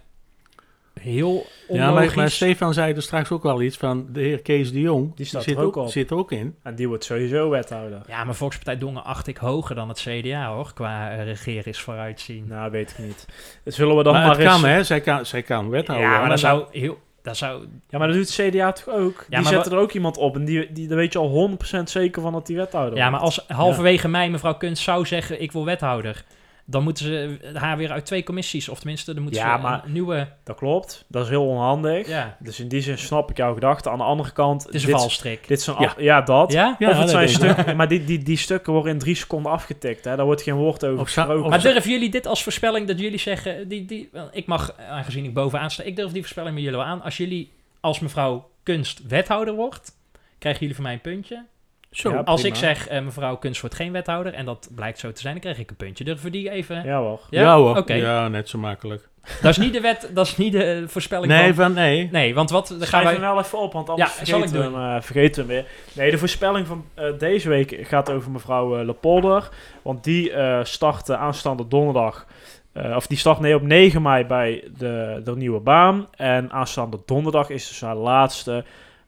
heel 1.02 1.34
Ja, 1.70 1.90
onlogisch. 1.90 2.08
maar, 2.08 2.16
maar 2.16 2.32
Stefan 2.32 2.74
zei 2.74 2.94
er 2.94 3.02
straks 3.02 3.32
ook 3.32 3.46
al 3.46 3.62
iets 3.62 3.78
van 3.78 4.08
de 4.12 4.22
heer 4.22 4.42
Kees 4.42 4.72
de 4.72 4.80
Jong. 4.80 5.16
Die 5.16 5.26
staat 5.26 5.44
zit 5.44 5.58
er 5.58 5.64
ook 5.64 5.76
op. 5.76 5.90
Zit 5.90 6.10
er 6.10 6.18
ook 6.18 6.32
in. 6.32 6.56
En 6.64 6.76
die 6.76 6.88
wordt 6.88 7.04
sowieso 7.04 7.50
wethouder. 7.50 8.02
Ja, 8.08 8.24
maar 8.24 8.36
Volkspartij 8.36 8.78
Dongen 8.78 9.04
acht 9.04 9.28
ik 9.28 9.38
hoger 9.38 9.76
dan 9.76 9.90
het 9.90 10.00
CDA, 10.00 10.54
hoor, 10.54 10.72
qua 10.74 11.12
uh, 11.12 11.24
regeringsvooruitzien. 11.24 12.36
vooruitzien. 12.36 12.48
Nou, 12.48 12.72
weet 12.72 12.92
ik 12.98 13.06
niet. 13.06 13.26
Dat 13.64 13.74
zullen 13.74 13.98
we 13.98 14.04
dan 14.04 14.14
maar 14.14 14.22
maar, 14.22 14.32
het 14.38 14.40
eens... 14.46 14.62
kan, 14.62 14.70
hè. 14.70 14.84
Zij 14.84 15.02
kan, 15.02 15.26
zij 15.26 15.42
kan 15.42 15.70
wethouder. 15.70 16.08
ja, 16.08 16.20
maar 16.20 16.30
dat 16.30 16.40
dan- 16.40 16.58
zou 16.58 16.66
heel... 16.72 16.98
Dat 17.22 17.38
zou, 17.38 17.62
Ja, 17.90 17.98
maar 17.98 18.08
dat 18.08 18.18
doet 18.18 18.36
het 18.38 18.50
CDA 18.54 18.72
toch 18.72 18.94
ook? 18.96 19.26
die 19.30 19.44
zetten 19.46 19.72
er 19.72 19.78
ook 19.78 19.92
iemand 19.92 20.18
op 20.18 20.36
en 20.36 20.46
die, 20.46 20.72
die, 20.72 20.88
daar 20.88 20.98
weet 20.98 21.14
je 21.14 21.20
al 21.20 21.50
100% 21.80 21.84
zeker 21.84 22.22
van 22.22 22.34
dat 22.34 22.48
die 22.48 22.56
wethouder 22.56 22.98
ja, 22.98 23.10
maar 23.10 23.20
als 23.20 23.46
halverwege 23.48 24.08
mei 24.08 24.30
mevrouw 24.30 24.54
Kunst 24.58 24.84
zou 24.84 25.06
zeggen, 25.06 25.42
ik 25.42 25.52
wil 25.52 25.66
wethouder... 25.66 26.24
Dan 26.70 26.84
moeten 26.84 27.06
ze 27.06 27.40
haar 27.54 27.78
weer 27.78 27.92
uit 27.92 28.06
twee 28.06 28.24
commissies, 28.24 28.70
of 28.70 28.78
tenminste, 28.80 29.14
dan 29.14 29.24
moeten 29.24 29.42
Ja, 29.42 29.56
ze 29.56 29.62
maar- 29.62 29.84
een 29.86 29.92
nieuwe... 29.92 30.28
Dat 30.44 30.58
klopt. 30.58 31.06
Dat 31.08 31.24
is 31.24 31.30
heel 31.30 31.48
onhandig. 31.48 32.08
Ja, 32.08 32.38
Dus 32.40 32.60
in 32.60 32.68
die 32.68 32.82
zin 32.82 32.98
snap 32.98 33.30
ik 33.30 33.38
jouw 33.38 33.54
gedachte. 33.54 33.90
Aan 33.90 33.98
de 33.98 34.04
andere 34.04 34.32
kant... 34.32 34.64
het 34.64 34.74
is 34.74 34.84
een 34.84 34.90
dit, 34.90 35.00
valstrik. 35.00 35.48
Dit 35.48 35.62
zijn 35.62 35.78
Ja. 35.80 35.94
ja, 35.98 36.22
dat. 36.22 36.52
Ja? 36.52 36.76
Ja, 36.80 36.90
of 36.90 36.94
het 36.94 37.02
dat 37.02 37.10
zijn 37.10 37.30
stukken... 37.30 37.76
Maar 37.76 37.88
die, 37.88 38.04
die, 38.04 38.24
die 38.24 38.38
stukken 38.38 38.74
worden 38.74 38.92
in 38.92 39.00
drie 39.00 39.16
seconden 39.16 39.52
afgetikt. 39.52 40.06
Hè? 40.06 40.16
Daar 40.16 40.26
wordt 40.26 40.42
geen 40.42 40.56
woord 40.56 40.86
over 40.86 41.04
gesproken. 41.06 41.44
of 41.44 41.50
Maar 41.50 41.62
durven 41.62 41.92
jullie 41.92 42.10
dit 42.10 42.26
als 42.28 42.44
voorspelling 42.44 42.88
dat 42.88 43.00
jullie 43.00 43.20
zeggen, 43.20 43.68
die, 43.68 43.86
die, 43.86 44.10
ik 44.32 44.46
mag, 44.46 44.76
aangezien 44.90 45.26
ik 45.26 45.34
bovenaan 45.34 45.72
sta, 45.72 45.84
ik 45.84 45.96
durf 45.96 46.12
die 46.12 46.22
voorspelling 46.22 46.54
met 46.54 46.64
jullie 46.64 46.78
wel 46.78 46.88
aan. 46.88 47.02
Als 47.02 47.18
jullie 47.18 47.52
als 47.80 48.00
mevrouw 48.00 48.50
Kunst 48.64 49.02
wethouder 49.08 49.54
wordt, 49.54 49.92
krijgen 50.38 50.60
jullie 50.62 50.76
van 50.76 50.84
mij 50.84 50.94
een 50.94 51.02
puntje. 51.02 51.46
Zo. 51.92 52.10
Ja, 52.10 52.20
als 52.20 52.44
ik 52.44 52.56
zeg 52.56 52.88
eh, 52.88 53.02
mevrouw 53.02 53.38
Kunst 53.38 53.62
wordt 53.62 53.76
geen 53.76 53.92
wethouder 53.92 54.34
en 54.34 54.46
dat 54.46 54.70
blijkt 54.76 55.00
zo 55.00 55.12
te 55.12 55.22
zijn, 55.22 55.34
dan 55.34 55.42
krijg 55.42 55.58
ik 55.58 55.70
een 55.70 55.76
puntje. 55.76 56.04
Durven 56.04 56.32
die 56.32 56.50
even? 56.50 56.84
Ja 56.84 57.00
hoor. 57.00 57.20
Ja, 57.30 57.56
hoor. 57.56 57.78
Oké. 57.78 57.94
Ja, 57.94 58.28
net 58.28 58.50
zo 58.50 58.58
makkelijk. 58.58 59.08
Dat 59.42 59.52
is 59.52 59.58
niet 59.58 59.74
de 59.74 59.82
wet, 59.82 60.10
dat 60.14 60.26
is 60.28 60.38
niet 60.38 60.52
de 60.52 60.64
eh, 60.64 60.88
voorspelling 60.88 61.32
Nee, 61.32 61.54
van... 61.54 61.64
van 61.64 61.74
nee. 61.74 62.10
Nee, 62.12 62.34
want 62.36 62.50
wat, 62.50 62.68
dan 62.68 62.78
gaan 62.78 62.88
Schrijf 62.88 63.04
wij... 63.04 63.14
hem 63.14 63.22
wel 63.22 63.40
even 63.40 63.60
op, 63.60 63.74
want 63.74 63.90
anders 63.90 64.10
Ja, 64.10 64.26
zal 64.26 64.40
vergeten, 64.40 64.66
ik 64.66 64.72
we 64.72 64.78
hem, 64.78 64.96
eh, 64.96 65.02
vergeten 65.02 65.48
we 65.48 65.54
hem 65.54 65.64
weer. 65.64 65.72
Nee, 65.94 66.12
de 66.12 66.18
voorspelling 66.18 66.68
van 66.68 66.86
eh, 66.94 67.06
deze 67.18 67.50
week 67.50 67.78
gaat 67.82 68.12
over 68.12 68.32
mevrouw 68.32 68.84
Lepolder. 68.84 69.50
Want 69.82 70.04
die 70.04 70.32
eh 70.32 70.60
start 70.64 71.12
aanstaande 71.12 71.68
donderdag... 71.68 72.26
eh, 72.74 72.96
of 72.96 73.08
die 73.08 73.18
start 73.18 73.40
nee, 73.40 73.56
op 73.56 73.62
9 73.62 74.02
mei 74.02 74.26
bij 74.26 74.64
de, 74.78 75.22
de 75.24 75.36
nieuwe 75.36 75.60
baan. 75.60 76.08
En 76.16 76.52
aanstaande 76.52 77.00
donderdag 77.06 77.50
is 77.50 77.68
dus 77.68 77.82
haar 77.82 77.96
laatste 77.96 78.64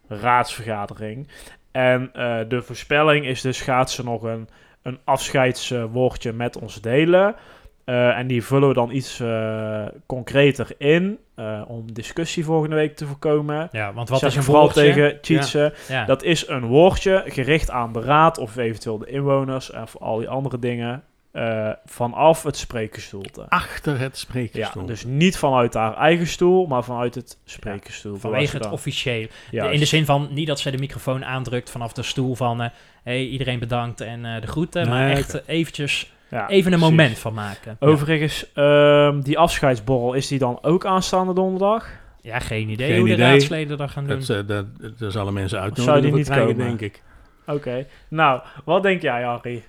raadsvergadering. 0.08 1.28
En 1.72 2.10
eh, 2.14 2.40
de 2.48 2.62
voorspelling 2.62 3.26
is 3.26 3.42
dus 3.42 3.62
gaat 3.62 3.92
ze 3.92 4.04
nog 4.04 4.24
een, 4.24 4.50
een 4.82 5.00
afscheidswoordje 5.04 6.34
met 6.34 6.58
ons 6.58 6.82
delen. 6.82 7.36
Eh, 7.84 8.18
en 8.18 8.28
die 8.28 8.44
vullen 8.44 8.68
we 8.68 8.74
dan 8.74 8.92
iets 8.92 9.20
eh, 9.20 9.86
concreter 10.06 10.72
in. 10.78 11.20
om 11.68 11.94
discussie 11.94 12.46
volgende 12.46 12.76
week 12.76 12.96
te 12.96 13.06
voorkomen. 13.06 13.68
Ja, 13.72 13.94
want 13.94 14.10
wat 14.10 14.20
Zeg 14.20 14.30
is 14.30 14.36
een 14.36 14.44
vooral 14.44 14.64
woordje? 14.64 15.20
tegen. 15.22 15.74
Ja. 15.88 16.06
Dat 16.06 16.24
is 16.24 16.48
een 16.48 16.66
woordje 16.66 17.24
gericht 17.26 17.72
aan 17.72 17.94
de 17.94 18.02
raad 18.02 18.38
of 18.38 18.58
eventueel 18.58 18.98
de 18.98 19.06
inwoners 19.06 19.72
en 19.72 19.88
voor 19.88 20.02
al 20.02 20.18
die 20.18 20.30
andere 20.30 20.60
dingen. 20.60 21.04
Eh, 21.32 21.70
vanaf 21.86 22.44
het 22.44 22.58
sprekersstoelte. 22.58 23.46
Achter 23.50 24.00
het 24.00 24.12
Ja, 24.14 24.20
sprekersstoel. 24.20 24.86
dus 24.86 25.04
niet 25.06 25.38
vanuit 25.38 25.74
haar 25.74 25.98
eigen 25.98 26.28
stoel, 26.28 26.66
maar 26.68 26.84
vanuit 26.84 27.16
het 27.16 27.38
sprekersstoel. 27.46 28.16
Vanwege 28.18 28.58
het 28.58 28.70
officieel. 28.72 29.28
In 29.52 29.80
de 29.80 29.86
zin 29.86 30.06
van, 30.06 30.28
niet 30.32 30.48
dat 30.48 30.60
ze 30.60 30.72
de 30.72 30.78
microfoon 30.78 31.26
aandrukt 31.26 31.70
vanaf 31.72 31.94
de 31.94 32.04
stoel 32.04 32.36
van... 32.36 32.62
eh 32.62 32.70
hey, 33.04 33.26
iedereen 33.28 33.60
bedankt 33.60 34.02
en 34.02 34.26
eh, 34.26 34.42
de 34.42 34.48
groeten. 34.48 34.90
maar 34.90 35.10
echt 35.10 35.42
eventjes 35.48 36.12
Ja, 36.30 36.50
even 36.50 36.72
een 36.74 36.80
precies. 36.80 36.98
moment 36.98 37.18
van 37.20 37.34
maken. 37.34 37.78
Overigens, 37.80 38.54
ehm, 38.54 39.22
die 39.22 39.38
afscheidsborrel, 39.38 40.14
is 40.14 40.28
die 40.28 40.40
dan 40.40 40.60
ook 40.62 40.86
aanstaande 40.86 41.34
donderdag? 41.34 41.90
Ja, 42.22 42.40
geen 42.40 42.70
idee 42.70 42.90
Geen 42.90 43.00
hoe 43.00 43.08
de 43.08 43.16
raadsleden 43.16 43.78
dat 43.78 43.92
gaan 43.92 44.08
doen. 44.08 44.20
Dat, 44.20 44.30
eh, 44.30 44.48
dat, 44.48 44.66
daar 45.00 45.12
zullen 45.12 45.34
mensen 45.34 45.50
zou 45.50 45.62
uitnodigen 45.64 46.02
die 46.02 46.10
voor 46.10 46.20
niet 46.20 46.28
krijgen, 46.30 46.48
komen? 46.56 46.68
denk 46.68 46.82
ik. 46.82 47.02
Oké. 47.46 47.86
Nou, 48.08 48.42
wat 48.66 48.84
denk 48.84 49.02
jij, 49.02 49.24
Harry? 49.24 49.64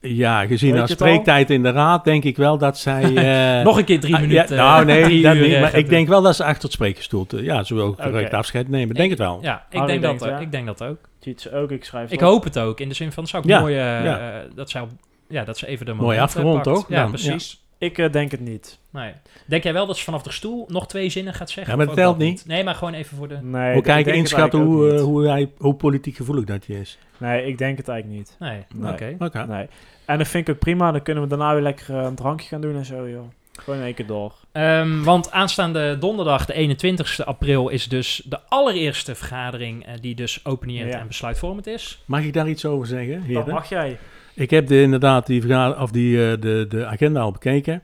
Ja, 0.00 0.46
gezien 0.46 0.70
Weet 0.70 0.78
haar 0.78 0.88
spreektijd 0.88 1.50
in 1.50 1.62
de 1.62 1.70
raad, 1.70 2.04
denk 2.04 2.24
ik 2.24 2.36
wel 2.36 2.58
dat 2.58 2.78
zij... 2.78 3.02
eh, 3.58 3.64
Nog 3.64 3.78
een 3.78 3.84
keer 3.84 4.00
drie 4.00 4.14
ah, 4.14 4.20
ja, 4.20 4.26
minuten. 4.26 4.56
nou, 4.56 4.80
eh, 4.80 4.86
nee, 4.86 5.02
drie 5.10 5.22
dat 5.22 5.34
uur, 5.36 5.48
niet. 5.48 5.60
Maar 5.60 5.74
ik 5.74 5.88
denk 5.88 6.08
wel 6.08 6.22
dat 6.22 6.36
ze 6.36 6.44
achter 6.44 6.62
het 6.62 6.72
sprekersstoel... 6.72 7.26
te- 7.26 7.42
Ja, 7.42 7.62
ze 7.62 7.74
wil 7.74 7.94
correct 7.94 8.26
Oké. 8.26 8.36
afscheid 8.36 8.68
nemen. 8.68 8.94
Denk 8.94 9.10
het 9.10 9.18
wel. 9.18 9.38
Ja, 9.42 9.66
ik 9.70 9.78
Harry 9.78 9.98
denk, 10.00 10.18
dat, 10.20 10.28
ja. 10.30 10.38
ik 10.38 10.50
denk 10.52 10.66
dat 10.66 10.82
ook. 10.82 10.98
Tjitse 11.20 11.52
ook, 11.52 11.70
ik 11.70 11.84
schrijf 11.84 12.10
Ik 12.10 12.20
op. 12.20 12.26
hoop 12.28 12.44
het 12.44 12.58
ook. 12.58 12.80
In 12.80 12.88
de 12.88 12.94
zin 12.94 13.12
van, 13.12 13.26
zou 13.26 13.42
ik 13.42 13.48
Ja, 13.48 13.60
mooi... 13.60 13.74
eh, 13.76 14.04
ja. 14.04 14.42
dat, 14.54 14.70
zou, 14.70 14.88
ja, 15.28 15.44
dat 15.44 15.58
ze 15.58 15.66
even 15.66 15.86
de 15.86 15.92
Mooi 15.92 16.18
afgerond, 16.18 16.62
pakt. 16.62 16.76
toch? 16.76 16.88
Ja, 16.88 17.00
Dan, 17.02 17.10
precies. 17.10 17.62
Ik 17.78 17.98
eh, 17.98 18.12
denk 18.12 18.30
het 18.30 18.40
niet. 18.40 18.78
Nee. 18.90 19.12
Denk 19.46 19.62
jij 19.62 19.72
wel 19.72 19.86
dat 19.86 19.96
ze 19.96 20.04
vanaf 20.04 20.22
de 20.22 20.32
stoel 20.32 20.64
nog 20.68 20.86
twee 20.88 21.08
zinnen 21.10 21.34
gaat 21.34 21.50
zeggen? 21.50 21.72
Ja, 21.72 21.78
maar 21.78 21.86
dat 21.86 21.94
telt 21.94 22.18
niet. 22.18 22.46
Nee, 22.46 22.64
maar 22.64 22.74
gewoon 22.74 22.94
even 22.94 23.16
voor 23.16 23.28
de... 23.28 23.38
Nee, 23.42 23.68
Hoe 23.68 23.76
ik 23.78 23.82
kijken, 23.82 24.14
inschatten 24.14 24.60
hoe, 24.60 24.92
eh, 24.94 25.00
hoe, 25.02 25.28
hij, 25.28 25.50
hoe 25.58 25.74
politiek 25.74 26.16
gevoelig 26.16 26.44
dat 26.44 26.66
hij 26.66 26.76
is. 26.76 26.98
Nee, 27.18 27.46
ik 27.46 27.58
denk 27.58 27.78
het 27.78 27.88
eigenlijk 27.88 28.18
niet. 28.18 28.36
Nee, 28.38 28.64
Nee. 28.74 28.92
oké. 28.92 29.16
Oké. 29.18 29.46
Nee. 29.46 29.66
En 30.04 30.18
dat 30.18 30.28
vind 30.28 30.48
ik 30.48 30.54
ook 30.54 30.60
prima. 30.60 30.92
Dan 30.92 31.02
kunnen 31.02 31.22
we 31.22 31.28
daarna 31.28 31.52
weer 31.52 31.62
lekker 31.62 31.98
eh, 31.98 32.04
een 32.04 32.14
drankje 32.14 32.48
gaan 32.48 32.60
doen 32.60 32.76
en 32.76 32.84
zo, 32.84 33.08
joh. 33.08 33.24
Gewoon 33.52 33.78
in 33.78 33.84
één 33.84 33.94
keer 33.94 34.06
door. 34.06 34.34
Ehm, 34.52 35.02
want 35.02 35.30
aanstaande 35.30 35.96
donderdag, 36.00 36.46
de 36.46 36.52
21ste 36.54 37.24
april, 37.24 37.68
is 37.68 37.88
dus 37.88 38.22
de 38.28 38.40
allereerste 38.48 39.14
vergadering 39.14 39.86
eh, 39.86 39.92
die 40.00 40.14
dus 40.14 40.44
openierend 40.44 40.92
Ja. 40.92 41.00
en 41.00 41.06
besluitvormend 41.06 41.66
is. 41.66 42.02
Mag 42.04 42.22
ik 42.24 42.32
daar 42.32 42.48
iets 42.48 42.64
over 42.64 42.86
zeggen, 42.86 43.14
Dat 43.18 43.26
heren? 43.26 43.48
mag 43.54 43.68
jij. 43.68 43.98
Ik 44.38 44.50
heb 44.50 44.66
de, 44.66 44.80
inderdaad 44.80 45.26
die, 45.26 45.40
vergader, 45.40 45.80
of 45.80 45.90
die, 45.90 46.30
eh, 46.30 46.40
de, 46.40 46.66
de 46.68 46.86
agenda 46.86 47.20
al 47.20 47.32
bekeken. 47.32 47.82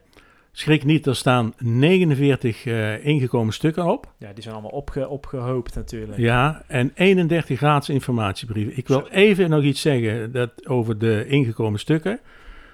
Schrik 0.53 0.85
niet, 0.85 1.07
er 1.07 1.17
staan 1.17 1.55
49 1.59 2.67
eh, 2.67 3.07
ingekomen 3.07 3.53
stukken 3.53 3.85
op. 3.85 4.13
Ja, 4.19 4.33
die 4.33 4.43
zijn 4.43 4.55
allemaal 4.55 4.73
opge 4.73 5.09
opgehoopt 5.09 5.75
natuurlijk. 5.75 6.19
Ja, 6.19 6.63
en 6.67 6.93
31 6.95 7.61
raadsinformatiebrieven. 7.61 8.77
Ik 8.77 8.89
wil 8.89 8.99
Zo. 8.99 9.07
even 9.11 9.51
nog 9.51 9.63
iets 9.63 9.81
zeggen 9.81 10.33
dat, 10.33 10.69
over 10.69 10.99
de 10.99 11.27
ingekomen 11.27 11.81
stukken. 11.81 12.21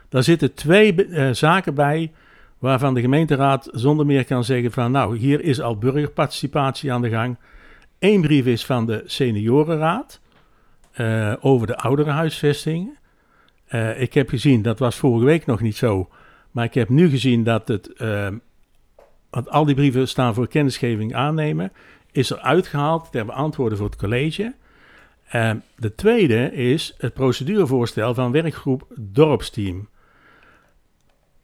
Daar 0.09 0.23
zitten 0.23 0.55
twee 0.55 1.07
eh, 1.07 1.31
zaken 1.31 1.75
bij 1.75 2.13
waarvan 2.59 2.95
de 2.95 3.01
gemeenteraad 3.01 3.69
zonder 3.73 4.07
meer 4.07 4.25
kan 4.25 4.45
zeggen 4.45 4.73
van... 4.73 4.93
nou, 4.93 5.17
hier 5.17 5.41
is 5.41 5.61
al 5.61 5.79
burgerparticipatie 5.79 6.93
aan 6.93 7.03
de 7.03 7.11
gang. 7.11 7.37
Eén 7.99 8.21
brief 8.21 8.47
is 8.47 8.65
van 8.65 8.87
de 8.87 9.03
seniorenraad 9.07 10.21
eh, 10.93 11.33
over 11.41 11.67
de 11.67 11.77
ouderenhuisvesting. 11.77 12.99
Eh, 13.71 14.01
ik 14.01 14.15
heb 14.15 14.29
gezien, 14.29 14.63
dat 14.63 14.79
was 14.79 14.97
vorige 14.97 15.25
week 15.25 15.47
nog 15.47 15.61
niet 15.61 15.77
zo... 15.77 16.09
maar 16.51 16.65
ik 16.65 16.75
heb 16.75 16.89
nu 16.89 17.09
gezien 17.09 17.45
dat 17.45 17.69
het... 17.69 17.93
want 19.31 19.51
al 19.51 19.65
die 19.65 19.75
brieven 19.75 20.09
staan 20.09 20.35
voor 20.35 20.49
kennisgeving 20.49 21.15
aannemen 21.15 21.73
is 22.13 22.31
er 22.31 22.39
uitgehaald 22.39 23.13
ter 23.13 23.27
beantwoorden 23.27 23.79
voor 23.79 23.87
het 23.87 23.97
college. 23.97 24.55
Ehm, 25.29 25.57
de 25.77 25.95
tweede 25.95 26.53
is 26.53 26.95
het 26.99 27.15
procedurevoorstel 27.15 28.15
van 28.15 28.33
werkgroep 28.33 28.87
Dorpsteam. 28.97 29.89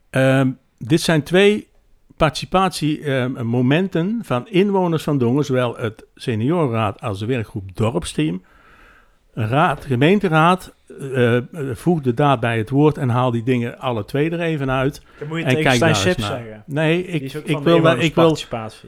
Ehm, 0.09 0.51
dit 0.77 1.01
zijn 1.01 1.23
twee 1.23 1.67
participatiemomenten 2.17 4.19
van 4.23 4.47
inwoners 4.47 5.03
van 5.03 5.17
Dongen, 5.17 5.45
zowel 5.45 5.77
het 5.77 6.05
seniorenraad 6.15 7.01
als 7.01 7.19
de 7.19 7.25
werkgroep 7.25 7.75
Dorpsteam. 7.75 8.43
Raad, 9.39 9.85
gemeenteraad 9.85 10.73
eh, 10.99 11.37
eh, 11.37 11.43
voegt 11.73 12.03
de 12.03 12.13
daad 12.13 12.39
bij 12.39 12.57
het 12.57 12.69
woord 12.69 12.97
en 12.97 13.09
haal 13.09 13.31
die 13.31 13.43
dingen 13.43 13.79
alle 13.79 14.05
twee 14.05 14.29
er 14.29 14.39
even 14.39 14.71
uit. 14.71 15.01
Dan 15.19 15.27
moet 15.27 15.37
je 15.37 15.43
En 15.43 15.49
tegen 15.49 15.63
kijk 15.63 15.75
Stijn 15.95 16.15
zeggen. 16.15 16.63
Nee, 16.65 17.05
ik, 17.07 17.33
ik 17.33 17.57
wil, 17.59 17.81
wel- 17.81 17.99
ik 17.99 18.15
wil, 18.15 18.37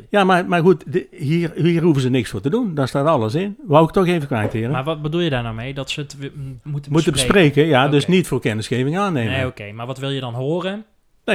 ja, 0.09 0.23
maar, 0.23 0.45
maar 0.45 0.61
goed, 0.61 0.83
hier, 1.11 1.51
hier 1.55 1.81
hoeven 1.81 2.01
ze 2.01 2.09
niks 2.09 2.29
voor 2.29 2.41
te 2.41 2.49
doen. 2.49 2.75
Daar 2.75 2.87
staat 2.87 3.05
alles 3.05 3.35
in. 3.35 3.57
Wou 3.67 3.85
ik 3.85 3.91
toch 3.91 4.07
even 4.07 4.27
kwijt, 4.27 4.53
heren. 4.53 4.71
Maar 4.71 4.83
wat 4.83 5.01
bedoel 5.01 5.21
je 5.21 5.29
daar 5.29 5.43
nou 5.43 5.55
mee? 5.55 5.73
Dat 5.73 5.89
ze 5.89 5.99
het 6.01 6.17
w- 6.19 6.21
m- 6.23 6.27
moeten 6.63 6.91
Moeten 6.91 6.91
bespreken? 6.93 7.43
bespreken, 7.43 7.65
ja. 7.69 7.87
Dus 7.87 8.07
niet 8.07 8.27
voor 8.27 8.39
kennisgeving 8.39 8.97
aannemen. 8.97 9.29
Nee, 9.31 9.37
Nee, 9.39 9.47
oké. 9.47 9.71
Maar 9.71 9.85
wat 9.85 9.97
wil 9.97 10.09
je 10.09 10.19
dan 10.19 10.33
horen? 10.33 10.85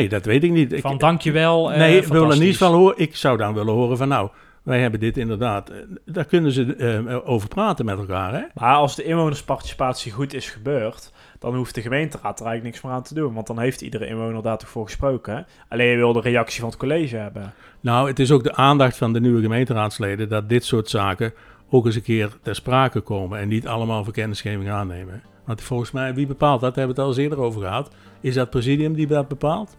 dat 0.09 0.25
weet 0.25 0.45
ik 0.45 0.51
niet. 0.51 0.73
Ik, 0.73 0.81
Van 0.81 0.99
dankjewel, 0.99 1.73
eh 1.73 1.79
nee, 1.79 1.97
ik 1.97 2.03
wil 2.05 2.13
er 2.13 2.19
fantastisch. 2.19 2.47
niet 2.47 2.57
van 2.57 2.73
horen. 2.73 2.99
Ik 2.99 3.17
zou 3.17 3.37
dan 3.37 3.55
willen 3.55 3.75
horen 3.75 3.97
van, 3.97 4.09
nou, 4.09 4.29
wij 4.65 4.81
hebben 4.81 5.01
dit 5.01 5.17
inderdaad. 5.17 5.71
eh, 5.71 5.77
Daar 6.05 6.25
kunnen 6.25 6.53
ze 6.53 6.77
eh, 6.77 7.29
over 7.31 7.49
praten 7.49 7.85
met 7.85 7.99
elkaar, 7.99 8.33
hè? 8.33 8.43
Maar 8.55 8.75
als 8.77 8.97
de 8.97 9.03
inwonersparticipatie 9.05 10.13
goed 10.13 10.35
is 10.35 10.51
gebeurd, 10.51 11.13
dan 11.39 11.55
hoeft 11.55 11.75
de 11.75 11.83
gemeenteraad 11.83 12.41
er 12.41 12.47
eigenlijk 12.47 12.75
niks 12.75 12.83
meer 12.83 12.93
aan 12.93 13.03
te 13.03 13.15
doen. 13.15 13.35
Want 13.35 13.47
dan 13.47 13.59
heeft 13.59 13.81
iedere 13.81 14.07
inwoner 14.07 14.43
daar 14.43 14.59
toch 14.59 14.69
voor 14.69 14.85
gesproken. 14.85 15.37
hè? 15.37 15.43
Alleen 15.69 15.87
je 15.89 15.97
wil 15.97 16.13
de 16.13 16.21
reactie 16.21 16.61
van 16.61 16.69
het 16.69 16.79
college 16.79 17.17
hebben. 17.17 17.53
Nou, 17.81 18.09
het 18.09 18.19
is 18.19 18.31
ook 18.31 18.43
de 18.43 18.55
aandacht 18.55 18.97
van 18.97 19.13
de 19.13 19.21
nieuwe 19.21 19.41
gemeenteraadsleden 19.43 20.29
dat 20.29 20.49
dit 20.49 20.65
soort 20.65 20.89
zaken 20.91 21.33
ook 21.71 21.87
eens 21.87 21.95
een 21.95 22.03
keer 22.03 22.37
ter 22.43 22.55
sprake 22.55 23.01
komen 23.01 23.39
en 23.39 23.49
niet 23.49 23.67
allemaal 23.67 24.05
voor 24.05 24.13
kennisgeving 24.13 24.71
aannemen. 24.71 25.23
Want 25.45 25.61
volgens 25.63 25.91
mij, 25.91 26.15
wie 26.15 26.27
bepaalt 26.27 26.61
dat? 26.61 26.75
Daar 26.75 26.85
hebben 26.87 26.97
we 26.97 27.03
het 27.03 27.11
al 27.11 27.23
eens 27.23 27.31
eerder 27.31 27.47
over 27.47 27.61
gehad. 27.61 27.91
Is 28.21 28.35
dat 28.35 28.43
het 28.43 28.51
presidium 28.51 28.95
die 28.95 29.07
dat 29.07 29.29
bepaalt? 29.29 29.77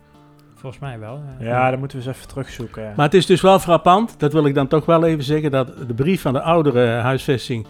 Volgens 0.66 0.84
mij 0.84 0.99
wel. 0.99 1.22
ja. 1.39 1.45
Ja, 1.45 1.70
dan 1.70 1.80
moeten 1.80 1.99
we 1.99 2.05
eens 2.05 2.16
even 2.16 2.28
terugzoeken. 2.28 2.84
ja. 2.84 2.93
Maar 2.95 3.05
het 3.05 3.13
is 3.13 3.26
dus 3.26 3.41
wel 3.41 3.59
frappant, 3.59 4.20
dat 4.20 4.34
wil 4.34 4.45
ik 4.45 4.53
dan 4.53 4.68
toch 4.68 4.86
wel 4.86 5.03
even 5.05 5.24
zeggen, 5.24 5.51
dat 5.51 5.88
de 5.88 5.93
brief 5.93 6.22
van 6.22 6.34
de 6.34 6.41
oudere 6.41 6.88
huisvesting 6.88 7.68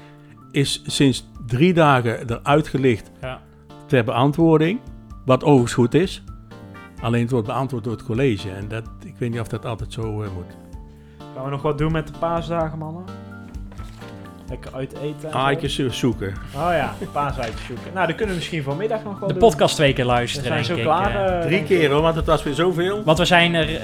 is 0.52 0.82
sinds 0.86 1.28
drie 1.46 1.74
dagen 1.74 2.30
eruit 2.30 2.68
gelicht 2.68 3.12
Ja. 3.22 3.40
ter 3.86 4.04
beantwoording. 4.04 4.80
Wat 5.26 5.44
overigens 5.44 5.74
goed 5.74 5.94
is. 5.94 6.24
Alleen 7.02 7.22
het 7.22 7.32
wordt 7.32 7.48
beantwoord 7.48 7.84
door 7.84 7.94
het 7.94 8.04
college. 8.04 8.52
En 8.52 8.68
dat, 8.68 8.84
ik 9.06 9.16
weet 9.18 9.32
niet 9.32 9.40
of 9.40 9.48
dat 9.48 9.66
altijd 9.66 9.94
zo 9.94 10.02
eh, 10.22 10.30
moet. 10.36 10.58
Gaan 11.36 11.44
we 11.44 11.50
nog 11.50 11.62
wat 11.62 11.78
doen 11.78 11.92
met 11.92 12.08
de 12.08 12.14
paasdagen, 12.20 12.78
mannen? 12.78 13.04
Lekker 14.50 14.72
uit 14.76 14.94
eten. 15.02 15.32
zoeken. 16.00 16.34
Oh 16.56 16.68
ja, 16.72 16.94
paaseitjes 17.12 17.66
zoeken. 17.66 17.92
Nou, 17.94 18.06
dan 18.08 18.16
kunnen 18.16 18.28
we 18.34 18.40
misschien 18.40 18.64
vanmiddag 18.64 19.04
nog 19.04 19.20
wel 19.20 19.28
De 19.28 19.34
doen. 19.34 19.50
podcast 19.50 19.76
twee 19.76 19.94
keer 19.94 20.06
We 20.06 20.12
luisteren, 20.12 20.46
zijn 20.48 20.56
denk 20.64 20.66
zo 20.68 20.76
ik. 20.76 20.82
klaar. 20.84 21.16
eh. 21.28 21.36
eh, 21.36 21.42
Drie 21.42 21.50
denk 21.50 21.66
keer 21.68 21.92
hoor, 21.92 22.02
want 22.02 22.16
het 22.16 22.26
was 22.26 22.44
weer 22.44 22.54
zoveel. 22.54 23.04
Want 23.04 23.18
we 23.18 23.26
zijn 23.26 23.54
er, 23.54 23.76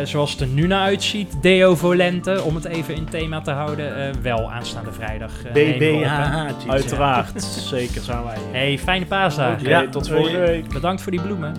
eh, 0.00 0.06
zoals 0.06 0.30
het 0.30 0.40
er 0.40 0.46
nu 0.46 0.66
naar 0.66 0.80
uitziet, 0.80 1.42
Deo 1.42 1.74
Volente, 1.74 2.42
om 2.42 2.54
het 2.54 2.64
even 2.64 2.94
in 2.94 3.04
thema 3.04 3.40
te 3.40 3.50
houden, 3.50 3.96
eh, 4.08 4.14
wel 4.22 4.50
aanstaande 4.52 4.92
vrijdag. 4.92 5.30
eh, 5.44 5.52
we. 5.52 5.76
BBHH. 5.78 6.68
Uiteraard, 6.68 7.42
zeker 7.42 8.00
zijn 8.02 8.24
wij. 8.24 8.38
Hey, 8.52 8.78
fijne 8.78 9.06
paasdagen. 9.06 9.60
Oké, 9.60 9.68
Ja, 9.68 9.88
tot 9.88 10.08
volgende 10.08 10.38
week. 10.38 10.68
Bedankt 10.72 11.02
voor 11.02 11.12
die 11.12 11.20
bloemen. 11.20 11.54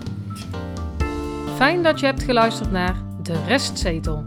Fijn 1.56 1.82
dat 1.82 2.00
je 2.00 2.06
hebt 2.06 2.22
geluisterd 2.22 2.70
naar 2.70 2.94
De 3.22 3.34
Restzetel. 3.46 4.24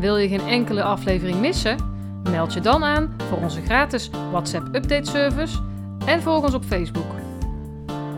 Wil 0.00 0.16
je 0.16 0.28
geen 0.28 0.48
enkele 0.48 0.82
aflevering 0.82 1.40
missen? 1.40 1.76
Meld 2.30 2.52
je 2.52 2.60
dan 2.60 2.84
aan 2.84 3.14
voor 3.28 3.38
onze 3.38 3.60
gratis 3.60 4.10
WhatsApp 4.30 4.74
update 4.74 5.10
service 5.10 5.58
en 6.06 6.22
volg 6.22 6.44
ons 6.44 6.54
op 6.54 6.64
Facebook. 6.64 7.10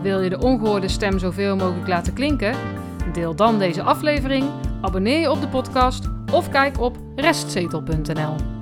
Wil 0.01 0.21
je 0.21 0.29
de 0.29 0.39
ongehoorde 0.39 0.87
stem 0.87 1.19
zoveel 1.19 1.55
mogelijk 1.55 1.87
laten 1.87 2.13
klinken? 2.13 2.55
Deel 3.13 3.35
dan 3.35 3.59
deze 3.59 3.81
aflevering, 3.81 4.49
abonneer 4.81 5.19
je 5.19 5.31
op 5.31 5.41
de 5.41 5.47
podcast 5.47 6.09
of 6.31 6.49
kijk 6.49 6.79
op 6.79 6.97
restzetel.nl. 7.15 8.54